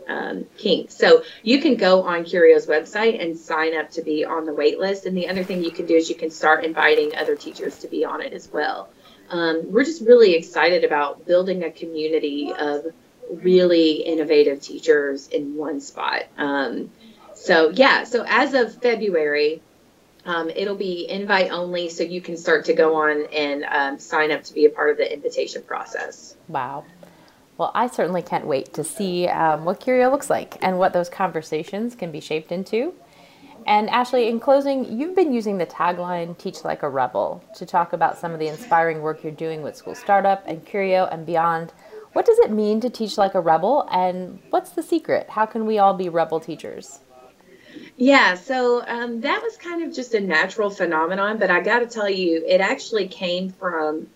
kinks. 0.56 0.94
So 0.94 1.22
you 1.42 1.60
can 1.60 1.76
go 1.76 2.02
on 2.02 2.24
Curio's 2.24 2.66
website 2.66 3.22
and 3.22 3.36
sign 3.36 3.76
up 3.76 3.90
to 3.90 4.02
be 4.02 4.24
on 4.24 4.46
the 4.46 4.54
wait 4.54 4.78
list. 4.78 5.04
And 5.04 5.14
the 5.14 5.28
other 5.28 5.44
thing 5.44 5.62
you 5.62 5.70
can 5.70 5.84
do 5.84 5.94
is 5.94 6.08
you 6.08 6.14
can 6.14 6.30
start 6.30 6.64
inviting 6.64 7.14
other 7.14 7.36
teachers 7.36 7.78
to 7.80 7.88
be 7.88 8.06
on 8.06 8.22
it 8.22 8.32
as 8.32 8.50
well 8.50 8.88
um, 9.30 9.72
we're 9.72 9.84
just 9.84 10.02
really 10.02 10.34
excited 10.34 10.84
about 10.84 11.26
building 11.26 11.64
a 11.64 11.70
community 11.70 12.52
of 12.52 12.86
really 13.30 13.92
innovative 13.92 14.60
teachers 14.60 15.28
in 15.28 15.54
one 15.54 15.80
spot. 15.80 16.24
Um, 16.36 16.90
so 17.34 17.70
yeah, 17.70 18.04
so 18.04 18.24
as 18.26 18.54
of 18.54 18.80
February, 18.80 19.62
um, 20.24 20.50
it'll 20.50 20.76
be 20.76 21.08
invite 21.08 21.50
only, 21.50 21.88
so 21.88 22.02
you 22.02 22.20
can 22.20 22.36
start 22.36 22.66
to 22.66 22.74
go 22.74 22.96
on 22.96 23.26
and 23.32 23.64
um, 23.64 23.98
sign 23.98 24.30
up 24.30 24.44
to 24.44 24.54
be 24.54 24.66
a 24.66 24.70
part 24.70 24.90
of 24.90 24.96
the 24.96 25.12
invitation 25.12 25.62
process. 25.62 26.36
Wow. 26.48 26.84
Well, 27.56 27.72
I 27.74 27.88
certainly 27.88 28.22
can't 28.22 28.46
wait 28.46 28.74
to 28.74 28.84
see 28.84 29.26
um, 29.26 29.64
what 29.64 29.80
Curio 29.80 30.10
looks 30.10 30.30
like 30.30 30.56
and 30.62 30.78
what 30.78 30.92
those 30.92 31.08
conversations 31.08 31.94
can 31.94 32.12
be 32.12 32.20
shaped 32.20 32.52
into. 32.52 32.94
And 33.68 33.90
Ashley, 33.90 34.28
in 34.28 34.40
closing, 34.40 34.98
you've 34.98 35.14
been 35.14 35.30
using 35.30 35.58
the 35.58 35.66
tagline 35.66 36.38
Teach 36.38 36.64
Like 36.64 36.82
a 36.82 36.88
Rebel 36.88 37.44
to 37.54 37.66
talk 37.66 37.92
about 37.92 38.16
some 38.16 38.32
of 38.32 38.38
the 38.38 38.46
inspiring 38.46 39.02
work 39.02 39.22
you're 39.22 39.30
doing 39.30 39.60
with 39.60 39.76
School 39.76 39.94
Startup 39.94 40.42
and 40.46 40.64
Curio 40.64 41.04
and 41.04 41.26
beyond. 41.26 41.74
What 42.14 42.24
does 42.24 42.38
it 42.38 42.50
mean 42.50 42.80
to 42.80 42.88
teach 42.88 43.18
like 43.18 43.34
a 43.34 43.40
rebel, 43.42 43.86
and 43.92 44.38
what's 44.48 44.70
the 44.70 44.82
secret? 44.82 45.28
How 45.28 45.44
can 45.44 45.66
we 45.66 45.78
all 45.78 45.92
be 45.92 46.08
rebel 46.08 46.40
teachers? 46.40 47.00
Yeah, 47.98 48.36
so 48.36 48.82
um, 48.86 49.20
that 49.20 49.42
was 49.42 49.58
kind 49.58 49.82
of 49.82 49.94
just 49.94 50.14
a 50.14 50.20
natural 50.20 50.70
phenomenon, 50.70 51.36
but 51.36 51.50
I 51.50 51.60
got 51.60 51.80
to 51.80 51.86
tell 51.86 52.08
you, 52.08 52.42
it 52.46 52.62
actually 52.62 53.06
came 53.06 53.50
from 53.50 54.06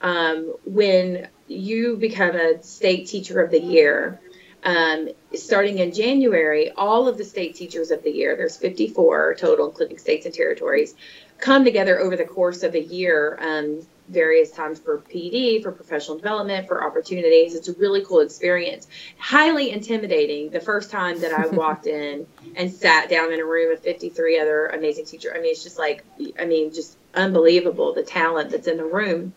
um, 0.00 0.54
when 0.64 1.28
you 1.48 1.98
become 1.98 2.34
a 2.34 2.62
state 2.62 3.08
teacher 3.08 3.42
of 3.42 3.50
the 3.50 3.60
year 3.60 4.22
um, 4.64 5.08
starting 5.34 5.78
in 5.78 5.92
January, 5.92 6.70
all 6.70 7.08
of 7.08 7.18
the 7.18 7.24
state 7.24 7.54
teachers 7.54 7.90
of 7.90 8.02
the 8.02 8.10
year, 8.10 8.36
there's 8.36 8.56
54 8.56 9.36
total, 9.38 9.68
including 9.68 9.98
states 9.98 10.26
and 10.26 10.34
territories, 10.34 10.94
come 11.38 11.64
together 11.64 11.98
over 11.98 12.16
the 12.16 12.24
course 12.24 12.62
of 12.62 12.74
a 12.74 12.80
year, 12.80 13.36
um, 13.40 13.80
various 14.08 14.50
times 14.50 14.78
for 14.78 14.98
PD, 14.98 15.62
for 15.62 15.72
professional 15.72 16.16
development, 16.16 16.68
for 16.68 16.84
opportunities. 16.84 17.54
It's 17.54 17.68
a 17.68 17.72
really 17.74 18.04
cool 18.04 18.20
experience. 18.20 18.86
Highly 19.18 19.70
intimidating 19.70 20.50
the 20.50 20.60
first 20.60 20.90
time 20.90 21.20
that 21.20 21.32
I 21.32 21.46
walked 21.52 21.86
in 21.86 22.26
and 22.54 22.70
sat 22.70 23.08
down 23.08 23.32
in 23.32 23.40
a 23.40 23.44
room 23.44 23.72
of 23.72 23.80
53 23.80 24.38
other 24.38 24.66
amazing 24.66 25.06
teachers. 25.06 25.32
I 25.34 25.40
mean, 25.40 25.52
it's 25.52 25.62
just 25.62 25.78
like, 25.78 26.04
I 26.38 26.44
mean, 26.44 26.72
just 26.72 26.96
unbelievable 27.14 27.94
the 27.94 28.02
talent 28.02 28.50
that's 28.50 28.68
in 28.68 28.76
the 28.76 28.84
room. 28.84 29.34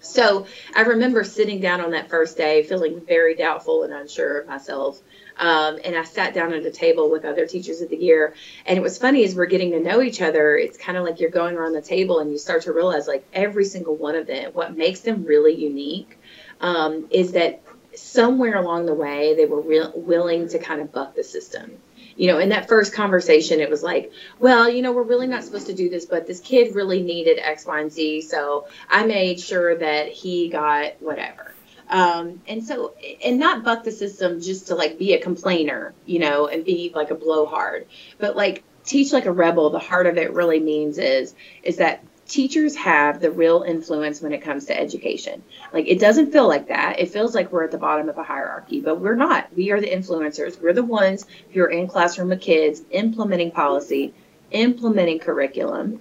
So 0.00 0.46
I 0.74 0.82
remember 0.82 1.24
sitting 1.24 1.60
down 1.60 1.80
on 1.80 1.90
that 1.92 2.08
first 2.08 2.36
day 2.36 2.62
feeling 2.62 3.00
very 3.04 3.34
doubtful 3.34 3.82
and 3.82 3.92
unsure 3.92 4.40
of 4.40 4.46
myself. 4.46 5.00
Um, 5.38 5.78
and 5.84 5.96
I 5.96 6.04
sat 6.04 6.32
down 6.32 6.52
at 6.52 6.64
a 6.64 6.70
table 6.70 7.10
with 7.10 7.24
other 7.24 7.46
teachers 7.46 7.80
of 7.80 7.90
the 7.90 7.96
year. 7.96 8.34
And 8.64 8.78
it 8.78 8.82
was 8.82 8.98
funny 8.98 9.24
as 9.24 9.34
we're 9.34 9.46
getting 9.46 9.72
to 9.72 9.80
know 9.80 10.00
each 10.00 10.22
other, 10.22 10.56
it's 10.56 10.78
kind 10.78 10.96
of 10.96 11.04
like 11.04 11.20
you're 11.20 11.30
going 11.30 11.56
around 11.56 11.72
the 11.72 11.82
table 11.82 12.20
and 12.20 12.30
you 12.30 12.38
start 12.38 12.62
to 12.62 12.72
realize 12.72 13.06
like 13.06 13.26
every 13.32 13.64
single 13.64 13.96
one 13.96 14.14
of 14.14 14.26
them, 14.26 14.52
what 14.52 14.76
makes 14.76 15.00
them 15.00 15.24
really 15.24 15.54
unique 15.54 16.18
um, 16.60 17.06
is 17.10 17.32
that 17.32 17.62
somewhere 17.94 18.56
along 18.56 18.86
the 18.86 18.94
way 18.94 19.34
they 19.34 19.46
were 19.46 19.60
re- 19.60 19.90
willing 19.94 20.48
to 20.48 20.58
kind 20.58 20.80
of 20.80 20.92
buck 20.92 21.14
the 21.14 21.24
system 21.24 21.78
you 22.16 22.28
know, 22.28 22.38
in 22.38 22.48
that 22.48 22.68
first 22.68 22.92
conversation, 22.92 23.60
it 23.60 23.70
was 23.70 23.82
like, 23.82 24.12
well, 24.38 24.68
you 24.68 24.82
know, 24.82 24.92
we're 24.92 25.02
really 25.02 25.26
not 25.26 25.44
supposed 25.44 25.66
to 25.66 25.74
do 25.74 25.90
this, 25.90 26.06
but 26.06 26.26
this 26.26 26.40
kid 26.40 26.74
really 26.74 27.02
needed 27.02 27.38
X, 27.38 27.66
Y, 27.66 27.80
and 27.80 27.92
Z. 27.92 28.22
So 28.22 28.66
I 28.88 29.04
made 29.06 29.38
sure 29.38 29.76
that 29.76 30.08
he 30.08 30.48
got 30.48 31.00
whatever. 31.00 31.52
Um, 31.88 32.40
and 32.48 32.64
so, 32.64 32.94
and 33.24 33.38
not 33.38 33.62
buck 33.62 33.84
the 33.84 33.92
system 33.92 34.40
just 34.40 34.68
to 34.68 34.74
like 34.74 34.98
be 34.98 35.12
a 35.12 35.20
complainer, 35.20 35.94
you 36.04 36.18
know, 36.18 36.48
and 36.48 36.64
be 36.64 36.90
like 36.94 37.10
a 37.10 37.14
blowhard, 37.14 37.86
but 38.18 38.34
like 38.34 38.64
teach 38.84 39.12
like 39.12 39.26
a 39.26 39.32
rebel. 39.32 39.70
The 39.70 39.78
heart 39.78 40.06
of 40.06 40.16
it 40.16 40.32
really 40.32 40.58
means 40.58 40.98
is, 40.98 41.34
is 41.62 41.76
that 41.76 42.02
teachers 42.26 42.74
have 42.76 43.20
the 43.20 43.30
real 43.30 43.62
influence 43.62 44.20
when 44.20 44.32
it 44.32 44.42
comes 44.42 44.66
to 44.66 44.78
education. 44.78 45.42
Like 45.72 45.86
it 45.86 46.00
doesn't 46.00 46.32
feel 46.32 46.48
like 46.48 46.68
that. 46.68 46.98
It 46.98 47.10
feels 47.10 47.34
like 47.34 47.52
we're 47.52 47.64
at 47.64 47.70
the 47.70 47.78
bottom 47.78 48.08
of 48.08 48.18
a 48.18 48.22
hierarchy, 48.22 48.80
but 48.80 49.00
we're 49.00 49.14
not. 49.14 49.48
We 49.56 49.70
are 49.70 49.80
the 49.80 49.90
influencers. 49.90 50.60
We're 50.60 50.72
the 50.72 50.84
ones 50.84 51.26
who 51.52 51.62
are 51.62 51.70
in 51.70 51.86
classroom 51.86 52.28
with 52.28 52.40
kids, 52.40 52.82
implementing 52.90 53.50
policy, 53.50 54.12
implementing 54.50 55.18
curriculum. 55.18 56.00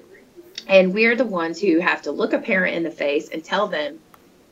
And 0.68 0.94
we're 0.94 1.16
the 1.16 1.26
ones 1.26 1.62
who 1.62 1.80
have 1.80 2.02
to 2.04 2.12
look 2.12 2.34
a 2.34 2.40
parent 2.40 2.76
in 2.76 2.84
the 2.84 2.92
face 2.92 3.30
and 3.30 3.44
tell 3.44 3.68
them, 3.68 4.00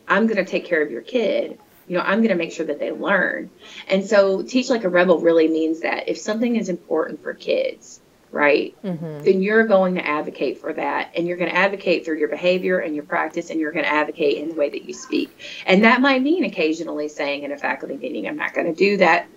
I'm 0.07 0.28
going 0.28 0.43
to 0.43 0.49
take 0.49 0.65
care 0.65 0.82
of 0.82 0.91
your 0.91 1.01
kid. 1.01 1.57
You 1.88 1.97
know, 1.97 2.03
I'm 2.03 2.19
going 2.19 2.30
to 2.30 2.36
make 2.36 2.51
sure 2.51 2.65
that 2.65 2.80
they 2.80 2.91
learn. 2.91 3.49
And 3.88 4.05
so, 4.05 4.41
teach 4.41 4.69
like 4.69 4.84
a 4.84 4.89
rebel 4.89 5.19
really 5.19 5.47
means 5.47 5.82
that 5.82 6.07
if 6.07 6.17
something 6.17 6.55
is 6.55 6.69
important 6.69 7.24
for 7.24 7.34
kids, 7.34 7.99
right? 8.34 8.75
Mm-hmm. 8.84 9.23
Then 9.23 9.43
you're 9.43 9.67
going 9.67 9.93
to 9.95 10.05
advocate 10.05 10.57
for 10.57 10.73
that. 10.73 11.11
And 11.15 11.27
you're 11.27 11.38
going 11.38 11.51
to 11.51 11.55
advocate 11.55 12.03
through 12.03 12.17
your 12.17 12.29
behavior 12.29 12.79
and 12.79 12.95
your 12.95 13.03
practice, 13.05 13.51
and 13.51 13.59
you're 13.59 13.71
going 13.71 13.86
to 13.86 13.91
advocate 13.91 14.38
in 14.38 14.49
the 14.49 14.55
way 14.55 14.69
that 14.71 14.86
you 14.86 14.93
speak. 14.93 15.39
And 15.67 15.84
that 15.84 16.01
might 16.01 16.21
mean 16.21 16.43
occasionally 16.43 17.07
saying 17.09 17.43
in 17.43 17.51
a 17.51 17.57
faculty 17.57 17.95
meeting, 17.95 18.27
I'm 18.27 18.36
not 18.36 18.55
going 18.55 18.67
to 18.67 18.73
do 18.73 18.97
that. 18.97 19.27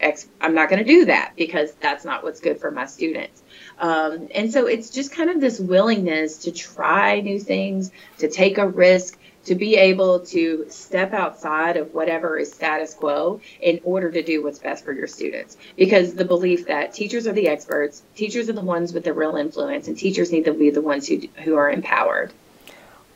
I'm 0.40 0.54
not 0.54 0.70
going 0.70 0.78
to 0.78 0.90
do 0.90 1.04
that 1.04 1.34
because 1.36 1.74
that's 1.74 2.06
not 2.06 2.24
what's 2.24 2.40
good 2.40 2.58
for 2.58 2.70
my 2.70 2.86
students. 2.86 3.42
Um, 3.78 4.28
and 4.34 4.50
so 4.50 4.66
it's 4.66 4.88
just 4.88 5.12
kind 5.12 5.28
of 5.28 5.42
this 5.42 5.60
willingness 5.60 6.38
to 6.38 6.50
try 6.50 7.20
new 7.20 7.38
things, 7.38 7.90
to 8.18 8.30
take 8.30 8.56
a 8.56 8.66
risk, 8.66 9.18
to 9.46 9.54
be 9.54 9.76
able 9.76 10.20
to 10.20 10.66
step 10.68 11.12
outside 11.12 11.76
of 11.76 11.94
whatever 11.94 12.36
is 12.36 12.52
status 12.52 12.94
quo 12.94 13.40
in 13.60 13.80
order 13.84 14.10
to 14.10 14.22
do 14.22 14.42
what's 14.42 14.58
best 14.58 14.84
for 14.84 14.92
your 14.92 15.06
students. 15.06 15.56
Because 15.76 16.14
the 16.14 16.24
belief 16.24 16.66
that 16.66 16.92
teachers 16.92 17.26
are 17.26 17.32
the 17.32 17.48
experts, 17.48 18.02
teachers 18.14 18.48
are 18.48 18.54
the 18.54 18.60
ones 18.60 18.92
with 18.92 19.04
the 19.04 19.12
real 19.12 19.36
influence, 19.36 19.88
and 19.88 19.96
teachers 19.96 20.32
need 20.32 20.44
to 20.44 20.52
be 20.52 20.70
the 20.70 20.82
ones 20.82 21.08
who, 21.08 21.22
who 21.44 21.56
are 21.56 21.70
empowered. 21.70 22.32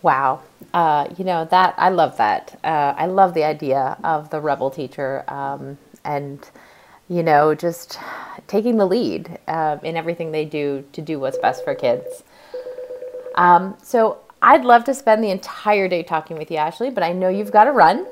Wow. 0.03 0.43
Uh, 0.73 1.09
you 1.19 1.25
know, 1.25 1.45
that 1.47 1.75
I 1.77 1.91
love 1.91 2.17
that. 2.19 2.59
Uh, 2.63 2.95
I 2.97 3.07
love 3.07 3.35
the 3.35 3.45
idea 3.45 3.99
of 4.05 4.31
the 4.31 4.41
rebel 4.41 4.71
teacher 4.71 5.25
um, 5.29 5.79
and, 6.05 6.39
you 7.09 7.23
know, 7.23 7.55
just 7.55 7.99
taking 8.47 8.77
the 8.77 8.87
lead 8.87 9.39
uh, 9.49 9.79
in 9.83 9.97
everything 9.97 10.31
they 10.31 10.45
do 10.45 10.85
to 10.93 11.03
do 11.03 11.19
what's 11.19 11.39
best 11.39 11.65
for 11.65 11.75
kids. 11.75 12.23
Um, 13.35 13.77
so 13.83 14.19
I'd 14.43 14.65
love 14.65 14.85
to 14.85 14.95
spend 14.95 15.23
the 15.23 15.31
entire 15.31 15.89
day 15.89 16.03
talking 16.03 16.39
with 16.39 16.51
you, 16.51 16.57
Ashley, 16.57 16.91
but 16.91 17.03
I 17.03 17.13
know 17.13 17.29
you've 17.29 17.53
got 17.53 17.65
to 17.65 17.73
run. 17.73 18.07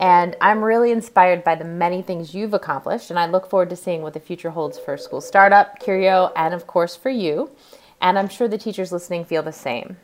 And 0.00 0.36
I'm 0.40 0.62
really 0.62 0.92
inspired 0.92 1.42
by 1.42 1.56
the 1.56 1.64
many 1.64 2.02
things 2.02 2.32
you've 2.32 2.54
accomplished, 2.54 3.10
and 3.10 3.18
I 3.18 3.26
look 3.26 3.50
forward 3.50 3.70
to 3.70 3.76
seeing 3.76 4.02
what 4.02 4.14
the 4.14 4.20
future 4.20 4.50
holds 4.50 4.78
for 4.78 4.96
School 4.96 5.20
Startup, 5.20 5.76
Curio, 5.80 6.32
and 6.36 6.54
of 6.54 6.68
course 6.68 6.94
for 6.94 7.10
you. 7.10 7.50
And 8.00 8.16
I'm 8.16 8.28
sure 8.28 8.46
the 8.46 8.58
teachers 8.58 8.92
listening 8.92 9.24
feel 9.24 9.42
the 9.42 9.52
same. 9.52 9.96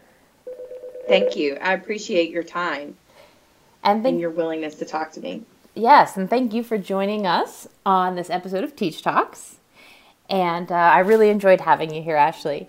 Thank 1.07 1.37
you. 1.37 1.57
I 1.61 1.75
appreciate 1.75 2.31
your 2.31 2.43
time 2.43 2.97
and, 3.85 4.03
thank- 4.03 4.15
and 4.15 4.21
your 4.21 4.31
willingness 4.31 4.75
to 4.77 4.85
talk 4.85 5.13
to 5.13 5.21
me. 5.21 5.45
Yes, 5.77 6.17
and 6.17 6.29
thank 6.29 6.53
you 6.53 6.63
for 6.65 6.79
joining 6.79 7.27
us 7.27 7.69
on 7.87 8.17
this 8.17 8.31
episode 8.31 8.65
of 8.65 8.75
Teach 8.75 9.03
Talks. 9.03 9.59
And 10.29 10.73
uh, 10.73 10.75
I 10.75 11.01
really 11.01 11.29
enjoyed 11.29 11.61
having 11.61 11.95
you 11.95 12.03
here, 12.03 12.17
Ashley. 12.17 12.69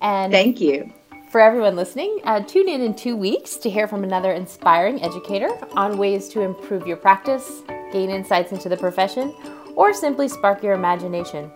And 0.00 0.32
thank 0.32 0.60
you. 0.60 0.92
For 1.34 1.40
everyone 1.40 1.74
listening, 1.74 2.20
uh, 2.22 2.44
tune 2.44 2.68
in 2.68 2.80
in 2.80 2.94
two 2.94 3.16
weeks 3.16 3.56
to 3.56 3.68
hear 3.68 3.88
from 3.88 4.04
another 4.04 4.30
inspiring 4.30 5.02
educator 5.02 5.50
on 5.76 5.98
ways 5.98 6.28
to 6.28 6.42
improve 6.42 6.86
your 6.86 6.96
practice, 6.96 7.62
gain 7.90 8.08
insights 8.08 8.52
into 8.52 8.68
the 8.68 8.76
profession, 8.76 9.34
or 9.74 9.92
simply 9.92 10.28
spark 10.28 10.62
your 10.62 10.74
imagination. 10.74 11.50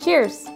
Cheers! 0.00 0.48